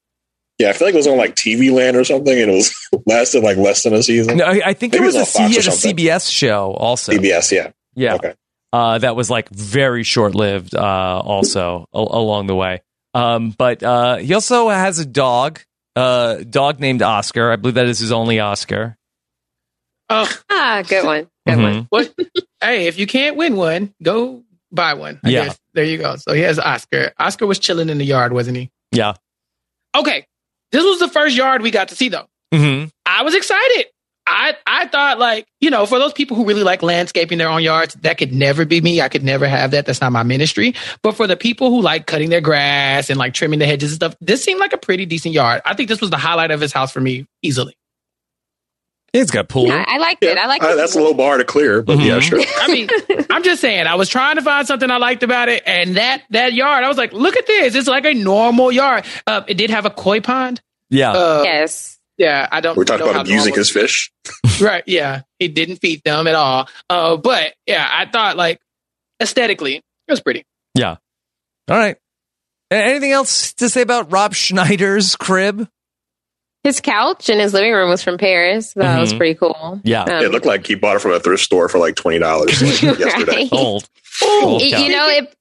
[0.59, 2.75] Yeah, I feel like it was on like TV Land or something, and it was
[3.07, 4.39] lasted like less than a season.
[4.39, 5.69] No, I, I think Maybe it was, it a, was on Fox he or had
[5.73, 5.97] a something.
[6.07, 7.13] CBS show also.
[7.13, 7.71] CBS, yeah.
[7.95, 8.15] Yeah.
[8.17, 8.35] Okay.
[8.73, 12.83] Uh, that was like very short lived, uh, also a- along the way.
[13.15, 15.61] Um, but, uh, he also has a dog,
[15.97, 17.51] uh, dog named Oscar.
[17.53, 18.97] I believe that is his only Oscar.
[20.11, 21.29] Oh, Ah, good one.
[21.47, 21.63] Good Mhm.
[21.63, 21.87] one.
[21.91, 22.15] what?
[22.63, 25.21] hey, if you can't win one, go buy one.
[25.25, 25.45] I Yeah.
[25.47, 25.59] guess.
[25.75, 26.17] There you go.
[26.17, 27.13] So he has Oscar.
[27.19, 28.71] Oscar was chilling in the yard, wasn't he?
[28.93, 29.15] Yeah.
[29.95, 30.27] Okay.
[30.73, 32.27] This was the first yard we got to see though.
[32.53, 32.89] Mm-hmm.
[33.07, 33.87] I was excited.
[34.27, 37.63] I I thought like, you know, for those people who really like landscaping their own
[37.63, 39.01] yards, that could never be me.
[39.01, 39.87] I could never have that.
[39.87, 40.75] That's not my ministry.
[41.03, 43.97] But for the people who like cutting their grass and like trimming the hedges and
[43.97, 45.63] stuff, this seemed like a pretty decent yard.
[45.65, 47.75] I think this was the highlight of his house for me easily.
[49.13, 49.67] He's got pool.
[49.69, 50.37] Yeah, I liked it.
[50.37, 50.77] I liked Uh, it.
[50.77, 52.41] that's a low bar to clear, but yeah, sure.
[52.61, 52.89] I mean,
[53.31, 56.23] I'm just saying, I was trying to find something I liked about it, and that
[56.31, 57.75] that yard, I was like, look at this.
[57.75, 59.05] It's like a normal yard.
[59.27, 60.61] Uh, it did have a koi pond.
[60.91, 61.13] Yeah.
[61.13, 61.99] Uh, yes.
[62.19, 62.77] Yeah, I don't.
[62.77, 64.11] We're talking know about abusing his fish.
[64.61, 68.61] right yeah he didn't feed them at all uh but yeah i thought like
[69.23, 70.45] aesthetically it was pretty
[70.75, 70.97] Yeah.
[71.71, 71.97] All right.
[72.71, 75.69] Anything else to say about Rob Schneider's crib?
[76.65, 78.73] His couch in his living room was from Paris.
[78.73, 79.17] So That was Mhm.
[79.17, 79.81] pretty cool.
[79.85, 80.03] Yeah.
[80.03, 82.61] Um, it looked like he bought it from a thrift store for like twenty dollars
[82.61, 83.33] like, yesterday.
[83.37, 83.49] Right.
[83.53, 83.89] Old.
[84.23, 85.33] Y- you know, it.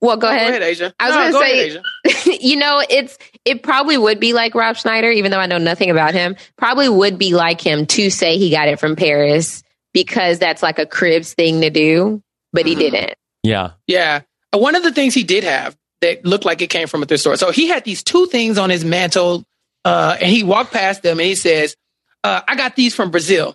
[0.00, 0.62] Well, go ahead.
[0.62, 2.38] asia I was No, going to ahead, say, Asia.
[2.46, 5.90] you know, it's it probably would be like Rob Schneider, even though I know nothing
[5.90, 6.36] about him.
[6.56, 9.62] Probably would be like him to say he got it from Paris
[9.92, 12.22] because that's like a cribs thing to do,
[12.52, 13.14] but he didn't.
[13.42, 13.70] Yeah.
[13.86, 14.20] yeah
[14.52, 17.06] Uh, one of the things he did have that looked like it came from a
[17.06, 19.44] thrift store so he had these two things on his mantle
[19.84, 21.76] uh and he walked past them and he says
[22.24, 23.54] uh i got these from brazil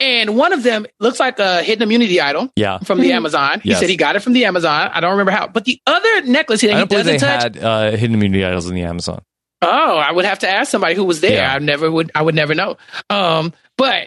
[0.00, 2.78] and one of them looks like a hidden immunity idol Yeah.
[2.78, 3.80] from the amazon he Yes.
[3.80, 6.60] said he got it from the amazon i don't remember how but the other necklace
[6.62, 9.22] that he don't doesn't they touch had uh, hidden immunity idols in the Amazon.
[9.60, 11.32] Oh, I would have to ask somebody who was there.
[11.32, 11.52] Yeah.
[11.52, 12.12] I never would.
[12.14, 12.76] I would never know.
[13.10, 14.06] Um, but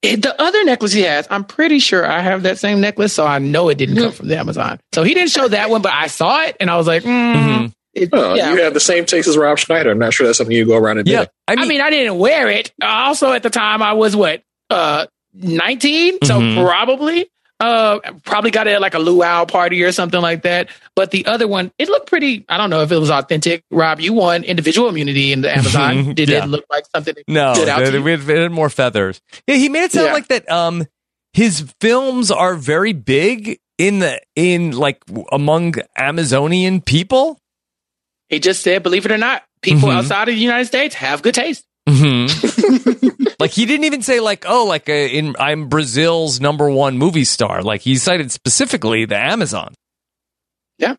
[0.00, 3.26] it- the other necklace he has, I'm pretty sure I have that same necklace, so
[3.26, 4.80] I know it didn't come from the Amazon.
[4.94, 7.70] So he didn't show that one, but I saw it and I was like, mm,
[7.94, 8.52] it- Oh, yeah.
[8.54, 9.90] You have the same taste as Rob Schneider.
[9.90, 11.24] I'm not sure that's something you go around and do.
[11.48, 12.72] I mean, I, didn't wear it.
[12.82, 16.64] Also, at the time, I was what uh 19, so Mhm.
[16.64, 17.28] probably.
[17.60, 20.68] Uh, probably got it at like a luau party or something like that.
[20.96, 22.44] But the other one, it looked pretty.
[22.48, 23.62] I don't know if it was authentic.
[23.70, 26.12] Rob, you won individual immunity in the Amazon.
[26.14, 26.42] Did Yeah.
[26.42, 28.02] it look like something that No, stood out they- to you?
[28.02, 29.20] we had, had more feathers.
[29.46, 30.12] Yeah, he made it sound Yeah.
[30.12, 30.50] like that.
[30.50, 30.86] Um,
[31.34, 35.00] his films are very big in the in like
[35.30, 37.38] among Amazonian people.
[38.32, 39.96] He just said, believe it or not, people Mhm.
[39.98, 41.64] outside of the United States have good taste.
[41.86, 42.26] hmm
[43.40, 47.24] like he didn't even say like, oh, like uh, in I'm Brazil's number one movie
[47.24, 47.60] star.
[47.62, 49.74] Like he cited specifically the Amazon.
[50.78, 50.94] Yeah,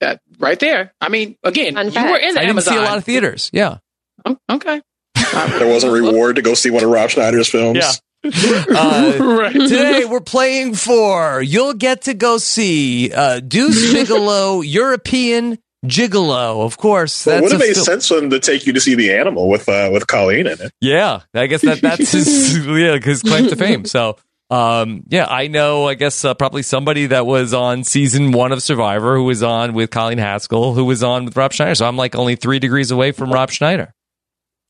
[0.00, 0.92] that right there.
[1.00, 2.74] I mean, again, you were in the I didn't Amazon.
[2.74, 3.48] see a lot of theaters.
[3.52, 3.78] Yeah.
[4.26, 4.82] Oh, okay.
[5.32, 7.78] There was a reward to go see one of Rob Schneider's films.
[7.78, 7.92] Yeah.
[8.70, 9.12] Uh,
[9.52, 11.40] Today we're playing for.
[11.40, 17.24] You'll get to go see uh, Deuce Bigalow European Gigolo, of course.
[17.26, 18.94] Well, it would have a made fil- sense for them to take you to see
[18.94, 20.72] the animal with uh, with Colleen in it.
[20.80, 23.84] Yeah, I guess that that's his yeah his claim to fame.
[23.84, 24.16] So,
[24.50, 25.86] um, yeah, I know.
[25.86, 29.72] I guess uh, probably somebody that was on season one of Survivor, who was on
[29.72, 31.76] with Colleen Haskell, who was on with Rob Schneider.
[31.76, 33.94] So I'm like only three degrees away from Rob Schneider.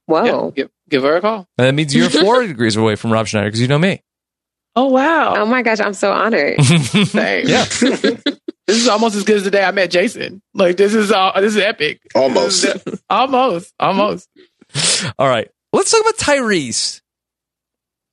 [0.07, 0.51] Whoa.
[0.51, 1.49] Give, give her a call.
[1.59, 4.03] And that means you're four degrees away from Rob Schneider because you know me.
[4.77, 5.35] Oh wow.
[5.37, 6.63] Oh my gosh, I'm so honored.
[6.63, 7.49] Same.
[7.49, 7.65] Yeah.
[8.69, 10.41] This is almost as good as the day I met Jason.
[10.55, 12.01] Like this is uh, this is epic.
[12.15, 12.63] Almost.
[12.63, 13.75] This is- almost.
[13.81, 14.29] Almost.
[15.19, 17.01] All right, let's talk about Tyrese.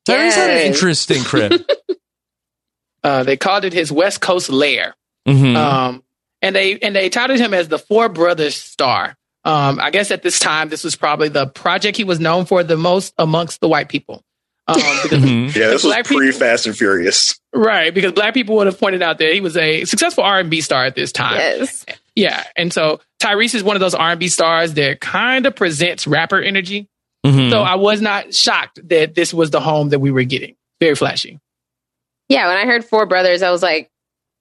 [0.08, 1.62] Tyrese had an interesting crib.
[3.04, 4.96] Uh, they called it his West Coast lair.
[5.28, 5.56] Mhm.
[5.56, 6.04] Um,
[6.42, 9.16] and they and they touted him as the Four Brothers star.
[9.44, 12.64] Um, I guess at this time, this was probably the project he was known for
[12.64, 14.24] the most amongst the white people.
[14.68, 15.56] Um, because Mhm.
[15.56, 17.40] Yeah, this was Black pre Fast and Furious.
[17.54, 20.50] Right, because black people would have pointed out that he was a successful R and
[20.50, 21.36] B star at this time.
[21.38, 21.86] yes.
[22.16, 25.56] Yeah, and so Tyrese is one of those R and B stars that kind of
[25.56, 26.88] presents rapper energy.
[27.26, 27.50] Mhm.
[27.52, 30.56] So I was not shocked that this was the home that we were getting.
[30.80, 31.40] Very flashy.
[32.30, 33.90] Yeah, when I heard Four Brothers, I was like,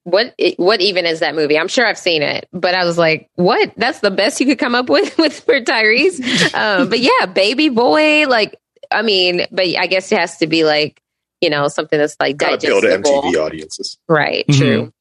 [0.04, 1.58] what what even is that movie?
[1.58, 3.72] I'm sure I've seen it, but I was like, what?
[3.76, 6.54] That's the best you could come up with with for Tyrese.
[6.54, 8.54] um, but yeah, baby boy, like
[8.94, 11.00] I mean, but I guess it has to be like,
[11.40, 13.22] you know, something that's like Got to appeal to digestible.
[13.22, 13.98] MTV audiences.
[14.08, 14.56] Right, Mhm.
[14.58, 14.92] true.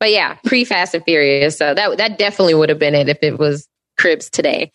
[0.00, 1.56] But yeah, pre Fast and Furious.
[1.56, 3.68] So that that definitely would have been it if it was
[3.98, 4.72] Cribs today.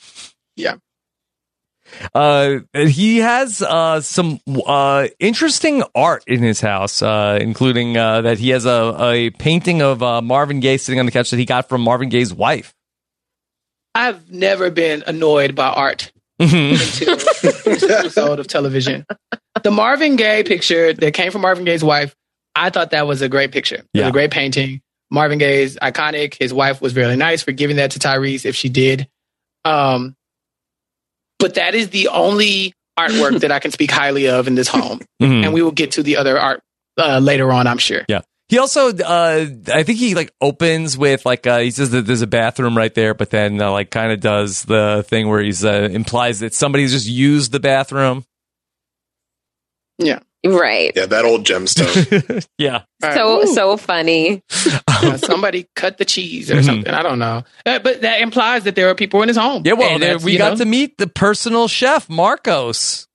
[0.55, 0.75] Yeah.
[2.13, 8.37] Uh, he has uh, some uh, interesting art in his house, uh, including uh, that
[8.37, 11.45] he has a, a painting of uh, Marvin Gaye sitting on the couch that he
[11.45, 12.75] got from Marvin Gaye's wife.
[13.95, 16.71] I've never been annoyed by art Mhm.
[16.71, 17.15] until
[17.73, 19.05] this episode of television.
[19.63, 22.15] The Marvin Gaye picture that came from Marvin Gaye's wife,
[22.55, 23.75] I thought that was a great picture.
[23.75, 24.07] It was Yeah.
[24.07, 24.81] a great painting.
[25.11, 26.35] Marvin Gaye's iconic.
[26.39, 29.07] His wife was really nice for giving that to Tyrese if she did.
[29.65, 30.15] Um,
[31.39, 34.99] but that is the only artwork that I can speak highly of in this home.
[35.21, 35.43] Mhm.
[35.45, 36.61] And we will get to the other art
[36.97, 38.03] uh, later on, I'm sure.
[38.07, 38.21] Yeah.
[38.49, 42.23] He also, uh, I think he like opens with like uh, he says that there's
[42.23, 45.63] a bathroom right there, but then uh, like kind of does the thing where he's
[45.63, 48.26] uh, implies that somebody's just used the bathroom.
[49.99, 50.19] Yeah.
[50.45, 50.93] Right.
[50.95, 52.45] Yeah, that old gemstone.
[52.57, 52.84] yeah.
[53.03, 54.41] So so funny.
[55.01, 56.65] Uh, somebody cut the cheese or Mhm.
[56.65, 56.93] something.
[56.93, 57.45] I don't know.
[57.65, 59.61] Uh, but that implies that there are people in his home.
[59.65, 63.07] Yeah, well, there, we got know- to meet the personal chef, Marcos.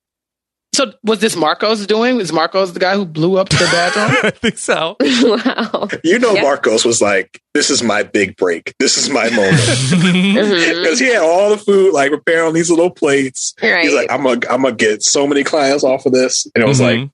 [0.75, 2.19] So was this Marcos doing?
[2.19, 4.17] Is Marcos the guy who blew up the bathroom?
[4.23, 4.97] I think so.
[5.01, 5.87] wow.
[6.03, 6.41] You know, Yeah.
[6.41, 8.73] Marcos was like, "This is my big break.
[8.79, 9.55] This is my moment."
[9.95, 10.81] Mhm.
[10.83, 13.53] Because he had all the food like prepared on these little plates.
[13.61, 13.83] Right.
[13.85, 16.67] He's like, "I'm gonna, I'm gonna get so many clients off of this," and it
[16.67, 17.01] was Mhm.
[17.01, 17.09] like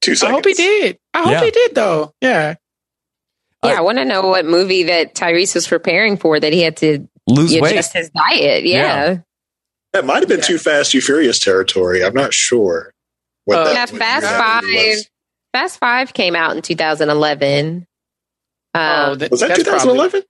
[0.00, 0.30] two seconds.
[0.32, 0.98] I hope he did.
[1.12, 1.44] I hope Yeah.
[1.44, 2.14] he did though.
[2.20, 2.54] Yeah.
[3.64, 6.78] Yeah, I want to know what movie that Tyrese was preparing for that he had
[6.78, 7.72] to Lose weight.
[7.72, 8.64] adjust his diet.
[8.64, 9.18] Yeah.
[9.92, 12.02] That might have been too fast, too furious territory.
[12.02, 12.94] I'm not sure.
[13.50, 14.62] What Uh, that, Yeah, Fast Five.
[14.64, 15.08] was.
[15.52, 17.86] Fast Five came out in 2011.
[18.72, 20.22] Um, oh, that, Was that that's 2011?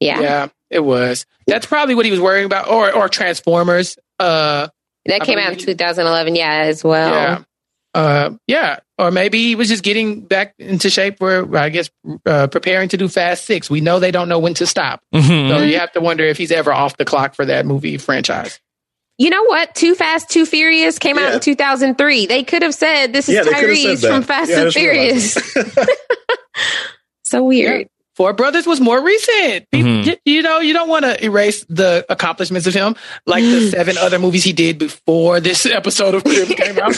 [0.00, 0.12] yeah.
[0.14, 1.24] Probably, yeah, it was.
[1.46, 3.96] That's probably what he was worrying about, or or Transformers.
[4.18, 4.68] Uh,
[5.06, 6.36] that I came out in 2011.
[6.36, 7.10] Yeah, as well.
[7.10, 7.42] yeah,
[7.94, 11.90] uh, yeah, or maybe he was just getting back into shape for, I guess,
[12.26, 13.70] uh, preparing to do Fast Six.
[13.70, 15.48] We know they don't know when to stop, Mhm.
[15.48, 18.60] so you have to wonder if he's ever off the clock for that movie franchise.
[19.18, 19.74] You know what?
[19.74, 22.26] Too Fast, Too Furious came out in 2003.
[22.26, 24.62] They could have said this is Yeah, they could have said Tyrese from Fast Yeah,
[24.62, 25.34] and Furious.
[27.24, 27.88] so weird.
[28.14, 29.70] Four Brothers was more recent.
[29.70, 30.06] People- Mhm.
[30.06, 32.94] you, you know, you don't want to erase the accomplishments of him,
[33.26, 36.92] like the seven other movies he did before this episode of Cribs came out,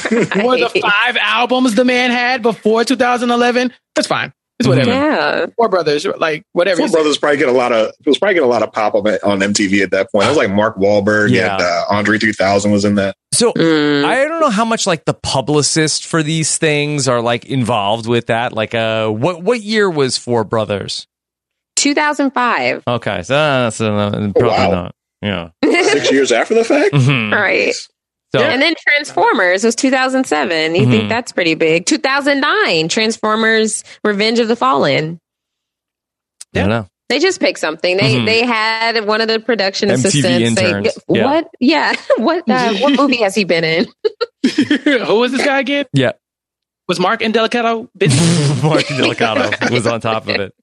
[0.45, 3.73] or the five albums the man had before 2011.
[3.95, 4.33] That's fine.
[4.61, 4.91] It's whatever.
[4.91, 5.47] Yeah.
[5.57, 6.79] Four Brothers, like whatever.
[6.79, 6.89] Four.
[6.89, 9.07] Brothers probably get a lot of it was probably getting a lot of pop on,
[9.25, 10.27] on MTV at that point.
[10.27, 11.55] It was like Mark Wahlberg Yeah.
[11.55, 13.17] and uh, Andre 3000 was in that.
[13.33, 14.05] So Mm.
[14.05, 18.27] I don't know how much like the publicist for these things are like involved with
[18.27, 18.53] that.
[18.53, 21.09] Like, uh, what what year was Four Brothers?
[21.77, 22.83] 2005.
[22.87, 24.71] Okay, so that's uh, probably wow.
[24.71, 24.95] not.
[25.21, 25.49] Yeah.
[25.65, 26.95] Six years after the fact.
[26.95, 27.33] Mhm.
[27.33, 27.75] Right.
[28.35, 30.75] So And then Transformers was 2007.
[30.75, 30.91] You Mhm.
[30.91, 31.87] think that's pretty big?
[31.87, 35.21] 2009, Transformers: Revenge of the Fallen.
[36.55, 36.87] I don't know.
[37.11, 37.97] They just picked something.
[37.97, 38.27] They Mhm.
[38.27, 40.61] they had one of the production MTV assistants.
[40.61, 40.99] say, interns.
[41.09, 41.25] Yeah.
[41.25, 41.49] What?
[41.61, 41.93] Yeah.
[42.17, 42.49] what?
[42.49, 43.87] Uh, what movie has he been in?
[45.07, 45.85] Who was this guy again?
[45.93, 46.13] Yeah.
[46.89, 48.19] Was Mark Indelicato busy?
[48.67, 50.55] Mark Delicato was on top of it.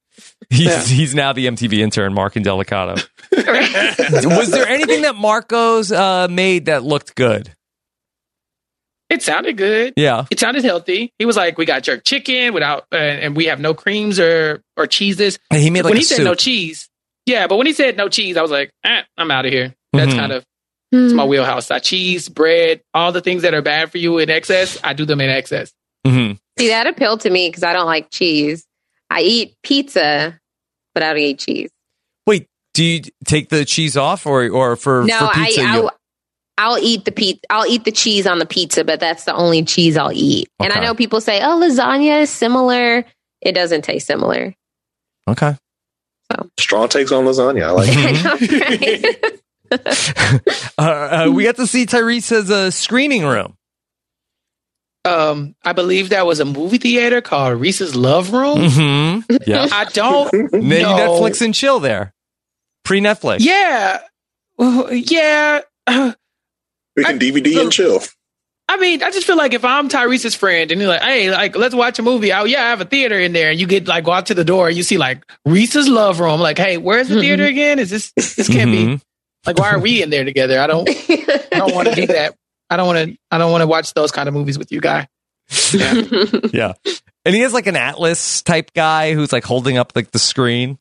[0.50, 0.82] He's Yeah.
[0.84, 2.96] he's now the MTV intern, Mark Delicato.
[3.32, 7.54] was there anything that Marcos uh, made that looked good?
[9.12, 9.94] It sounded good.
[9.98, 10.26] Yeah.
[10.32, 11.12] It sounded healthy.
[11.20, 14.62] He was like, "We got jerk chicken without, uh, and we have no creams or
[14.78, 16.88] or cheeses." And he made like when a he said no cheese,
[17.26, 19.76] Yeah, but when he said no cheese, I was like, eh, I'm out of here.
[19.94, 20.18] That's Mhm.
[20.18, 20.44] kind of
[20.94, 21.70] it's my wheelhouse.
[21.72, 25.06] I cheese, bread, all the things that are bad for you in excess, I do
[25.06, 25.72] them in excess.
[26.06, 26.34] Mm-hmm.
[26.60, 28.66] See, that appealed to me because I don't like cheese.
[29.10, 30.38] I eat pizza,
[30.94, 31.70] but I don't eat cheese.
[32.28, 35.62] Wait, do you take the cheese off, or or for no, for pizza?
[35.62, 35.92] I, you- I'll,
[36.62, 37.42] I'll eat the pizza.
[37.50, 40.48] I'll eat the cheese on the pizza, but that's the only cheese I'll eat.
[40.60, 43.04] And I know people say, "Oh, lasagna is similar."
[43.42, 44.54] It doesn't taste similar.
[45.28, 45.56] okay.
[46.32, 47.64] So Strong takes on lasagna.
[47.64, 49.42] I like it.
[50.78, 50.82] Uh,
[51.28, 53.56] uh, we got to see Tyrese's uh, screening room.
[55.04, 58.60] Um, I believe that was a movie theater called Reese's Love Room.
[58.60, 59.36] Mm-hmm.
[59.48, 59.68] Yeah.
[59.72, 60.96] I don't Maybe know.
[60.96, 62.14] Netflix and chill there.
[62.86, 63.38] Pre Netflix.
[63.40, 64.00] Yeah,
[64.58, 65.62] Well, yeah.
[66.96, 68.02] We can DVD and chill.
[68.70, 71.58] I mean, I just feel like if I'm Tyrese's friend and you're like, hey, like,
[71.58, 72.32] let's watch a movie.
[72.32, 73.52] Oh, yeah, I have a theater in there.
[73.52, 76.22] And you get like, go out to the door and you see like Reese's Love
[76.22, 76.40] Room.
[76.40, 77.80] Like, hey, where's the theater again?
[77.80, 78.96] Is this, this can't Mm-hmm.
[78.96, 79.02] be
[79.46, 80.60] like, why are we in there together?
[80.60, 82.36] I don't, I don't want to do that.
[82.70, 84.80] I don't want to, I don't want to watch those kind of movies with you,
[84.80, 85.10] guy.
[85.74, 86.74] yeah.
[87.26, 90.78] And he is like an Atlas type guy who's like holding up like the screen.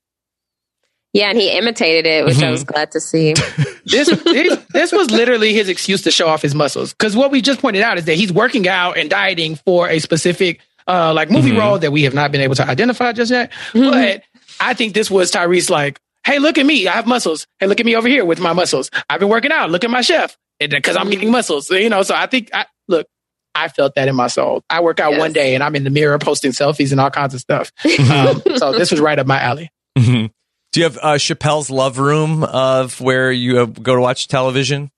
[1.13, 3.35] Yeah, and he imitated it, which I was glad to see.
[3.83, 6.93] This, this, this was literally his excuse to show off his muscles.
[6.93, 9.99] Because what we just pointed out is that he's working out and dieting for a
[9.99, 11.59] specific uh, like movie Mhm.
[11.59, 13.51] role that we have not been able to identify just yet.
[13.73, 14.23] But
[14.61, 16.87] I think this was Tyrese like, hey, look at me.
[16.87, 17.49] I have muscles.
[17.59, 18.91] Hey, look at me over here with my muscles.
[19.09, 19.71] I've been working out.
[19.71, 20.37] Look at my chef.
[20.61, 21.67] Because I'm getting muscles.
[21.67, 23.09] So, You know, so I think, I, look,
[23.55, 24.63] I felt that in my soul.
[24.71, 27.35] I work out one day and I'm in the mirror posting selfies and all kinds
[27.35, 27.73] of stuff.
[28.11, 29.71] Um, so this was right up my alley.
[29.99, 30.31] Mhm.
[30.73, 34.91] Do you have uh, Chappelle's Love Room of where you uh, go to watch television?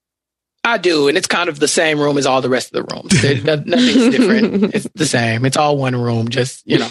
[0.64, 2.94] I do, and it's kind of the same room as all the rest of the
[2.94, 3.44] rooms.
[3.44, 4.74] No- Nothing's different.
[4.74, 5.44] It's the same.
[5.44, 6.28] It's all one room.
[6.28, 6.88] Just you know,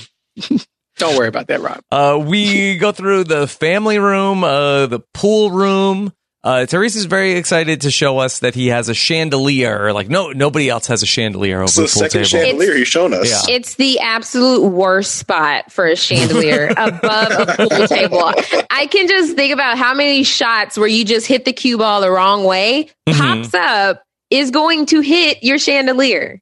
[0.97, 1.81] don't worry about that, Rob.
[1.91, 6.11] Uh, we go through the family room, uh, the pool room.
[6.43, 9.93] Uh, Tyrese is very excited to show us that he has a chandelier.
[9.93, 12.45] Like no, nobody else has a chandelier over It's the the pool second table.
[12.45, 13.30] chandelier he's shown us.
[13.47, 13.55] Yeah.
[13.55, 18.23] It's the absolute worst spot for a chandelier above a pool table.
[18.72, 22.01] I can just think about how many shots where you just hit the cue ball
[22.01, 23.19] the wrong way, Mm-hmm.
[23.43, 26.39] pops up, is going to hit your chandelier.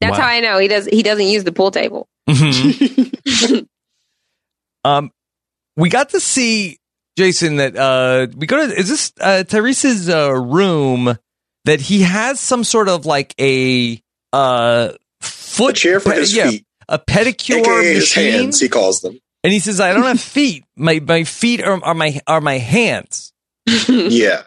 [0.00, 0.24] That's Wow.
[0.24, 0.86] how I know he does.
[0.86, 2.08] He doesn't use the pool table.
[2.28, 3.68] Mhm.
[4.84, 5.12] um,
[5.76, 6.78] we got to see
[7.20, 8.72] Jason that uh, we go to.
[8.74, 11.18] Is this uh, Tyrese's uh, room
[11.66, 14.00] that he has some sort of like a
[14.32, 16.64] uh foot chair for pe- his yeah, feet.
[16.88, 18.32] a pedicure AKA his machine.
[18.32, 19.18] hands, he calls them.
[19.44, 20.64] And he says, "I don't have feet.
[20.76, 23.32] My my feet are, are my are my hands."
[23.88, 24.44] yeah.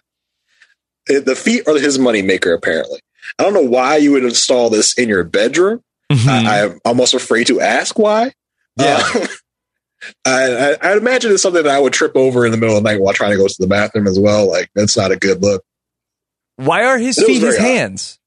[1.10, 3.00] Uh, The feet are his moneymaker, apparently.
[3.38, 5.82] I don't know why you would install this in your bedroom.
[6.10, 8.34] I, I'm almost afraid to ask why.
[8.78, 9.02] Yeah.
[10.26, 12.84] I, I, I'd imagine it's something that I would trip over in the middle of
[12.84, 14.50] the night while trying to go to the bathroom as well.
[14.50, 15.64] Like, that's not a good look.
[16.58, 17.62] Why are his feet his odd.
[17.62, 18.20] hands?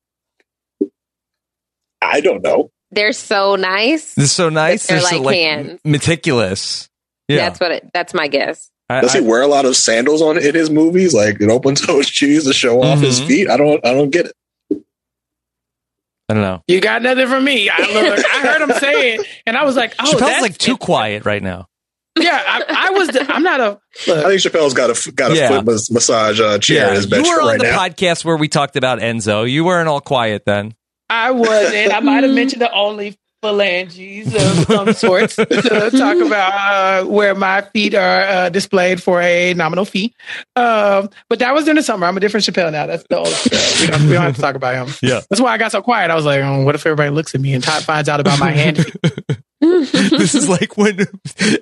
[2.02, 2.70] I don't know.
[2.90, 4.14] They're so nice.
[4.14, 4.86] This is so nice.
[4.86, 5.80] They're so, like hands.
[5.84, 6.88] meticulous.
[7.28, 7.36] Yeah.
[7.48, 7.70] That's what.
[7.72, 8.70] It, that's my guess.
[8.88, 11.50] I- Does he I- wear a lot of sandals on in his movies, like an
[11.50, 13.26] open toed shoes to show off his Mhm.
[13.26, 13.50] feet?
[13.50, 13.84] I don't.
[13.84, 14.32] I don't get it.
[16.28, 16.62] I don't know.
[16.66, 17.70] You got nothing from me.
[17.70, 18.24] I look.
[18.26, 21.42] I heard him say it, and I was like, "Oh, Chappelle's like too quiet right
[21.42, 21.66] now.
[22.18, 23.08] yeah." I, I was.
[23.08, 23.64] The, I'm not a.
[23.64, 25.48] I Look, think Chappelle's got a got a Yeah.
[25.48, 27.86] foot mas- massage uh, chair in his bedroom you bedroom were on right the now.
[27.88, 29.48] podcast where we talked about Enzo.
[29.48, 30.74] You weren't all quiet then.
[31.08, 33.16] I was, and I might have mentioned the only
[33.46, 39.20] phalanges of some sorts to talk about uh, where my feet are uh, displayed for
[39.20, 40.14] a nominal fee.
[40.56, 42.06] Um, but that was during the summer.
[42.06, 42.86] I'm a different Chappelle now.
[42.86, 43.28] That's the old.
[43.80, 44.94] We don't, we don't have to talk about him.
[45.02, 45.20] Yeah.
[45.30, 46.10] That's why I got so quiet.
[46.10, 48.38] I was like, oh, what if everybody looks at me and Todd finds out about
[48.40, 48.84] my hand?
[49.92, 51.06] this is like when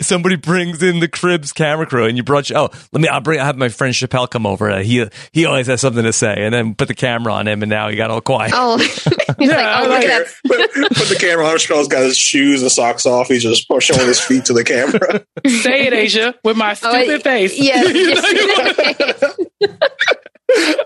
[0.00, 3.40] somebody brings in the cribs camera crew and you brought oh let me I'll bring
[3.40, 6.34] I have my friend Chappelle come over Uh, he he always has something to say
[6.36, 9.06] and then put the camera on him and now he got all quiet Oh, he's
[9.06, 10.26] like, oh, look at that.
[10.46, 11.56] put, put the camera on.
[11.56, 13.28] Chappelle's got his shoes and socks off.
[13.28, 15.24] He's just showing his feet to the camera.
[15.62, 17.58] Say it, Asia, with my Oh, stupid face.
[17.58, 17.86] Yes.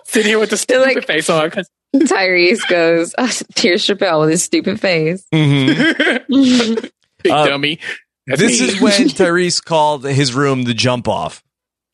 [0.05, 1.51] Sitting here with the stupid face on.
[1.51, 5.25] 'cause- Tyrese goes, oh, here's Chappelle with his stupid face.
[5.35, 6.91] Mhm.
[7.23, 7.79] Big Uh, dummy.
[8.27, 8.67] That's this me.
[8.69, 11.43] is when Tyrese called his room the jump off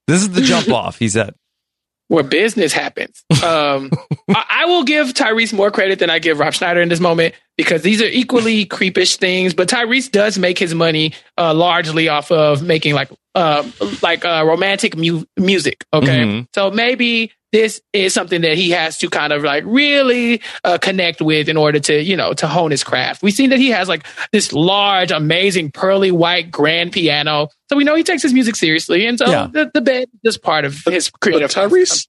[0.08, 1.34] this is the jump off he said
[2.08, 3.24] where business happens.
[3.42, 3.90] Um,
[4.28, 7.34] I, I will give Tyrese more credit than I give Rob Schneider in this moment
[7.56, 9.54] because these are equally creepish things.
[9.54, 13.66] But Tyrese does make his money uh, largely off of making like uh,
[14.02, 15.82] like uh, romantic mu- music.
[15.94, 16.46] Okay, Mhm.
[16.54, 21.20] so maybe this is something that he has to kind of like really uh, connect
[21.22, 23.22] with in order to, you know, to hone his craft.
[23.22, 27.48] We've seen that he has like this large, amazing, pearly white grand piano.
[27.70, 29.06] So we know he takes his music seriously.
[29.06, 29.46] And so Yeah.
[29.52, 31.52] the, the bed is part of his But.
[31.52, 32.08] Tyrese,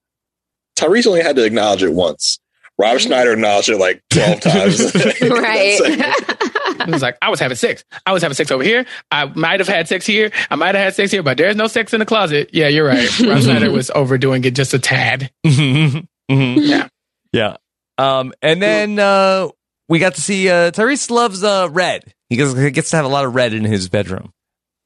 [0.78, 2.40] Tyrese only had to acknowledge it once.
[2.78, 4.80] Rob Schneider acknowledged it like 12 times.
[5.22, 5.80] right.
[5.82, 7.84] It was like, I was having sex.
[8.06, 8.86] I was having sex over here.
[9.12, 10.32] I might have had sex here.
[10.52, 12.50] I might have had sex here, but there's no sex in the closet.
[12.54, 13.20] Yeah, you're right.
[13.22, 15.32] Rob Schneider was overdoing it just a tad.
[15.46, 16.08] Mhm.
[16.30, 16.58] Mhm.
[16.68, 16.88] Yeah.
[17.32, 17.58] Yeah.
[17.98, 19.48] Um, and then uh,
[19.88, 22.04] we got to see uh, Tyrese loves uh, red.
[22.30, 24.32] He gets, he gets to have a lot of red in his bedroom.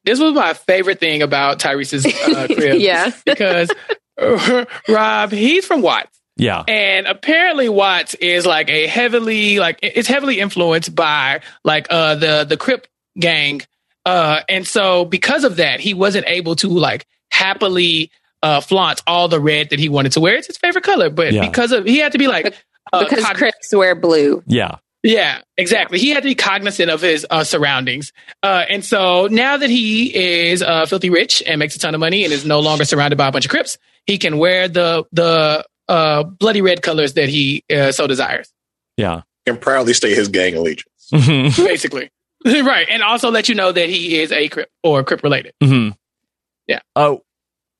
[0.03, 2.80] This was my favorite thing about Tyrese's uh, crib.
[2.80, 3.11] Yeah.
[3.26, 3.72] Because
[4.22, 6.19] uh, Rob, he's from Watts.
[6.40, 6.64] Yeah.
[6.68, 12.45] And apparently Watts is like a heavily like it's heavily influenced by like uh the
[12.48, 12.88] the Crip
[13.20, 13.61] gang.
[14.06, 18.11] Uh and so because of that, he wasn't able to like happily
[18.41, 20.36] uh flaunt all the red that he wanted to wear.
[20.36, 21.45] It's his favorite color, but Yeah.
[21.48, 22.56] because of he had to be like
[22.94, 24.41] uh, because cog- Crips wear blue.
[24.48, 24.78] Yeah.
[25.03, 25.99] yeah, exactly.
[25.99, 28.11] He had to be cognizant of his uh, surroundings.
[28.41, 30.16] Uh, and so now that he
[30.49, 33.18] is uh, filthy rich and makes a ton of money and is no longer surrounded
[33.18, 37.28] by a bunch of Crips, he can wear the the uh, bloody red colors that
[37.28, 38.49] he uh, so desires,
[38.95, 39.24] Yeah.
[39.45, 41.10] and proudly state his gang allegiance.
[41.11, 41.56] Mhm.
[41.66, 42.10] basically.
[42.45, 42.88] right.
[42.90, 45.53] And also let you know that he is a Crip or Crip related.
[45.61, 45.95] Mhm.
[46.68, 46.80] Yeah.
[46.95, 47.24] Oh,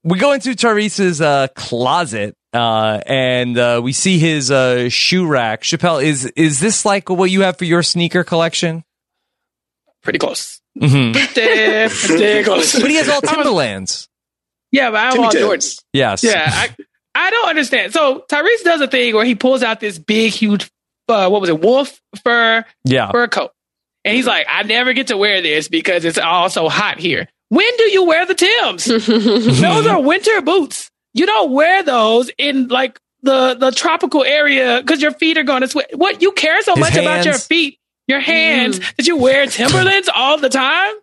[0.04, 2.36] we go into Tyrese's uh, closet.
[2.52, 5.62] Uh, and uh, we see his uh, shoe rack.
[5.62, 8.84] Chappelle, is is this like what you have for your sneaker collection?
[10.02, 10.60] Pretty close.
[10.76, 11.12] Mm-hmm.
[11.12, 12.74] Pretty, pretty close.
[12.82, 14.10] But he has all I was- Timberlands.
[14.72, 15.84] Yeah, but I have Timmy all Jordans.
[15.94, 16.24] Yes.
[16.24, 16.70] Yeah, I,
[17.20, 17.92] I don't understand.
[17.94, 20.70] So Tyrese does a thing where he pulls out this big, huge,
[21.08, 23.12] uh, what was it, wolf fur Yeah.
[23.12, 23.52] fur coat,
[24.06, 27.28] and he's like, "I never get to wear this because it's all so hot here."
[27.50, 28.86] When do you wear the Tims?
[29.66, 30.90] those are winter boots.
[31.14, 35.62] You don't wear those in like the the tropical area because your feet are going
[35.62, 35.90] to sweat.
[35.98, 40.10] What you care so His much about your feet, your hands, that you wear Timberlands
[40.16, 40.94] all the time?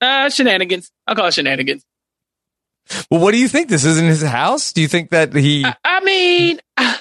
[0.00, 0.90] Uh, shenanigans.
[1.06, 1.84] I'll call it shenanigans.
[3.10, 3.68] Well, what do you think?
[3.68, 4.72] This isn't his house?
[4.72, 5.64] Do you think that he?
[5.84, 6.96] I mean, uh,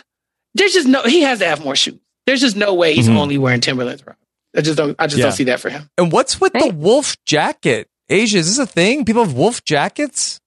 [0.56, 1.04] there's just no.
[1.04, 2.00] He has to have more shoes.
[2.26, 3.18] There's just no way he's Mhm.
[3.18, 4.02] only wearing Timberlands.
[4.02, 4.14] Bro.
[4.56, 4.96] I just don't.
[5.00, 5.26] I just Yeah.
[5.26, 5.90] don't see that for him.
[5.98, 7.88] And what's with the wolf jacket?
[8.10, 9.06] Asia, is this a thing?
[9.06, 10.40] People have wolf jackets?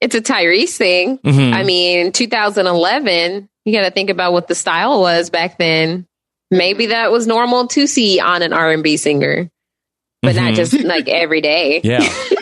[0.00, 1.18] It's a Tyrese thing.
[1.18, 1.52] Mhm.
[1.52, 6.06] I mean, 2011, you got to think about what the style was back then.
[6.50, 9.50] Maybe that was normal to see on an R&B singer,
[10.22, 10.56] but not Mhm.
[10.56, 11.80] just like every day.
[11.82, 12.08] Yeah.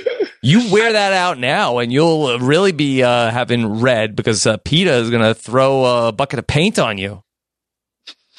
[0.44, 4.56] you wear that out now and you'll uh, really be uh, having red because uh,
[4.58, 7.22] PETA is going to throw a bucket of paint on you.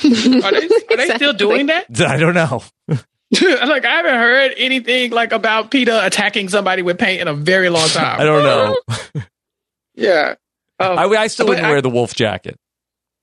[0.03, 1.85] Are they, are they still doing that?
[2.01, 2.63] I don't know.
[2.87, 7.69] like I haven't heard anything like about PETA attacking somebody with paint in a very
[7.69, 8.19] long time.
[8.19, 9.21] I don't know.
[9.97, 10.35] Yeah.
[10.77, 12.59] Um, I, I still wouldn't I- wear the wolf jacket.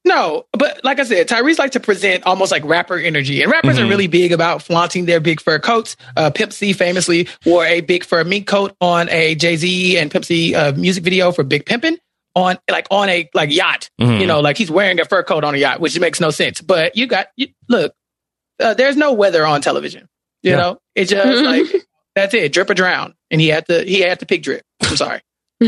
[0.04, 3.78] No, but like I said, Tyrese like to present almost like rapper energy, and rappers
[3.78, 3.84] Mhm.
[3.84, 5.96] are really big about flaunting their big fur coats.
[6.16, 10.10] Uh, Pimp C famously wore a big fur mink coat on a Jay Z and
[10.10, 11.98] Pimp C uh, music video for Big Pimpin'
[12.34, 13.90] on like on a like yacht.
[14.00, 14.20] Mhm.
[14.20, 16.60] You know, like he's wearing a fur coat on a yacht, which makes no sense.
[16.60, 17.94] But you got you, look,
[18.58, 20.08] uh, there's no weather on television.
[20.42, 20.56] You Yeah.
[20.56, 21.84] know, it's just like
[22.16, 24.62] that's it, drip or drown, and he had to he had to pick drip.
[24.82, 25.20] I'm sorry.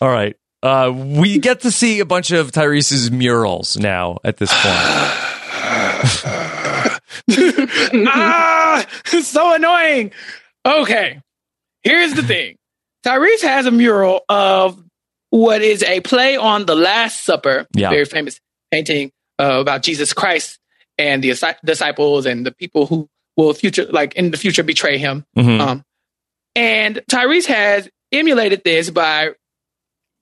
[0.00, 0.34] All right.
[0.62, 4.64] Uh, we get to see a bunch of Tyrese's murals now at this point.
[8.06, 10.12] ah, it's so annoying.
[10.64, 11.20] Okay,
[11.82, 12.56] here's the thing.
[13.04, 14.82] Tyrese has a mural of
[15.30, 17.90] what is a play on the Last Supper, Yeah.
[17.90, 18.40] very famous
[18.72, 20.58] painting uh, about Jesus Christ
[20.98, 24.98] and the disci- disciples and the people who will future, like in the future, betray
[24.98, 25.24] him.
[25.36, 25.60] Mhm.
[25.60, 25.84] Um,
[26.56, 29.30] and Tyrese has emulated this by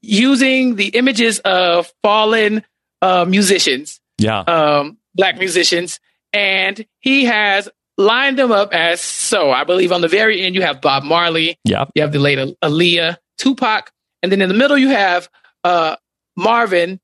[0.04, 2.64] using the images of fallen
[3.02, 4.40] uh, musicians yeah.
[4.40, 6.00] um, black musicians,
[6.32, 9.50] and he has lined them up as so.
[9.50, 11.84] I believe on the very end you have Bob Marley, Yeah.
[11.94, 13.90] you have the late Aaliyah, Tupac,
[14.22, 15.28] and then in the middle you have
[15.62, 15.96] uh,
[16.36, 17.00] Marvin,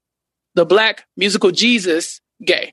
[0.54, 2.72] the black musical Jesus, gay,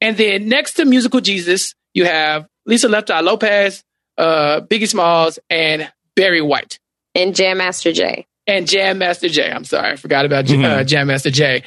[0.00, 3.82] and then next to musical Jesus you have Lisa Left Eye Lopez,
[4.18, 6.78] uh, Biggie Smalls, and Barry White.
[7.14, 8.26] And Jam Master Jay.
[8.46, 9.50] And Jam Master Jay.
[9.50, 11.62] I'm sorry, I forgot about J- uh, Jam Master Jay.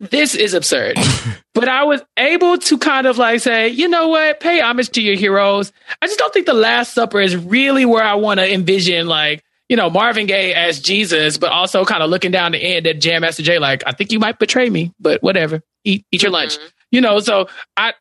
[0.00, 0.96] This is absurd.
[1.54, 5.02] but I was able to kind of like say, you know what, pay homage to
[5.02, 5.72] your heroes.
[6.00, 9.44] I just don't think the Last Supper is really where I want to envision like,
[9.68, 13.00] you know, Marvin Gaye as Jesus, but also kind of looking down the end at
[13.00, 15.62] Jam Master Jay, like, I think you might betray me, but whatever.
[15.84, 16.58] Eat eat your lunch.
[16.90, 17.92] You know, so I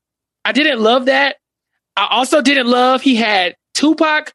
[0.44, 1.36] I didn't love that.
[1.96, 4.34] I also didn't love he had Tupac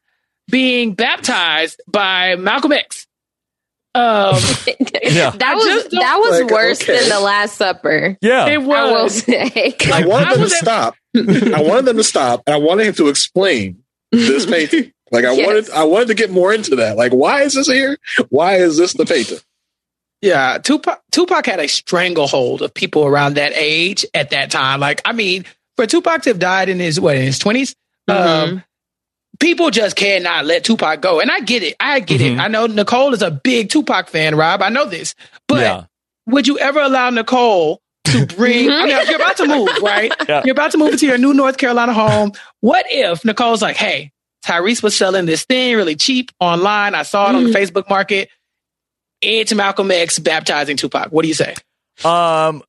[0.49, 3.04] being baptized by Malcolm X.
[3.95, 4.35] Um,
[5.03, 5.29] Yeah.
[5.31, 6.99] That was that was Like, worse okay.
[6.99, 8.17] than the Last Supper.
[8.21, 8.47] Yeah.
[8.47, 9.23] it I will was.
[9.23, 9.75] say.
[9.91, 10.95] I wanted I them to stop.
[11.15, 14.91] I wanted them to stop, and I wanted him to explain this painting.
[15.11, 15.45] Like I Yes.
[15.47, 16.97] wanted, I wanted to get more into that.
[16.97, 17.97] Like, why is this here?
[18.29, 19.37] Why is this the painting?
[20.21, 24.79] Yeah, Tupac, Tupac had a stranglehold of people around that age at that time.
[24.79, 25.45] Like, I mean,
[25.75, 27.75] for Tupac to have died in his what in his 20s
[28.07, 28.63] um,
[29.39, 31.19] people just cannot let Tupac go.
[31.19, 31.75] And I get it.
[31.79, 32.35] I get Mhm.
[32.35, 32.39] it.
[32.39, 34.61] I know Nicole is a big Tupac fan, Rob.
[34.61, 35.15] I know this,
[35.47, 35.83] but yeah.
[36.27, 38.69] would you ever allow Nicole to bring?
[38.71, 40.11] I mean, you're about to move, right?
[40.27, 40.41] Yeah.
[40.45, 42.31] You're about to move into your new North Carolina home.
[42.61, 44.11] What if Nicole's like, hey,
[44.45, 46.93] Tyrese was selling this thing really cheap online.
[46.93, 48.29] I saw it on the Facebook market.
[49.21, 51.07] It's Malcolm X baptizing Tupac.
[51.11, 51.55] What do you say?
[52.03, 52.61] Um.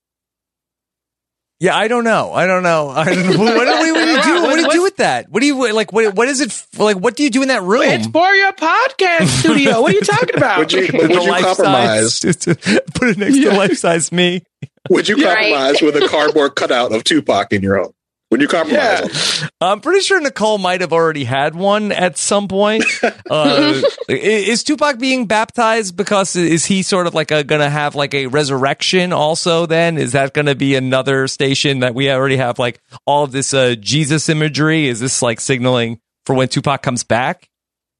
[1.58, 2.32] Yeah, I don't know.
[2.34, 2.90] I don't know.
[2.90, 3.38] I don't know.
[3.38, 4.42] What, what, do you- what do you do?
[4.42, 5.30] What do you do with that?
[5.30, 5.90] What do you like?
[5.92, 6.48] What what is it?
[6.50, 7.82] f- Like, what do you do in that room?
[7.82, 9.80] It's for your podcast studio.
[9.80, 10.58] What are you talking about?
[10.58, 12.18] Would you, would you compromise?
[12.18, 12.36] size-
[12.94, 14.42] Put it next to life size me.
[14.90, 15.52] Would you Right.
[15.52, 17.92] compromise with a cardboard cutout of Tupac in your home?
[18.30, 19.02] Would you compromise?
[19.02, 19.50] on that?
[19.60, 22.84] I'm pretty sure Nicole might have already had one at some point.
[23.28, 28.14] Uh, is Tupac being baptized because is he sort of like a, gonna have like
[28.14, 29.98] a resurrection also then?
[29.98, 33.74] Is that gonna be another station that we already have like all of this uh,
[33.80, 34.86] Jesus imagery?
[34.86, 37.48] Is this like signaling for when Tupac comes back?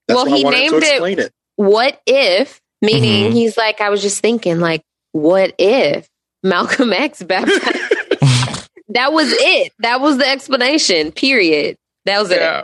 [0.07, 1.33] That's Well, he named it- it.
[1.57, 2.61] What if?
[2.83, 3.35] Meaning, Mhm.
[3.35, 6.09] he's like, I was just thinking, like, what if
[6.45, 7.63] Malcolm X baptized?
[8.89, 9.73] that was it.
[9.81, 11.13] That was the explanation.
[11.13, 11.77] Period.
[12.05, 12.41] That was it.
[12.41, 12.63] Yeah.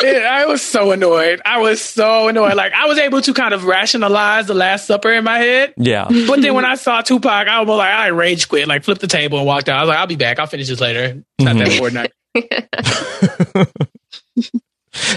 [0.00, 1.42] Yeah, I was so annoyed.
[1.44, 2.54] I was so annoyed.
[2.54, 6.06] Like I was able to kind of rationalize the Last Supper in my head, Yeah.
[6.08, 9.08] but then when I saw Tupac, I was like, I rage quit, like flipped the
[9.08, 9.78] table and walked out.
[9.78, 10.38] I was like, I'll be back.
[10.38, 11.24] I'll finish this later.
[11.36, 11.72] It's not that Mhm.
[11.72, 12.12] important.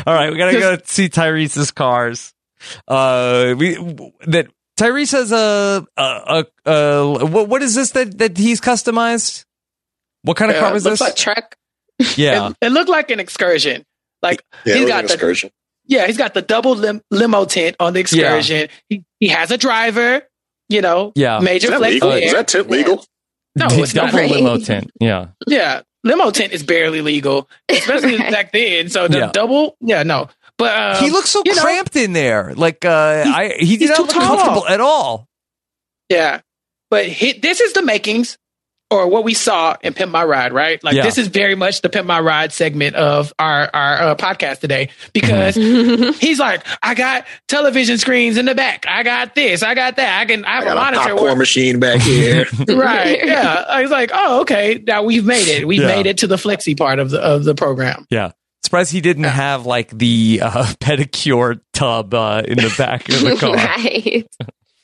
[0.08, 2.34] All right, we gotta go see Tyrese's cars.
[2.88, 3.76] Uh, we
[4.26, 4.48] that
[4.80, 9.45] Tyrese has a a, a, a what what is this that that he's customized?
[10.26, 11.08] What kind of Yeah, car was looks this?
[11.08, 11.56] like truck.
[12.18, 13.86] yeah, It, it looked like an excursion.
[14.22, 15.52] Like Yeah, it he's was got an the excursion.
[15.86, 18.70] yeah, he's got the double lim- limo tent on the excursion.
[18.90, 20.24] He, he has a driver.
[20.68, 21.40] You know, Yeah.
[21.40, 22.10] major Is that flex legal?
[22.10, 22.24] there.
[22.24, 23.06] Is that tent legal?
[23.56, 24.12] No, it's not.
[24.12, 24.90] double limo tent.
[25.00, 28.90] Yeah, Yeah, limo tent is barely legal, especially back then.
[28.90, 29.32] So the Yeah.
[29.32, 30.28] double, yeah, no.
[30.58, 32.54] But um, he looks so you know, cramped in there.
[32.56, 34.22] Like uh, He's- I he did he's not look tall.
[34.38, 35.28] comfortable at all.
[36.10, 36.42] Yeah,
[36.90, 38.38] but he, this is the makings,
[38.96, 40.84] or what we saw in Pimp My Ride, right?
[40.84, 41.04] Like Yeah.
[41.04, 44.90] this is very much the Pimp My Ride segment of our our uh, podcast today
[45.14, 46.12] because Mm-hmm.
[46.20, 50.22] he's like, I got television screens in the back, I got this, I got that,
[50.22, 51.00] I can I have I a got a monitor.
[51.10, 52.46] popcorn where- machine back here.
[52.70, 53.20] right?
[53.26, 55.68] Yeah, I was like, oh, okay, now we've made it.
[55.68, 55.88] We've Yeah.
[55.88, 58.06] made it to the flexi part of the of the program.
[58.10, 58.32] Yeah.
[58.64, 63.36] Surprised he didn't have like the uh, pedicure tub uh, in the back of the
[63.36, 64.26] car right.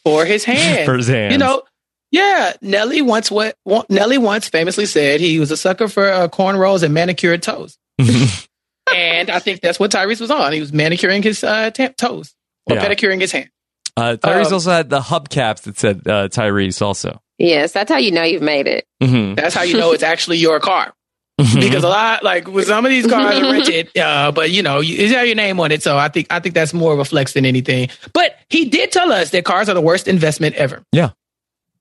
[0.04, 0.86] for his hand.
[0.86, 1.32] for his hands.
[1.32, 1.64] You know,
[2.12, 2.54] yeah.
[2.62, 6.84] Nelly once what wa- Nelly once famously said he was a sucker for uh, cornrows
[6.84, 10.54] and manicured toes, and I think that's what Tyrese was on.
[10.54, 12.34] He was manicuring his uh, ta- toes
[12.70, 12.86] or Yeah.
[12.88, 13.50] pedicuring his hand.
[13.98, 17.22] uh, Tyrese um, also had the hubcaps that said uh, Tyrese also.
[17.38, 18.86] Yes, that's how you know you've made it.
[19.02, 19.36] Mm-hmm.
[19.36, 20.94] That's how you know it's actually your car.
[21.38, 24.80] Because a lot, like with some of these cars are rented, uh, but you know,
[24.80, 25.82] you, you have your name on it.
[25.82, 27.90] So I think I think that's more of a flex than anything.
[28.14, 30.84] But he did tell us that cars are the worst investment ever.
[30.92, 31.12] Yeah.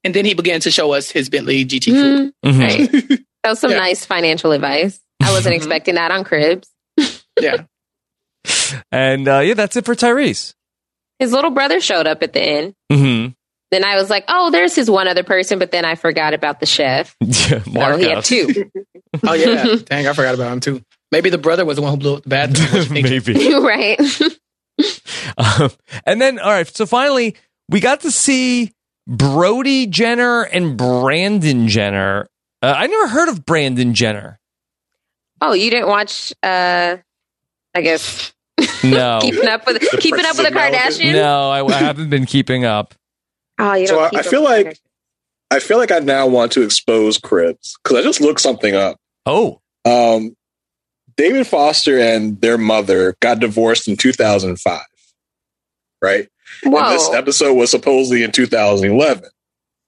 [0.05, 1.93] And then he began to show us his Bentley GT.
[1.93, 2.61] Mm, Mhm.
[2.61, 3.21] right.
[3.45, 3.79] That was some Yeah.
[3.79, 4.99] nice financial advice.
[5.23, 6.69] I wasn't expecting that on Cribs.
[7.41, 7.65] Yeah.
[8.93, 10.55] And uh, yeah, that's it for Tyrese.
[11.19, 12.75] His little brother showed up at the end.
[12.91, 13.33] Mm-hmm.
[13.71, 16.59] Then I was like, oh, there's his one other person, but then I forgot about
[16.61, 17.15] the chef.
[17.25, 18.71] Yeah, Oh, he had two.
[19.27, 20.83] Oh yeah, dang, I forgot about him too.
[21.13, 22.81] Maybe the brother was the one who blew up the bathroom.
[22.83, 22.91] What?
[22.91, 23.55] Maybe.
[23.55, 24.01] right.
[25.37, 25.71] Um,
[26.07, 26.67] and then, all right.
[26.67, 27.37] So finally,
[27.69, 28.73] we got to see
[29.11, 32.29] Brody Jenner and Brandon Jenner.
[32.63, 34.39] Uh, I never heard of Brandon Jenner.
[35.41, 36.97] Oh, you didn't watch uh
[37.75, 38.33] I guess
[38.85, 41.11] No, keeping up with The keeping up with the Princes of Malibu?
[41.11, 41.13] Kardashians?
[41.15, 42.95] no, I, I haven't been keeping up.
[43.59, 44.79] Oh, you So don't I, I feel like
[45.51, 48.97] I feel like I now want to expose Cribs because I just looked something up.
[49.27, 50.37] Oh, Um,
[51.17, 54.81] David Foster and their mother got divorced in 2005,
[56.01, 56.29] right?
[56.65, 59.25] And this episode was supposedly in 2011.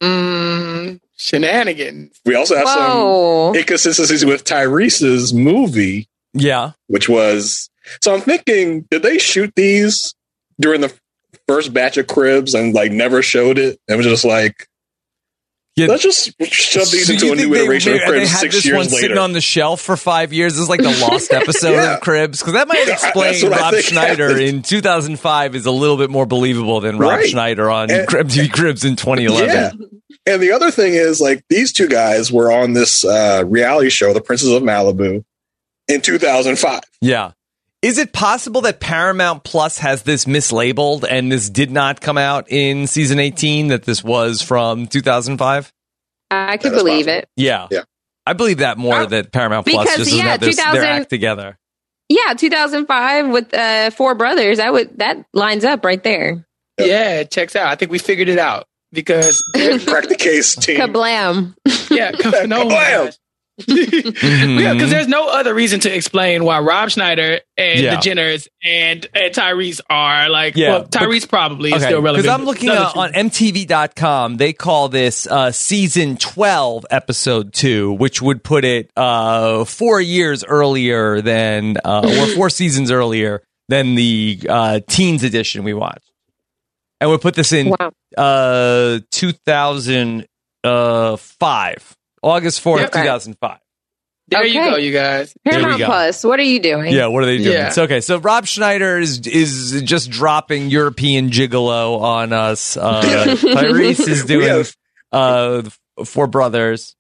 [0.03, 2.21] Mm, shenanigans.
[2.25, 3.53] We also have Whoa.
[3.53, 6.73] some inconsistencies with Tyrese's movie, yeah.
[6.89, 7.71] which was.
[8.01, 10.15] So I'm thinking, did they shoot these
[10.61, 10.93] during the
[11.49, 13.79] first batch of Cribs and like never showed it?
[13.89, 14.69] It was just like,
[15.77, 18.65] Let's just shove these So into a new they- iteration of Cribs had six this
[18.67, 18.97] years one later.
[19.01, 20.53] sitting on the shelf for five years.
[20.53, 21.95] This is like the lost episode Yeah.
[21.95, 24.43] of Cribs because that might explain Rob Schneider happened.
[24.47, 27.29] in 2005 is a little bit more believable than Rob Right.
[27.29, 29.49] Schneider on And- MTV Cribs in 2011.
[29.49, 29.71] Yeah.
[30.27, 34.13] And the other thing is, like, these two guys were on this uh, reality show,
[34.13, 35.25] The Princes of Malibu,
[35.89, 36.81] in 2005.
[37.01, 37.33] Yeah.
[37.83, 42.47] Is it possible that Paramount Plus has this mislabeled and this did not come out
[42.49, 45.73] in season 18, that this was from 2005?
[46.31, 47.19] I could believe possible.
[47.19, 47.29] it.
[47.37, 47.67] Yeah.
[47.73, 47.83] Yeah.
[48.25, 50.85] I believe that more that Paramount Plus Because, just doesn't yeah, have their, their 2000
[50.85, 51.59] act together.
[52.09, 54.61] Yeah, 2005 with uh, four brothers.
[54.61, 56.47] I would that lines up right there.
[56.79, 57.67] Yeah, it checks out.
[57.67, 60.79] I think we figured it out because Crack the case, team.
[60.79, 61.55] Kablam!
[61.91, 62.11] yeah,
[62.47, 63.19] no, Kablam.
[63.61, 64.59] Mm-hmm.
[64.61, 67.97] yeah, because there's no other reason to explain why Rob Schneider and Yeah.
[67.97, 70.57] the Jenners and, and Tyrese are like.
[70.57, 72.25] Yeah, well, Tyrese probably is still relevant.
[72.25, 78.23] Because I'm looking uh, on MTV.com, they call this uh, season 12, episode two, which
[78.23, 84.41] would put it uh, four years earlier than, uh, or four seasons earlier than the
[84.49, 86.11] uh, teens edition we watched.
[87.01, 87.93] And we put this in Wow.
[88.17, 89.01] uh,
[90.65, 92.93] 2005, August 4th, Yep.
[92.93, 93.59] 2005.
[94.29, 95.35] There you go, you guys.
[95.45, 95.87] There we Paramount go.
[95.87, 96.25] Plus.
[96.25, 96.93] What are you doing?
[96.95, 97.53] Yeah, what are they doing?
[97.53, 97.69] Yeah.
[97.71, 102.77] So, okay, so Rob Schneider is is just dropping European gigolo on us.
[102.77, 103.03] Uh,
[103.37, 104.75] Tyrese is doing have-
[105.11, 105.63] uh,
[106.05, 106.97] Four Brothers.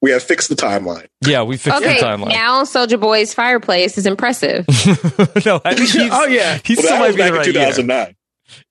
[0.00, 1.06] We have fixed the timeline.
[1.26, 2.28] Yeah, we fixed Okay, the timeline.
[2.28, 4.64] now Soulja Boy's fireplace is impressive.
[5.44, 6.58] no, I think he's, Oh yeah.
[6.64, 7.64] he Well, still might be back right in year.
[7.66, 8.16] 2009.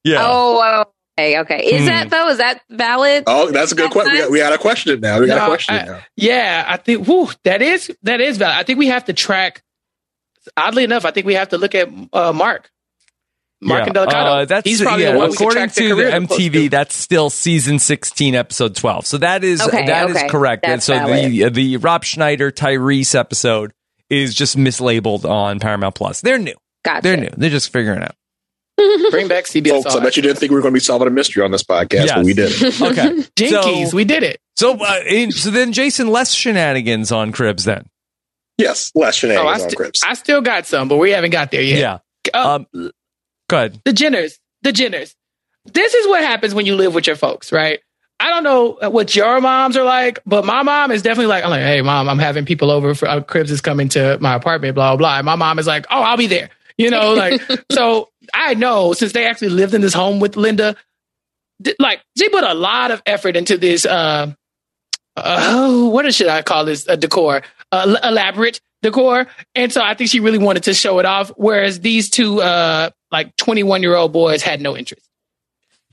[0.03, 0.23] Yeah.
[0.25, 0.85] Oh,
[1.17, 1.65] okay, okay.
[1.65, 1.85] Is Hmm.
[1.87, 2.29] that though?
[2.29, 3.23] Is that valid?
[3.27, 4.11] Oh, that's a good That's question.
[4.13, 4.25] We, nice.
[4.27, 5.19] got- we got to question it now.
[5.19, 5.99] We got to No, question I- now.
[6.15, 8.55] Yeah, I think whew, that is that is valid.
[8.57, 9.63] I think we have to track.
[10.55, 12.69] Oddly enough, I think we have to look at uh, Mark.
[13.59, 13.91] Mark Yeah.
[13.93, 14.13] Indelicato.
[14.41, 16.27] Uh, that's He's probably yeah, the one we can according track to the career the
[16.27, 16.51] close MTV.
[16.53, 16.69] to.
[16.69, 19.07] That's still season sixteen, episode twelve.
[19.07, 20.27] So that is Okay, that is okay.
[20.29, 20.63] correct.
[20.63, 21.31] and That's so valid.
[21.31, 23.73] the the Rob Schneider Tyrese episode
[24.09, 26.21] is just mislabeled on Paramount Plus.
[26.21, 26.53] They're new.
[26.85, 27.01] Gotcha.
[27.01, 27.29] They're new.
[27.35, 28.15] They're just figuring it out.
[29.11, 29.69] Bring back CBS.
[29.83, 31.51] Folks, I bet you didn't think we were going to be solving a mystery on
[31.51, 32.13] this podcast, Yes.
[32.15, 32.51] but we did.
[32.61, 33.09] Okay.
[33.35, 34.39] Jinkies, So- we did it.
[34.55, 37.85] So, uh, in, so then Jason less shenanigans on Cribs then.
[38.57, 40.01] yes, less Oh, I, shenanigans on st- Cribs.
[40.03, 41.79] I still got some, but we haven't got there yet.
[41.79, 41.99] Yeah.
[42.33, 42.91] Uh, Um,
[43.49, 43.81] go ahead.
[43.85, 44.33] the Jenners,
[44.63, 45.13] the Jenners.
[45.65, 47.79] This is what happens when you live with your folks, right?
[48.19, 51.51] I don't know what your moms are like, but my mom is definitely like, I'm
[51.51, 54.73] like, hey, mom, I'm having people over for uh, Cribs is coming to my apartment,
[54.75, 55.17] blah, blah, blah.
[55.17, 56.49] And my mom is like, oh, I'll be there.
[56.79, 57.41] You know, like,
[57.71, 60.75] so I know since they actually lived in this home with Linda,
[61.63, 64.33] th- like, she put a lot of effort into this, uh,
[65.15, 66.87] uh, oh, what should I call this?
[66.87, 67.41] Uh, decor,
[67.71, 69.27] uh, l- elaborate decor.
[69.55, 71.31] And so I think she really wanted to show it off.
[71.35, 75.07] Whereas these two, uh, like 21 year old boys had no interest.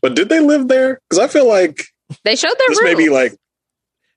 [0.02, 1.00] But did they live there?
[1.08, 1.84] Because I feel like
[2.24, 2.90] They showed their this room.
[2.92, 3.34] may be like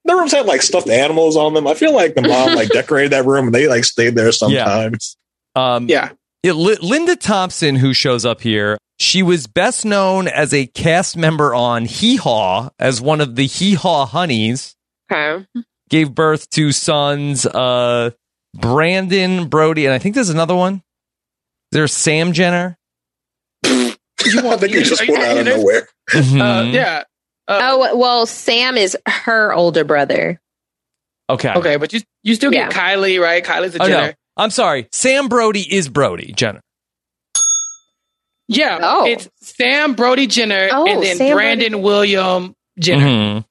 [0.03, 1.65] the rooms had like stuffed animals on them.
[1.67, 5.15] I feel like the mom like decorated that room and they like stayed there sometimes.
[5.55, 6.11] Um, Yeah.
[6.43, 11.15] Yeah, Li- Linda Thompson, who shows up here, she was best known as a cast
[11.17, 14.75] member on Hee Haw as one of the Hee Haw honeys.
[15.11, 15.45] Okay.
[15.89, 18.11] Gave birth to sons, uh,
[18.55, 20.81] Brandon, Brody, and I think there's another one.
[21.71, 22.77] There's Sam Jenner.
[23.65, 23.93] you
[24.35, 25.87] want, I think you just Are pulled out of nowhere.
[26.13, 26.73] Uh, Mhm.
[26.73, 27.03] yeah.
[27.47, 30.39] Uh, Oh well, Sam is her older brother.
[31.29, 31.53] Okay.
[31.53, 32.77] Okay, but you you still get Yeah.
[32.95, 33.43] Kylie, right?
[33.43, 34.07] Kylie's a Oh, Jenner.
[34.07, 34.13] no.
[34.37, 34.87] I'm sorry.
[34.91, 36.61] Sam Brody is Brody Jenner.
[38.47, 38.79] Yeah.
[38.81, 39.05] Oh.
[39.05, 43.05] It's Sam Brody Jenner Oh, and then Sam Brandon William Jenner.
[43.05, 43.45] Mhm.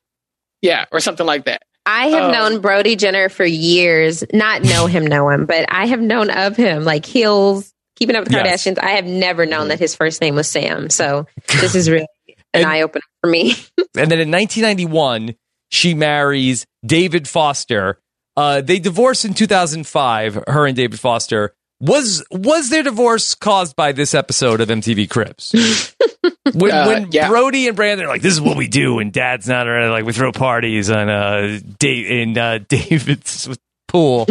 [0.63, 1.63] Yeah, or something like that.
[1.85, 2.33] I have Oh.
[2.33, 4.25] known Brody Jenner for years.
[4.33, 6.85] Not know him, know him, but I have known of him.
[6.85, 8.65] Like Hills, Keeping Up with the Yes.
[8.67, 8.79] Kardashians.
[8.83, 10.89] I have never known that his first name was Sam.
[10.91, 11.27] So
[11.61, 12.07] this is really
[12.55, 13.55] an eye opener for me.
[13.99, 15.35] And then in 1991,
[15.71, 17.99] she marries David Foster.
[18.37, 20.45] Uh, they divorced in 2005.
[20.47, 21.55] Her and David Foster.
[21.81, 25.53] Was was their divorce caused by this episode of MTV Cribs?
[26.55, 27.29] when Uh, when yeah.
[27.29, 30.07] Brody and Brandon are like, "This is what we do," and Dad's not around, like
[30.07, 33.49] we throw parties on uh, Dave in uh, David's
[33.89, 34.27] pool.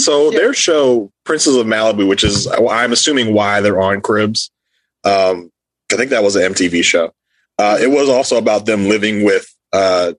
[0.00, 4.50] So their show, Princes of Malibu, which is I'm assuming why they're on Cribs.
[5.04, 5.50] Um,
[5.92, 7.12] I think that was an MTV show.
[7.56, 10.14] Uh, it was also about them living with uh,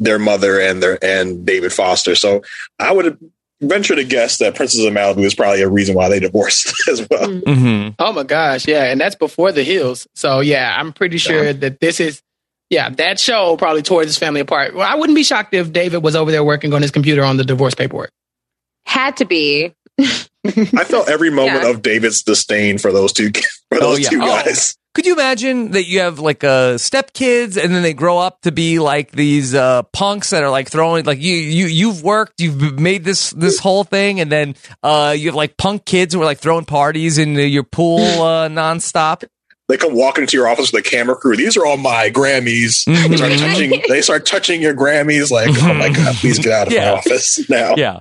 [0.00, 2.16] their mother and their and David Foster.
[2.16, 2.42] So
[2.78, 3.16] I would
[3.60, 7.06] venture to guess that Princes of Malibu is probably a reason why they divorced as
[7.08, 7.28] well.
[7.28, 7.90] mm-hmm.
[7.98, 10.08] Oh my gosh, yeah, and that's before the Hills.
[10.14, 12.22] So yeah, I'm pretty sure that this is
[12.70, 14.74] yeah, that show probably tore this family apart.
[14.74, 17.36] Well, I wouldn't be shocked if David was over there working on his computer on
[17.36, 18.12] the divorce paperwork.
[18.86, 19.74] Had to be.
[20.00, 21.70] I felt every moment Yeah.
[21.70, 23.30] of David's disdain for those two
[23.70, 24.08] for Oh, those yeah.
[24.10, 24.26] two Oh.
[24.44, 24.76] guys.
[24.94, 28.40] Could you imagine that you have like uh, step kids and then they grow up
[28.42, 32.40] to be like these uh, punks that are like throwing like you you you've worked
[32.40, 36.20] you've made this this whole thing and then uh, you have like punk kids who
[36.20, 39.24] are like throwing parties in your pool uh, nonstop.
[39.68, 41.36] They come walking into your office with a camera crew.
[41.36, 42.84] These are all my Grammys.
[42.88, 43.10] Mm-hmm.
[43.12, 45.30] They, start touching, they start touching your Grammys.
[45.30, 46.90] Like, oh my god, please get out of Yeah.
[46.90, 47.76] my office now.
[47.76, 48.00] Yeah.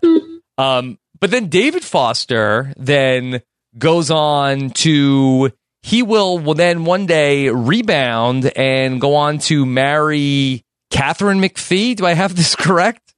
[0.57, 3.41] Um, but then David Foster then
[3.78, 5.52] goes on to
[5.90, 11.95] he will will then one day rebound and go on to marry Katharine McPhee.
[11.95, 13.14] Do I have this correct?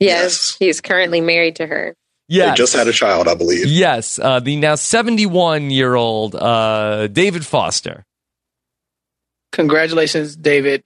[0.00, 1.94] Yes, he's currently married to her.
[2.28, 2.56] They Yes.
[2.56, 3.66] just had a child, I believe.
[3.66, 8.04] Yes, uh, the now 71 year old uh, David Foster.
[9.52, 10.82] Congratulations, David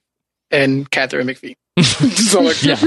[0.51, 1.55] and Katharine McPhee.
[1.81, 2.77] so like, Yeah.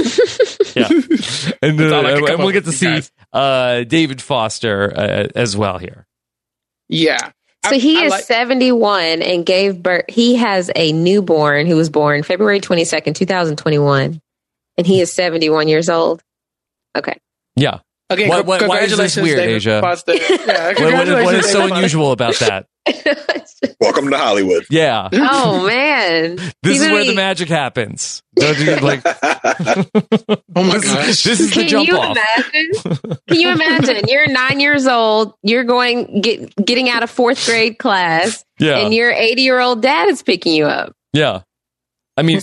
[0.75, 0.89] Yeah.
[1.63, 3.01] And, That's uh, all and we'll get to see
[3.33, 6.07] uh, David Foster uh, as well here.
[6.89, 7.31] yeah.
[7.65, 10.05] So I- he I is like- 71 and gave birth.
[10.09, 14.21] He has a newborn who was born February 22nd, 2021.
[14.79, 16.23] And he is 71 years old.
[16.97, 17.17] Okay.
[17.57, 17.79] Yeah.
[18.11, 18.29] Okay.
[18.29, 19.81] Why- co- why- why is this congratulations, weird, David Asia?
[19.81, 20.13] Foster.
[20.47, 22.67] Yeah, What, what, is, what is so unusual about that?
[23.81, 24.65] Welcome to Hollywood.
[24.71, 25.09] Yeah.
[25.13, 26.37] Oh, man.
[26.63, 28.23] This He's is gonna where the magic happens.
[28.37, 29.03] Don't you, like,
[30.55, 31.09] Oh my this, gosh.
[31.09, 32.17] is, this is the Can jump you off.
[32.17, 33.09] imagine?
[33.29, 34.05] Can you imagine?
[34.09, 35.35] You're nine years old.
[35.43, 38.79] You're going get getting out of fourth grade class, Yeah.
[38.79, 40.95] and your 80 year old dad is picking you up.
[41.13, 41.43] Yeah.
[42.17, 42.41] I mean,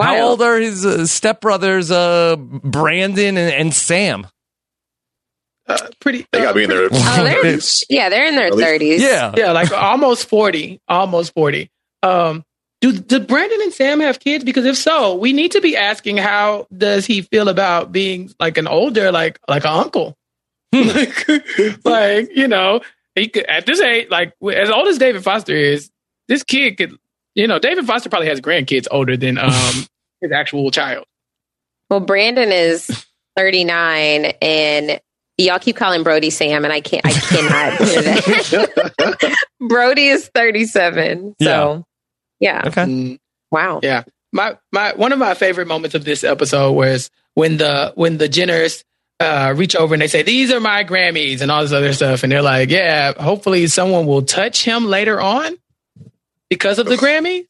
[0.00, 4.26] how old are his uh, stepbrothers, uh, Brandon and, and Sam?
[5.66, 6.26] Uh, pretty.
[6.30, 7.58] They got to be in their Oh, they're,
[7.88, 8.98] yeah, they're in their 30s.
[8.98, 9.32] Yeah.
[9.36, 10.80] yeah, like almost 40.
[10.88, 11.70] Almost 40.
[12.02, 12.44] Um,
[12.80, 14.44] do, do Brandon and Sam have kids?
[14.44, 18.58] Because if so, we need to be asking how does he feel about being like
[18.58, 20.18] an older, like like an uncle?
[20.74, 21.28] like,
[21.84, 22.82] like, you know,
[23.14, 25.90] he could at this age, like as old as David Foster is,
[26.28, 26.94] this kid could,
[27.34, 29.86] you know, David Foster probably has grandkids older than um
[30.20, 31.06] his actual child.
[31.88, 35.00] Well, Brandon is 39, and
[35.38, 39.36] y'all keep calling Brody Sam, and I can't, I cannot do that.
[39.60, 41.34] Brody is 37.
[41.42, 41.84] So,
[42.40, 42.62] yeah.
[42.66, 42.82] Okay.
[42.84, 43.18] Mm.
[43.50, 43.80] Wow.
[43.82, 44.04] Yeah.
[44.32, 48.28] My my one of my favorite moments of this episode was when the when the
[48.28, 48.82] Jenners
[49.20, 52.24] uh reach over and they say, These are my Grammys and all this other stuff.
[52.24, 55.56] And they're like, Yeah, hopefully someone will touch him later on
[56.50, 57.46] because of the Grammy.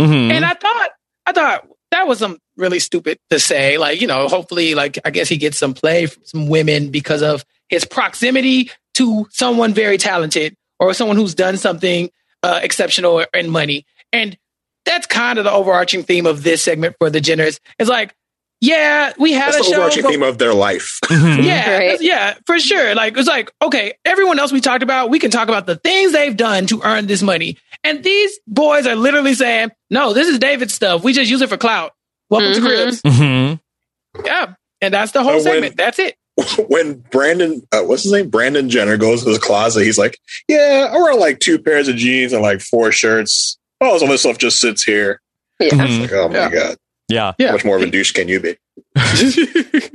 [0.00, 0.32] Mhm.
[0.32, 0.90] And I thought
[1.26, 3.78] I thought that was some really stupid to say.
[3.78, 7.22] Like, you know, hopefully like I guess he gets some play from some women because
[7.22, 12.10] of his proximity to someone very talented or someone who's done something
[12.42, 13.84] uh, exceptional and money.
[14.12, 14.36] And
[14.84, 17.58] that's kind of the overarching theme of this segment for the Jenners.
[17.78, 18.14] It's like,
[18.60, 19.72] yeah, we had That's a the show.
[19.74, 20.98] overarching but- theme of their life.
[21.10, 22.00] yeah, Right.
[22.00, 22.94] yeah, for sure.
[22.94, 26.12] Like it's like, okay, everyone else we talked about, we can talk about the things
[26.12, 27.58] they've done to earn this money.
[27.84, 31.04] And these boys are literally saying, No, this is David's stuff.
[31.04, 31.92] We just use it for clout.
[32.30, 32.64] Welcome to Mhm.
[32.66, 33.02] Cribs.
[33.02, 34.24] Mm-hmm.
[34.26, 34.54] Yeah.
[34.80, 35.76] And that's the whole Uh, when- segment.
[35.76, 36.16] That's it.
[36.68, 38.28] when Brandon, uh, what's his name?
[38.28, 39.84] Brandon Jenner goes to the closet.
[39.84, 43.56] He's like, "Yeah, I wear like two pairs of jeans and like four shirts.
[43.80, 45.20] Oh, some of this stuff just sits here."
[45.60, 45.70] Yeah.
[45.70, 46.00] Mhm.
[46.02, 46.50] Like, oh my Yeah.
[46.50, 46.76] god,
[47.08, 47.32] Yeah.
[47.38, 47.46] Yeah.
[47.48, 48.56] how much more of a douche can you be?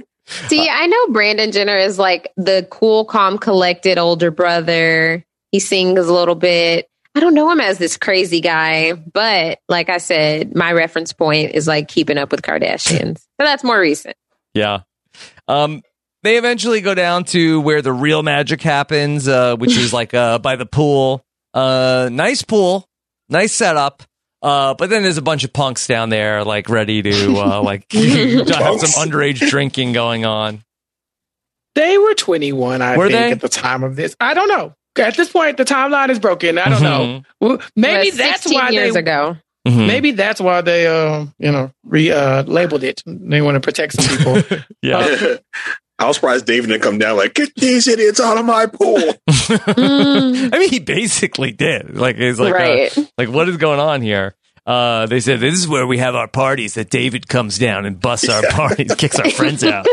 [0.47, 5.23] See, I know Brandon Jenner is like the cool, calm, collected older brother.
[5.51, 6.87] He sings a little bit.
[7.13, 11.53] I don't know him as this crazy guy, but like I said, my reference point
[11.53, 13.21] is like keeping up with Kardashians.
[13.41, 14.15] So that's more recent.
[14.53, 14.81] Yeah.
[15.47, 15.81] Um,
[16.21, 20.37] they eventually go down to where the real magic happens, uh, which is like uh,
[20.37, 21.25] by the pool.
[21.55, 22.87] Uh, nice pool,
[23.29, 24.03] nice setup.
[24.43, 27.91] Uh, but then there's a bunch of punks down there, like ready to uh, like
[27.91, 30.63] have some underage drinking going on.
[31.73, 33.31] They were 21, I Were think, they?
[33.31, 34.15] at the time of this.
[34.19, 34.75] I don't know.
[34.99, 36.57] At this point, the timeline is broken.
[36.57, 37.23] I don't know.
[37.39, 39.37] Well, maybe Well, that's 16 why years they ago.
[39.67, 39.85] Mhm.
[39.85, 43.03] maybe that's why they uh you know re uh labeled it.
[43.05, 44.41] They want to protect some people.
[44.81, 45.35] Yeah.
[45.99, 48.97] I was surprised David didn't come down like, "Get these idiots out of my pool."
[49.29, 51.95] I mean, he basically did.
[51.95, 52.97] Like, it's like, uh, Right.
[53.19, 54.33] like what is going on here?
[54.65, 56.73] Uh, they said this is where we have our parties.
[56.73, 59.85] That David comes down and busts our parties, kicks our friends out.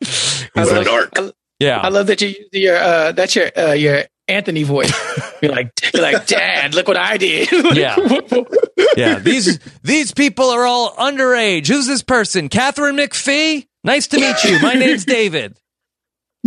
[0.00, 0.08] He's
[0.54, 1.34] I like, love, dark.
[1.60, 4.92] I, yeah, I love that you use your uh that's your uh your Anthony voice.
[5.42, 7.48] You're like you're like Dad, look what I did.
[7.76, 7.96] Yeah.
[8.96, 9.18] yeah.
[9.18, 11.68] These these people are all underage.
[11.68, 12.48] Who's this person?
[12.48, 13.66] Katharine McPhee.
[13.84, 14.58] Nice to meet you.
[14.60, 15.58] My name's David.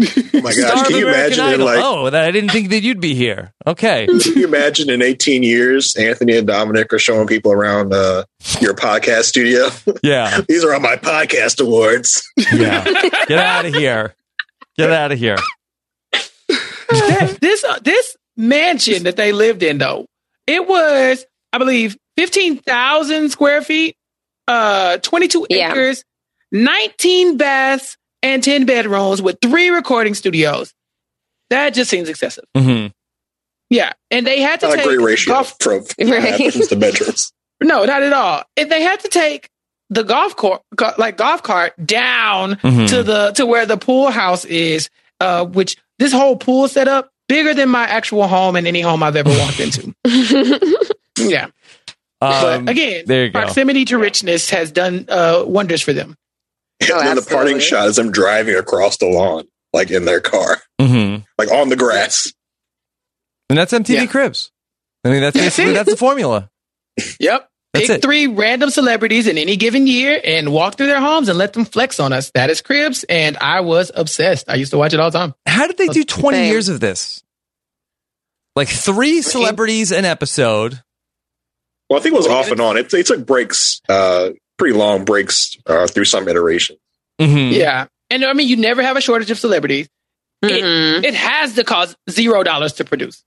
[0.01, 0.05] Oh
[0.41, 1.79] my Star gosh, of can you American imagine like?
[1.81, 3.53] oh, that I didn't think that you'd be here.
[3.67, 4.07] Okay.
[4.07, 8.23] Can you imagine in 18 years, Anthony and Dominic are showing people around uh,
[8.59, 9.67] your podcast studio?
[10.01, 10.41] Yeah.
[10.47, 12.23] These are on my podcast awards.
[12.53, 12.83] Yeah.
[13.27, 14.15] Get out of here.
[14.79, 15.37] Get out of here.
[17.41, 20.05] This uh, this mansion that they lived in though
[20.47, 21.23] It was,
[21.53, 23.95] I believe, fifteen thousand square feet,
[24.47, 25.71] uh, twenty-two Yeah.
[25.71, 26.03] acres,
[26.51, 30.73] nineteen baths, and ten bedrooms with three recording studios.
[31.51, 32.45] That just seems excessive.
[32.57, 32.87] Mm-hmm.
[33.69, 35.55] Yeah, and they had to Not a great ratio golf.
[35.59, 36.37] from Right.
[36.39, 37.31] bathrooms to bedrooms.
[37.61, 38.43] No, not at all.
[38.55, 39.47] If they had to take
[39.89, 42.87] the golf court, go- like golf cart, down Mhm.
[42.89, 44.89] to the to where the pool house is,
[45.19, 49.15] uh, which this whole pool setup bigger than my actual home and any home I've
[49.15, 49.93] ever walked into.
[51.17, 51.45] yeah,
[52.21, 53.39] Um, but again, there you go.
[53.41, 56.15] proximity to richness has done uh, wonders for them.
[56.81, 60.61] and then the parting shot is them driving across the lawn, like in their car,
[60.81, 61.23] Mm-hmm.
[61.37, 62.31] like on the grass.
[63.49, 64.51] And that's MTV Cribs.
[65.03, 66.49] I mean, that's basically that's the formula.
[67.19, 67.48] Yep.
[67.73, 68.01] That's Pick it.
[68.01, 71.65] three random celebrities in any given year and walk through their homes and let them
[71.65, 72.31] flex on us.
[72.31, 74.49] That is Cribs, and I was obsessed.
[74.49, 75.35] I used to watch it all the time.
[75.45, 76.51] How did they do 20 Same.
[76.51, 77.23] years of this?
[78.55, 80.81] Like three celebrities an episode.
[81.89, 82.77] Well, I think it was off and on.
[82.77, 86.77] It, they took breaks, uh, pretty long breaks uh, through some iteration.
[87.19, 87.53] Mm-hmm.
[87.53, 87.87] Yeah.
[88.09, 89.87] And I mean, you never have a shortage of celebrities.
[90.43, 91.03] Mm-hmm.
[91.03, 93.23] It, it has to cost zero dollars to produce,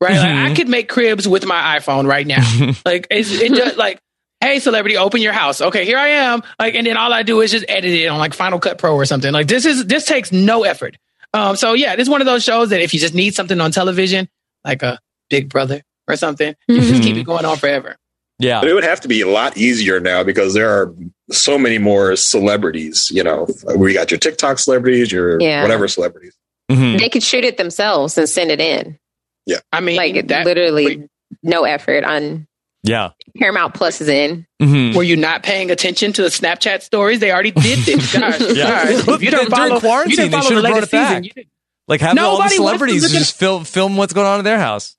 [0.00, 0.16] right?
[0.16, 0.50] Like, Mhm.
[0.50, 2.42] I could make cribs with my iPhone right now.
[2.86, 3.98] like, it's, it just like,
[4.40, 5.60] hey, celebrity, open your house.
[5.60, 6.42] Okay, here I am.
[6.58, 8.94] Like, and then all I do is just edit it on like Final Cut Pro
[8.94, 9.32] or something.
[9.32, 10.96] Like, this is this takes no effort.
[11.32, 13.60] Um, so yeah, this is one of those shows that if you just need something
[13.60, 14.28] on television,
[14.64, 15.00] like a
[15.30, 17.96] Big Brother or something, you just keep it going on forever.
[18.38, 18.60] Yeah.
[18.60, 20.94] But it would have to be a lot easier now because there are
[21.30, 23.10] so many more celebrities.
[23.12, 23.46] You know,
[23.76, 25.62] we got your TikTok celebrities, your Yeah.
[25.62, 26.34] whatever celebrities.
[26.70, 26.98] Mm-hmm.
[26.98, 28.98] They could shoot it themselves and send it in.
[29.46, 29.58] Yeah.
[29.72, 31.08] I mean, Like that- literally
[31.42, 32.46] no effort on
[32.82, 33.10] Yeah.
[33.38, 34.46] Paramount Plus is in.
[34.62, 34.96] Mm-hmm.
[34.96, 37.20] Were you not paying attention to the Snapchat stories?
[37.20, 38.12] They already did this.
[38.16, 38.54] Gosh, Yeah.
[38.94, 39.08] gosh.
[39.08, 40.92] If you During don't follow, quarantine, you didn't they follow should the have brought latest
[40.92, 41.08] it back.
[41.10, 41.24] season.
[41.24, 41.48] You didn't-
[41.88, 44.26] Like have all the Nobody wants to celebrities look at- just film film what's going
[44.26, 44.96] on in their house.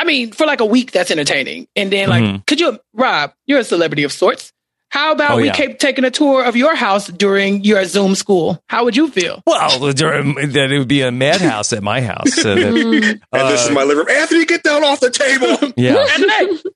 [0.00, 1.66] I mean, for like a week, that's entertaining.
[1.74, 2.46] And then, like, Mhm.
[2.46, 3.32] could you, Rob?
[3.46, 4.52] You're a celebrity of sorts.
[4.90, 5.52] How about Oh, we yeah.
[5.52, 8.62] keep taking a tour of your house during your Zoom school?
[8.68, 9.42] How would you feel?
[9.46, 12.32] Well, during, that it would be a madhouse at my house.
[12.34, 14.16] So that- And this is uh, my living room.
[14.16, 15.72] Anthony, get down off the table.
[15.76, 16.06] yeah.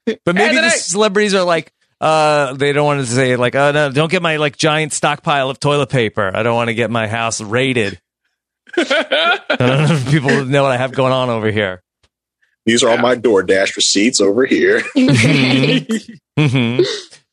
[0.24, 0.70] But maybe the Anthony.
[0.70, 1.72] celebrities are like,
[2.02, 5.48] uh, they don't want to say like, oh no, don't get my like giant stockpile
[5.48, 6.30] of toilet paper.
[6.34, 7.98] I don't want to get my house raided.
[8.76, 8.82] I
[9.58, 11.82] don't know if people know what I have going on over here.
[12.66, 14.80] These are all my DoorDash receipts over here.
[16.36, 16.82] hmm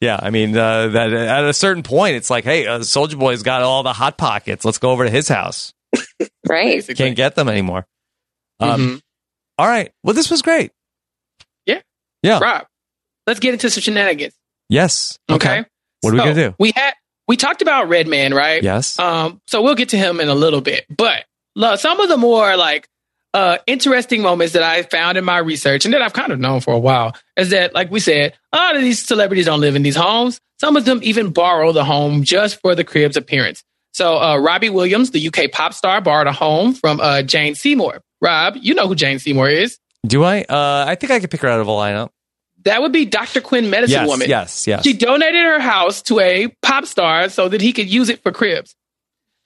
[0.02, 3.44] Yeah, I mean, uh, that at a certain point, it's like, hey, uh, Soulja Boy's
[3.44, 4.64] got all the hot pockets.
[4.64, 5.74] Let's go over to his house.
[6.48, 6.84] Right.
[6.96, 7.86] Can't get them anymore.
[8.60, 9.02] Um, Mhm.
[9.60, 9.92] all right.
[10.04, 10.72] Well, this was great.
[11.68, 11.82] Yeah.
[12.24, 12.40] Yeah.
[12.40, 12.66] Rob,
[13.28, 14.34] let's get into some shenanigans.
[14.68, 15.20] Yes.
[15.30, 15.64] Okay.
[16.02, 16.56] What are we gonna do?
[16.58, 16.94] We had
[17.28, 18.64] we talked about Redman, right?
[18.64, 18.98] Yes.
[18.98, 20.86] Um, so we'll get to him in a little bit.
[20.90, 22.88] But look, some of the more like
[23.34, 26.62] uh interesting moments that I found in my research and that I've kind of known
[26.62, 29.76] for a while is that, like we said, a lot of these celebrities don't live
[29.76, 30.40] in these homes.
[30.60, 33.64] Some of them even borrow the home just for the crib's appearance.
[33.94, 38.02] So uh Robbie Williams, the UK pop star, borrowed a home from uh Jane Seymour.
[38.22, 39.78] Rob, you know who Jane Seymour is.
[40.06, 40.42] Do I?
[40.42, 42.10] Uh, I think I could pick her out of a lineup.
[42.64, 43.42] That would be Dr.
[43.42, 44.30] Quinn Medicine yes, Woman.
[44.30, 44.84] yes, yes.
[44.84, 48.32] She donated her house to a pop star so that he could use it for
[48.32, 48.76] cribs.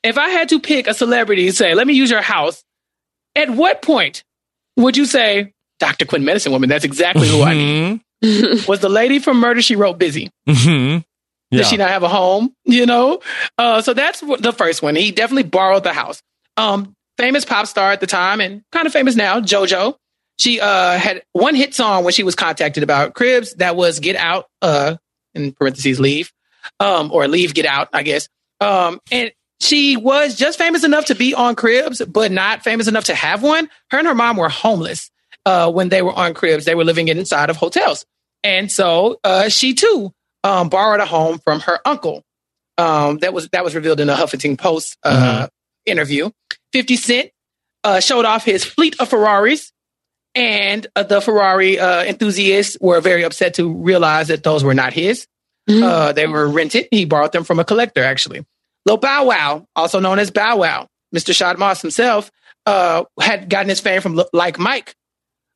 [0.02, 2.64] If I had to pick a celebrity and say, let me use your house,
[3.36, 4.24] at what point
[4.78, 6.06] would you say, Dr.
[6.06, 8.02] Quinn Medicine Woman, that's exactly who I need?
[8.68, 10.32] Was the lady from Murder She Wrote busy?
[10.48, 11.00] Mm-hmm.
[11.52, 11.58] Yeah.
[11.60, 12.54] Did she not have a home?
[12.66, 13.22] You know?
[13.58, 14.96] Uh, so that's the first one.
[14.96, 16.22] He definitely borrowed the house.
[16.58, 19.96] Um, famous pop star at the time and kind of famous now, JoJo.
[20.40, 23.54] She uh, had one hit song when she was contacted about Cribs.
[23.56, 24.96] That was Get Out, uh,
[25.36, 26.32] in parentheses, Leave,
[26.80, 28.30] um, or Leave, Get Out, I guess.
[28.60, 29.32] Um, and
[29.64, 33.42] she was just famous enough to be on Cribs, but not famous enough to have
[33.42, 33.70] one.
[33.90, 35.10] Her and her mom were homeless
[35.46, 36.66] uh, when they were on Cribs.
[36.66, 38.06] They were living inside of hotels.
[38.44, 40.12] And so uh, she too
[40.44, 42.24] um, borrowed a home from her uncle.
[42.78, 45.48] Um, that was that was revealed in a Huffington Post uh,
[45.86, 46.32] interview.
[46.72, 47.30] Fifty Cent
[47.84, 49.72] uh, showed off his fleet of Ferraris,
[50.34, 54.92] and uh, the Ferrari uh, enthusiasts were very upset to realize that those were not
[54.92, 55.28] his.
[55.70, 56.88] Uh, they were rented.
[56.92, 58.44] He borrowed them from a collector, actually.
[58.86, 61.34] Lil Bow Wow, also known as Bow Wow, Mr.
[61.36, 62.32] Shad Moss himself,
[62.66, 64.94] uh, had gotten his fame from L- Like Mike.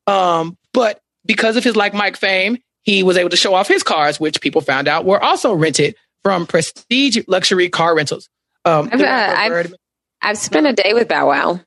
[0.06, 3.84] Um, but because of his Like Mike fame, he was able to show off his
[3.84, 8.30] cars, which people found out were also rented from prestige luxury car rentals.
[8.64, 9.76] Um, I've, uh, I've,
[10.22, 11.60] I've spent a day with Bow Wow.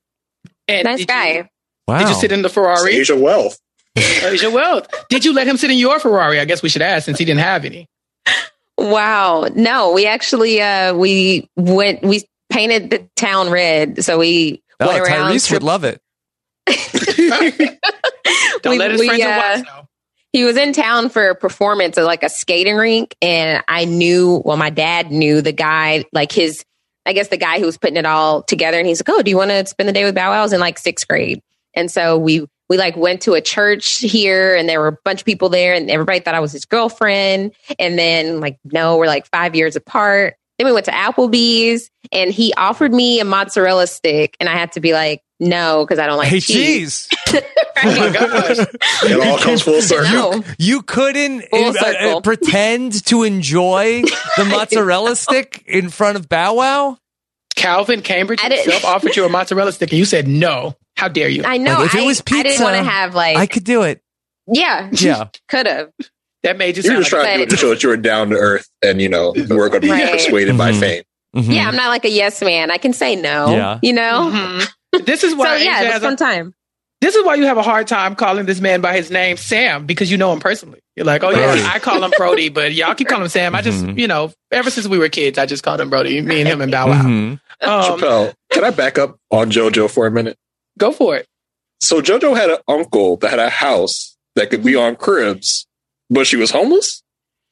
[0.67, 1.51] And nice did guy.
[1.87, 1.99] Wow.
[1.99, 2.95] Did you sit in the Ferrari?
[2.95, 3.59] Asia Wealth.
[3.97, 4.87] Asia Wealth.
[5.09, 6.39] Did you let him sit in your Ferrari?
[6.41, 7.87] I guess we should ask since he didn't have any.
[8.81, 9.49] Wow.
[9.55, 14.03] No, we actually uh we went we painted the town red.
[14.05, 16.01] So we Oh, went around Tyrese would love it.
[18.63, 19.89] Don't we, let his we, friends uh, watch though.
[20.33, 24.43] he was in town for a performance at like a skating rink, and I knew.
[24.45, 26.65] Well, my dad knew the guy, like his.
[27.07, 29.31] I guess the guy who was putting it all together, and he's like, "Oh, do
[29.31, 31.41] you want to spend the day with Bow Wow?" I was in like sixth grade,
[31.75, 35.21] and so we we like went to a church here, and there were a bunch
[35.21, 37.53] of people there, and everybody thought I was his girlfriend.
[37.79, 40.37] And then like, no, we're like five years apart.
[40.59, 44.73] Then we went to Applebee's, and he offered me a mozzarella stick, and I had
[44.73, 47.09] to be like, no, because I don't like Hey, cheese.
[47.29, 47.43] cheese.
[47.83, 48.59] Oh my gosh.
[49.05, 50.11] It all comes full circle.
[50.41, 50.43] No.
[50.59, 54.03] You couldn't Full uh, uh, pretend to enjoy
[54.37, 56.99] the mozzarella stick in front of Bow Wow.
[57.57, 60.77] Calvin Cambridge I didn't- himself offered you a mozzarella stick, and you said no.
[61.01, 61.43] How dare you?
[61.45, 61.75] I know.
[61.75, 64.03] Like, if it I, was I didn't want to have like, I could do it.
[64.47, 65.29] yeah, Yeah.
[65.49, 65.91] could have.
[66.43, 67.89] that made you You're just like trying to, do it to But- show that you
[67.89, 70.13] were down to earth and, you know, you weren't going to be Right.
[70.13, 70.81] persuaded by Mhm.
[70.81, 71.03] fame.
[71.37, 71.55] Mhm.
[71.55, 72.71] Yeah, I'm not like a yes man.
[72.71, 73.51] I can say no.
[73.53, 73.79] Yeah.
[73.83, 74.31] You know?
[74.33, 75.05] Mhm.
[75.07, 76.55] This is So why yeah, Asia it was fun a, time.
[77.01, 79.87] this is why you have a hard time calling this man by his name Sam
[79.87, 80.81] because you know him personally.
[80.97, 81.63] You're like, oh yeah, Brody.
[81.63, 83.55] I call him Brody, but y'all keep calling him Sam.
[83.55, 83.99] I just, Mhm.
[83.99, 86.21] you know, ever since we were kids, I just called him Brody.
[86.21, 87.03] Me and him and Bow Wow.
[87.03, 87.41] Mhm.
[87.63, 90.37] Um, Chappelle, can I back up on JoJo for a minute?
[90.81, 91.27] Go for it.
[91.81, 95.67] So JoJo had an uncle that had a house that could be on cribs,
[96.11, 97.03] but she was homeless?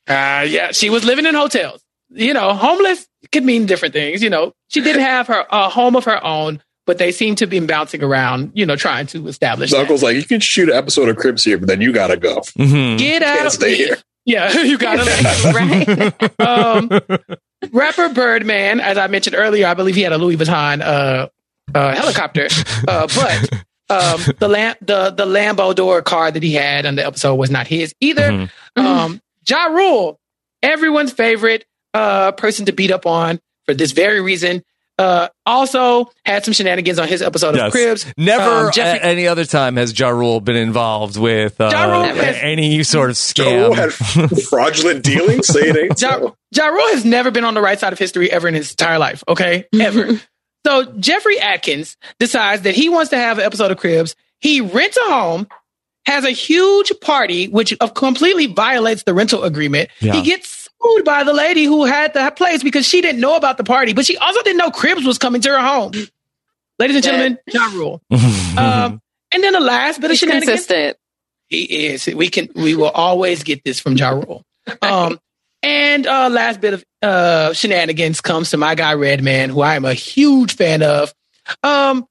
[0.08, 1.82] Uh, yeah, she was living in hotels.
[2.10, 4.22] You know, homeless could mean different things.
[4.22, 7.46] You know, she didn't have her a home of her own, but they seem to
[7.46, 8.52] be bouncing around.
[8.54, 9.70] You know, trying to establish.
[9.70, 9.80] The that.
[9.82, 12.16] uncle's like, you can shoot an episode of Cribs here, but then you got to
[12.16, 12.40] go.
[12.56, 12.98] Mhm.
[12.98, 13.52] Get Can't out.
[13.52, 13.96] stay here.
[14.24, 15.54] Yeah, you gotta leave.
[15.54, 16.40] Right.
[16.40, 16.90] um,
[17.72, 21.28] rapper Birdman, as I mentioned earlier, I believe he had a Louis Vuitton uh,
[21.74, 22.48] uh, helicopter,
[22.86, 23.52] uh, but
[23.90, 27.50] um, the Lam- the the Lambo door car that he had on the episode was
[27.50, 28.30] not his either.
[28.30, 28.50] Mhm.
[28.76, 30.18] Um, ja Rule,
[30.62, 31.64] everyone's favorite
[31.94, 34.62] uh, person to beat up on for this very reason.
[34.98, 38.04] Uh, also had some shenanigans on his episode of Cribs.
[38.16, 41.84] Never Um, Jeffrey- at any other time has Ja Rule been involved with uh, Ja
[41.84, 43.76] Rule has- any sort of Joe scam.
[43.76, 45.46] had fraudulent dealings.
[45.46, 46.18] Say it ain't Ja,
[46.50, 48.98] ja Rule has never been on the right side of history ever in his entire
[48.98, 49.22] life.
[49.28, 50.20] Okay, ever.
[50.66, 54.14] so Jeffrey Atkins decides that he wants to have an episode of Cribs.
[54.40, 55.48] He rents a home,
[56.06, 59.90] has a huge party, which completely violates the rental agreement.
[60.00, 60.14] Yeah.
[60.14, 63.56] He gets sued by the lady who had the place because she didn't know about
[63.56, 65.92] the party, but she also didn't know Cribs was coming to her home.
[66.78, 68.02] Ladies and gentlemen, Ja Rule.
[68.58, 69.00] Um,
[69.32, 70.48] and then the last bit of He's shenanigans.
[70.50, 70.96] consistent.
[71.48, 72.06] He is.
[72.06, 72.48] We can.
[72.54, 74.42] We will always get this from Ja Rule.
[74.82, 75.20] Um,
[75.62, 79.84] and uh, last bit of uh, shenanigans comes to my guy Redman, who I am
[79.84, 81.12] a huge fan of.
[81.62, 82.06] Um,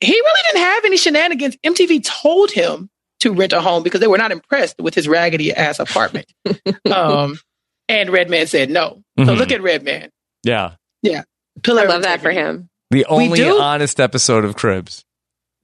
[0.00, 1.56] he really didn't have any shenanigans.
[1.64, 2.88] MTV told him
[3.20, 6.26] to rent a home because they were not impressed with his raggedy ass apartment.
[6.90, 7.38] um,
[7.88, 9.02] and Redman said no.
[9.18, 9.36] So Mhm.
[9.38, 10.10] look at Redman.
[10.42, 10.72] yeah.
[11.02, 11.22] Yeah.
[11.62, 12.68] Pillar I love that for him.
[12.90, 15.04] The only honest episode of Cribs.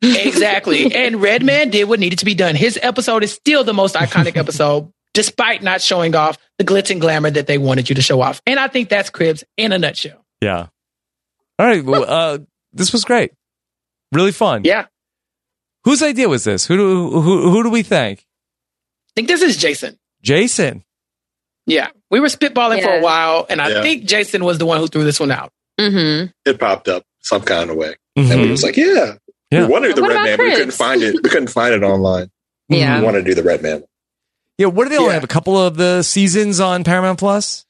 [0.03, 0.95] Exactly.
[0.95, 2.55] and Redman did what needed to be done.
[2.55, 7.01] His episode is still the most iconic episode, despite not showing off the glitz and
[7.01, 8.43] glamour that they wanted you to show off.
[8.47, 10.23] And I think that's Cribs in a nutshell.
[10.43, 10.67] Yeah.
[11.59, 11.83] All right.
[11.83, 12.39] Well, uh,
[12.75, 13.33] this was great.
[14.13, 14.63] Really fun.
[14.65, 14.87] Yeah.
[15.85, 16.67] Whose idea was this?
[16.67, 18.19] Who do who who do we thank?
[18.21, 19.99] I think this is Jason.
[20.23, 20.85] Jason.
[21.67, 21.89] Yeah.
[22.11, 23.83] We were spitballing for a while, and I Yeah.
[23.83, 25.51] think Jason was the one who threw this one out.
[25.81, 26.27] Mm-hmm.
[26.45, 27.95] It popped up some kind of way.
[28.19, 28.31] Mhm.
[28.31, 29.15] And we was like, yeah.
[29.51, 29.63] Yeah.
[29.67, 31.15] We wanted to do the Redman, but we couldn't find it.
[31.23, 32.31] We couldn't find it online.
[32.69, 32.99] Yeah.
[32.99, 33.85] We wanted to do the Redman.
[34.59, 34.67] Yeah.
[34.67, 35.15] What do they only Yeah.
[35.15, 35.25] have?
[35.25, 37.65] A couple of the seasons on Paramount Plus.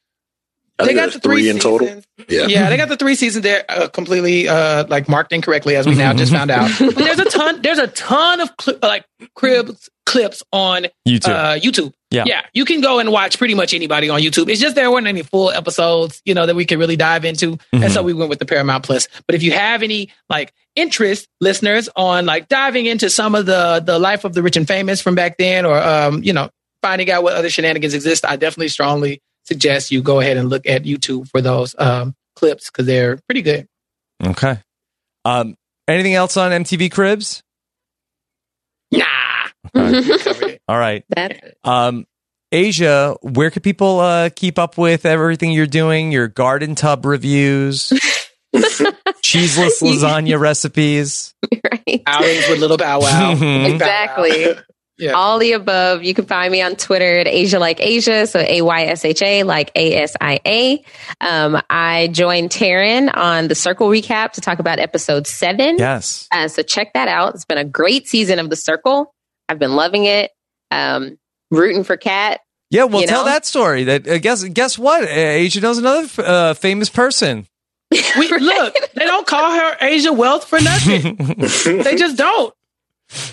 [0.78, 2.02] They got the three, three in total.
[2.28, 2.46] Yeah.
[2.48, 5.94] Yeah, they got the three seasons there uh, completely uh, like marked incorrectly, as we
[5.94, 6.70] now just found out.
[6.78, 7.62] But there's a ton.
[7.62, 11.28] There's a ton of cli- like cribs clips on YouTube.
[11.28, 11.92] Uh, YouTube.
[12.10, 12.24] Yeah.
[12.26, 14.48] yeah, you can go and watch pretty much anybody on YouTube.
[14.50, 17.58] It's just there weren't any full episodes, you know, that we could really dive into,
[17.72, 19.08] and so we went with the Paramount Plus.
[19.26, 23.82] But if you have any like interest, listeners, on like diving into some of the
[23.84, 26.50] the life of the rich and famous from back then, or um, you know,
[26.86, 30.66] finding out what other shenanigans exist, I definitely strongly suggest you go ahead and look
[30.68, 33.66] at YouTube for those um, clips because they're pretty good.
[34.24, 34.58] Okay.
[35.24, 35.56] Um.
[35.88, 37.42] Anything else on MTV Cribs?
[38.92, 39.04] Nah,
[39.74, 40.58] Okay.
[40.68, 41.04] All right.
[41.64, 42.06] Um.
[42.52, 46.12] Asia, where could people uh, keep up with everything you're doing?
[46.12, 47.92] Your garden tub reviews,
[49.22, 51.34] cheeseless lasagna recipes.
[51.52, 52.02] right.
[52.06, 53.32] Outings with Little Bow Wow.
[53.32, 54.54] Exactly.
[54.98, 55.12] Yeah.
[55.12, 56.02] All the above.
[56.04, 58.26] You can find me on Twitter at Asia Like Asia.
[58.26, 60.84] So A Y S H A like A S I A.
[61.20, 65.76] Um, I joined Taryn on the Circle recap to talk about episode seven.
[65.78, 66.28] Yes.
[66.32, 67.34] Uh, so check that out.
[67.34, 69.12] It's been a great season of the Circle.
[69.48, 70.30] I've been loving it.
[70.70, 71.18] Um,
[71.50, 72.40] rooting for Khat.
[72.70, 72.84] Yeah.
[72.84, 73.30] Well, You tell know?
[73.30, 73.84] that story.
[73.84, 75.02] That uh, guess guess what?
[75.04, 77.46] Uh, Asia knows another uh, famous person.
[78.18, 81.16] We, look, they don't call her Asia Wealth for nothing.
[81.84, 82.52] they just don't.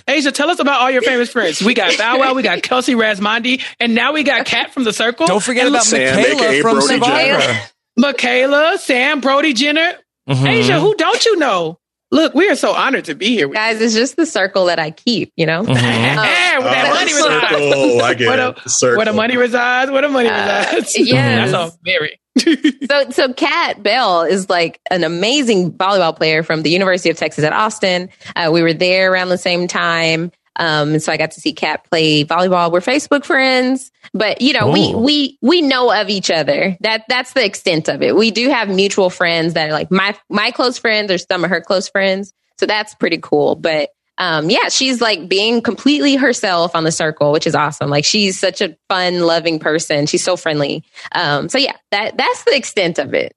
[0.07, 1.61] Asia, tell us about all your famous friends.
[1.61, 4.93] We got Bow Wow, we got Kelsey Rasmondi, and now we got Khat from the
[4.93, 5.25] Circle.
[5.27, 7.39] Don't forget about Sam, Michaela aka from Brody Survivor.
[7.41, 7.59] Jenner.
[7.97, 9.93] Michaela, Sam, Brody Jenner.
[10.29, 10.47] Mhm.
[10.47, 11.79] Asia, who don't you know?
[12.11, 13.47] Look, we are so honored to be here.
[13.47, 15.63] With Guys, it's just the circle that I keep, you know?
[15.63, 15.73] you.
[15.73, 17.59] Yeah, where that Oh, money circle.
[17.89, 18.03] resides.
[18.03, 18.55] I get where, it.
[18.55, 20.97] the, The where the money resides, where the money Uh, resides.
[20.99, 21.35] Yeah.
[21.45, 22.19] That's all Mary.
[22.89, 27.43] so so Khat Bell is like an amazing volleyball player from the University of Texas
[27.43, 28.09] at Austin.
[28.35, 30.31] Uh, we were there around the same time.
[30.55, 32.71] Um, so I got to see Kat play volleyball.
[32.71, 34.99] We're Facebook friends, but you know, we Oh.
[34.99, 36.77] we we know of each other.
[36.81, 38.15] That that's the extent of it.
[38.15, 41.49] We do have mutual friends that are like my my close friends or some of
[41.49, 42.33] her close friends.
[42.59, 43.55] So that's pretty cool.
[43.55, 47.89] But um, yeah, she's like being completely herself on the circle, which is awesome.
[47.89, 50.05] Like she's such a fun, loving person.
[50.05, 50.83] She's so friendly.
[51.13, 53.35] Um, so yeah, that that's the extent of it.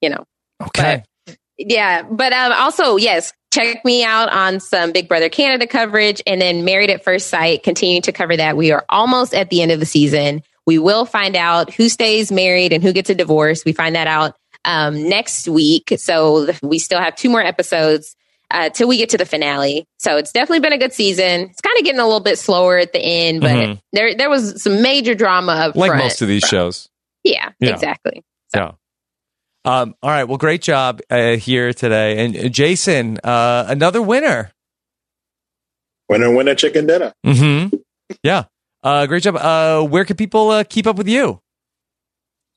[0.00, 0.24] You know.
[0.62, 1.04] Okay.
[1.58, 6.40] Yeah, but um, also yes, check me out on some Big Brother Canada coverage, and
[6.40, 7.62] then Married at First Sight.
[7.62, 8.56] Continue to cover that.
[8.56, 10.42] We are almost at the end of the season.
[10.66, 13.64] We will find out who stays married and who gets a divorce.
[13.64, 15.94] We find that out um, next week.
[15.96, 18.14] So we still have two more episodes
[18.50, 19.84] uh, till we get to the finale.
[19.98, 21.42] So it's definitely been a good season.
[21.50, 23.80] It's kind of getting a little bit slower at the end, but Mhm.
[23.92, 26.02] there there was some major drama up Like front.
[26.04, 26.88] most of these shows.
[27.24, 27.70] Yeah, Yeah.
[27.74, 28.22] exactly.
[28.54, 28.72] Yeah.
[29.64, 30.24] Um, all right.
[30.24, 32.24] Well, great job uh, here today.
[32.24, 34.50] And uh, Jason, uh, another winner.
[36.08, 37.12] Winner, winner, chicken dinner.
[37.26, 37.76] Mm-hmm.
[38.22, 38.44] Yeah.
[38.82, 39.36] Uh, great job.
[39.36, 41.40] Uh, where can people uh, keep up with you?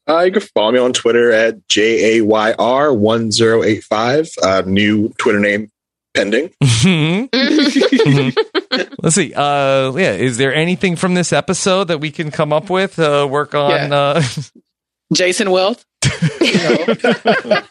[0.08, 3.84] Uh, you can follow me on Twitter at J A Y R one zero eight
[3.84, 4.30] five.
[4.42, 5.70] Uh, new Twitter name
[6.14, 6.50] pending.
[6.62, 7.30] Mhm.
[7.30, 8.96] Mhm.
[9.04, 9.34] Let's see.
[9.34, 10.14] Uh, yeah.
[10.14, 12.98] Is there anything from this episode that we can come up with?
[13.00, 13.72] Uh, work on.
[13.72, 13.94] Yeah.
[13.96, 14.24] Uh,
[15.14, 15.86] Jason Wealth.
[16.04, 17.64] I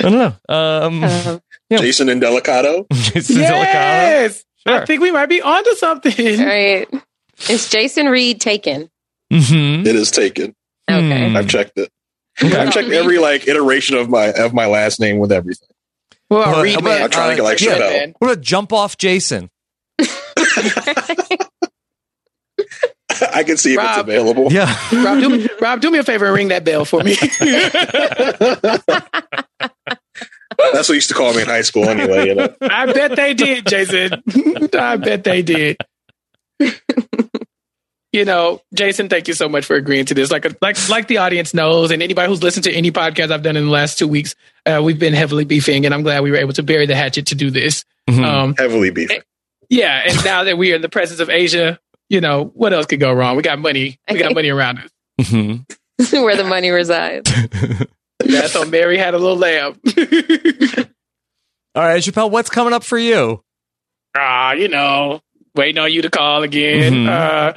[0.00, 0.34] don't know.
[0.48, 1.40] Um, Um,
[1.70, 1.78] Yeah.
[1.78, 2.86] Jason Indelicato.
[2.92, 3.64] Jason Delicado.
[3.64, 4.44] yes.
[4.66, 4.82] Sure.
[4.82, 6.40] I think we might be onto something.
[6.40, 6.88] All right.
[7.50, 8.88] Is Jason Reed taken?
[9.32, 9.86] Mhm.
[9.86, 10.54] It is taken.
[10.90, 11.28] Okay.
[11.28, 11.36] Hmm.
[11.36, 11.90] I've checked it.
[12.40, 15.68] I've checked every like iteration of my of my last name with everything.
[16.30, 16.84] Well, Well, Reed man.
[16.84, 17.78] about- I'm trying to get like yeah.
[17.78, 18.14] Chappelle.
[18.18, 19.50] What about jump off Jason?
[23.32, 24.52] I can see if it's available.
[24.52, 24.66] Yeah.
[24.92, 27.14] Rob, do me, Rob, do me a favor and ring that bell for me.
[30.72, 32.28] That's what used to call me in high school anyway.
[32.28, 32.54] You know?
[32.60, 34.22] I bet they did, Jason.
[34.74, 35.76] I bet they did.
[38.18, 40.30] You know, Jason, thank you so much for agreeing to this.
[40.30, 43.56] Like, like, like the audience knows, and anybody who's listened to any podcast I've done
[43.56, 44.34] in the last two weeks,
[44.66, 47.26] uh, we've been heavily beefing, and I'm glad we were able to bury the hatchet
[47.26, 47.84] to do this.
[48.10, 48.24] Mhm.
[48.24, 49.20] Um, Heavily beefing.
[49.70, 51.78] yeah, and now that we are in the presence of Asia,
[52.10, 53.36] you know, what else could go wrong?
[53.36, 53.98] We got money.
[54.10, 54.90] We got money around us.
[55.20, 55.64] Mhm.
[56.12, 57.30] Where the money resides.
[58.18, 59.78] That's so Mary had a little lamb.
[61.74, 63.42] All right, Chappelle, what's coming up for you?
[64.16, 65.20] ah, you know,
[65.54, 66.92] waiting on you to call again.
[66.92, 67.08] Mhm.
[67.08, 67.52] Uh,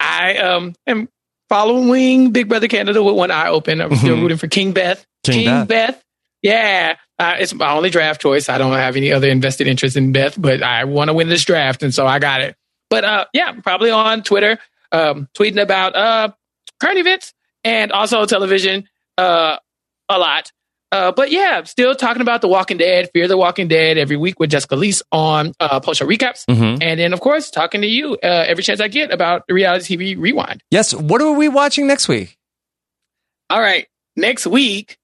[0.00, 1.08] I um am
[1.48, 3.80] following Big Brother Canada with one eye open.
[3.80, 4.22] I'm still Mhm.
[4.22, 5.04] rooting for King Beth.
[5.24, 6.02] King Beth.
[6.42, 8.48] Yeah, uh, it's my only draft choice.
[8.48, 11.44] I don't have any other invested interest in Beth, but I want to win this
[11.44, 12.56] draft, and so I got it.
[12.88, 14.58] But uh, yeah, probably on Twitter,
[14.90, 16.28] um, tweeting about uh,
[16.80, 19.58] current events and also television uh,
[20.08, 20.50] a lot.
[20.92, 24.40] Uh, but yeah, still talking about The Walking Dead, Fear the Walking Dead every week
[24.40, 26.44] with Jessica Leese on uh, post show recaps.
[26.46, 26.82] Mhm.
[26.82, 29.96] And then, of course, talking to you uh, every chance I get about the reality
[29.96, 30.62] TV rewind.
[30.70, 30.92] Yes.
[30.92, 32.36] What are we watching next week?
[33.50, 33.86] All right,
[34.16, 34.96] next week,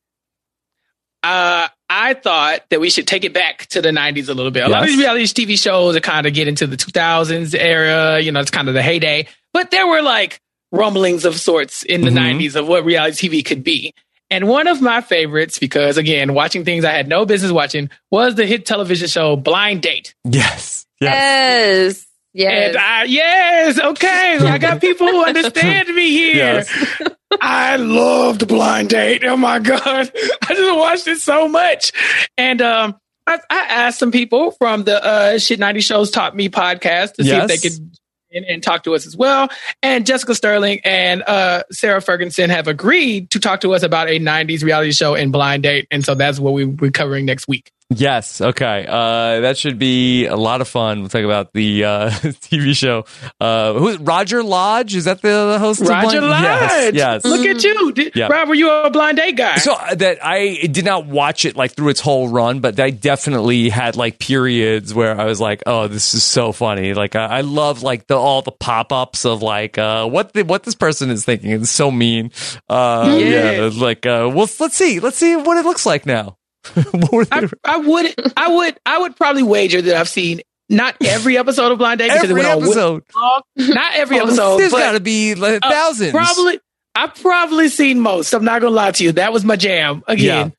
[1.23, 4.65] uh, I thought that we should take it back to the 90s a little bit.
[4.65, 8.21] A lot of these reality TV shows are kind of get into the 2000s era,
[8.21, 10.41] you know, it's kind of the heyday, but there were like
[10.73, 12.39] rumblings of sorts in the Mhm.
[12.41, 13.93] 90s of what reality TV could be.
[14.31, 18.35] And one of my favorites, because again, watching things I had no business watching, was
[18.35, 20.15] the hit television show Blind Date.
[20.25, 20.87] Yes.
[21.01, 21.13] Yes.
[21.13, 22.07] Yes.
[22.35, 22.69] Yes.
[22.69, 24.39] And I, yes, okay.
[24.41, 26.37] I got people who understand me here.
[26.37, 27.03] Yes.
[27.41, 29.25] I loved Blind Date.
[29.25, 30.11] Oh my God.
[30.43, 31.93] I just watched it so much.
[32.37, 32.97] And um,
[33.27, 37.25] I, I asked some people from the uh, Shit 90 Shows Taught Me podcast to
[37.25, 37.97] see if they could
[38.33, 39.49] and, and talk to us as well.
[39.83, 44.19] And Jessica Sterling and uh, Sarah Ferguson have agreed to talk to us about a
[44.19, 45.87] 90s reality show in Blind Date.
[45.91, 47.73] And so that's what we, we're covering next week.
[47.89, 48.41] Yes.
[48.41, 48.85] Okay.
[48.89, 51.01] Uh, that should be a lot of fun.
[51.01, 53.05] We'll talk about the uh, TV show.
[53.41, 54.97] Uh, who Roger Lodge?
[54.97, 55.81] Is that the, the host?
[55.83, 56.21] of Roger?
[56.21, 56.43] Lodge.
[56.43, 56.95] Yes.
[56.95, 57.25] Yes.
[57.25, 57.93] Look at you.
[57.93, 58.27] Did, Yeah.
[58.27, 59.57] Rob, were you a Blind Date guy?
[59.59, 62.91] So uh, that I did not watch it like through its whole run, but I
[62.91, 67.27] definitely had like periods where I was like, "Oh, this is so funny!" Like I,
[67.27, 70.75] I love like the all the pop ups of like uh, what the, what this
[70.75, 71.53] person is thinking.
[71.53, 72.33] It's so mean.
[72.69, 73.53] Uh, Yeah.
[73.53, 76.37] yeah, like uh, well, let's see, let's see what it looks like now.
[77.33, 81.71] I, I would, I would, I would probably wager that I've seen not every episode
[81.73, 83.03] of Blind Date because Every it went on episode.
[83.15, 83.43] way long.
[83.57, 84.59] Not every Oh, episode.
[84.59, 86.11] there's but, got to be like, uh, thousands.
[86.11, 86.59] Probably,
[86.95, 88.33] I've probably seen most.
[88.35, 89.13] I'm not gonna lie to you.
[89.13, 90.03] That was my jam.
[90.09, 90.55] Again,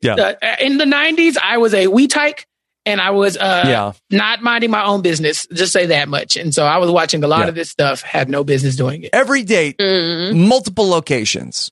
[0.00, 0.14] Yeah.
[0.14, 2.46] Uh, in the '90s, I was a wee tyke,
[2.86, 3.92] and I was uh, Yeah.
[4.16, 5.46] not minding my own business.
[5.52, 6.36] Just say that much.
[6.36, 7.48] And so I was watching a lot Yeah.
[7.48, 8.00] of this stuff.
[8.02, 9.10] Had no business doing it.
[9.12, 10.46] Every date, Mm-hmm.
[10.48, 11.70] multiple locations.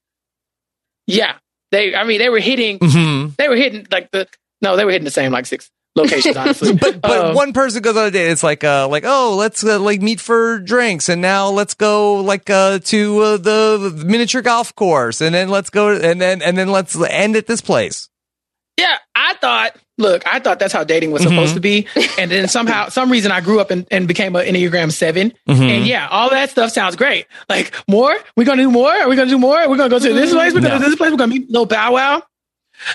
[1.07, 1.37] Yeah,
[1.73, 1.95] they.
[1.95, 2.79] I mean, they were hitting.
[2.79, 3.37] Mhm.
[3.37, 4.27] They were hitting like the.
[4.61, 6.37] No, they were hitting the same like six locations.
[6.37, 8.31] Honestly, but but Um, one person goes on a date.
[8.31, 12.17] It's like uh like oh let's uh, like meet for drinks and now let's go
[12.17, 16.57] like uh to uh, the miniature golf course and then let's go and then and
[16.59, 18.09] then let's end at this place.
[18.79, 19.77] Yeah, I thought.
[19.99, 21.55] Look, I thought that's how dating was supposed Mhm.
[21.55, 21.87] to be,
[22.19, 25.69] and then somehow, some reason, I grew up and, and became an Enneagram 7 Mhm.
[25.71, 27.27] and yeah, all that stuff sounds great.
[27.49, 28.91] Like more, we're gonna do more.
[28.91, 29.69] Are we gonna do more?
[29.69, 30.55] We're gonna go to this place.
[30.55, 30.79] We're gonna No.
[30.79, 31.11] go to this place.
[31.11, 32.23] We're gonna meet little Bow Wow.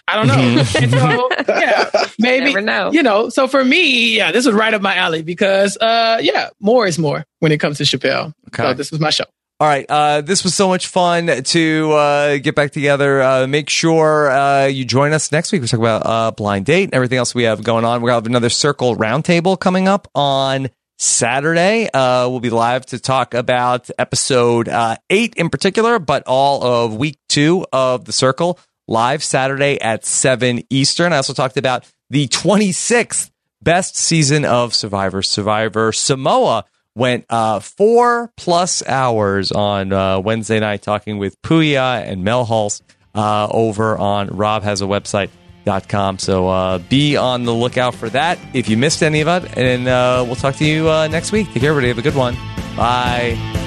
[0.08, 0.36] I don't know.
[0.36, 1.46] Mm-hmm.
[1.46, 2.92] so, yeah, maybe Never know.
[2.94, 3.28] you know.
[3.28, 6.98] So for me, yeah, this was right up my alley because, uh, yeah, more is
[6.98, 8.34] more when it comes to Chappelle.
[8.48, 8.64] Okay.
[8.64, 9.26] So this was my show.
[9.60, 13.22] All right, uh, this was so much fun to uh, get back together.
[13.22, 15.62] Uh, make sure uh, you join us next week.
[15.62, 18.02] We talk about uh, blind date and everything else we have going on.
[18.02, 21.88] We're gonna have another circle roundtable coming up on Saturday.
[21.94, 24.70] Uh, we'll be live to talk about episode
[25.10, 30.64] eight in particular, but all of week two of the circle live Saturday at seven
[30.70, 31.14] Eastern.
[31.14, 33.30] I also talked about the 26th
[33.62, 35.22] best season of Survivor.
[35.22, 36.66] Survivor Samoa
[36.96, 42.82] went uh, four plus hours on uh, Wednesday night talking with Puya and Mel Hulse
[43.16, 46.20] uh, over on Rob has a website.com.
[46.20, 49.58] So uh, be on the lookout for that if you missed any of it.
[49.58, 51.48] And uh, we'll talk to you uh, next week.
[51.48, 51.88] Take care, everybody.
[51.90, 52.36] Have a good one.
[52.76, 53.63] Bye.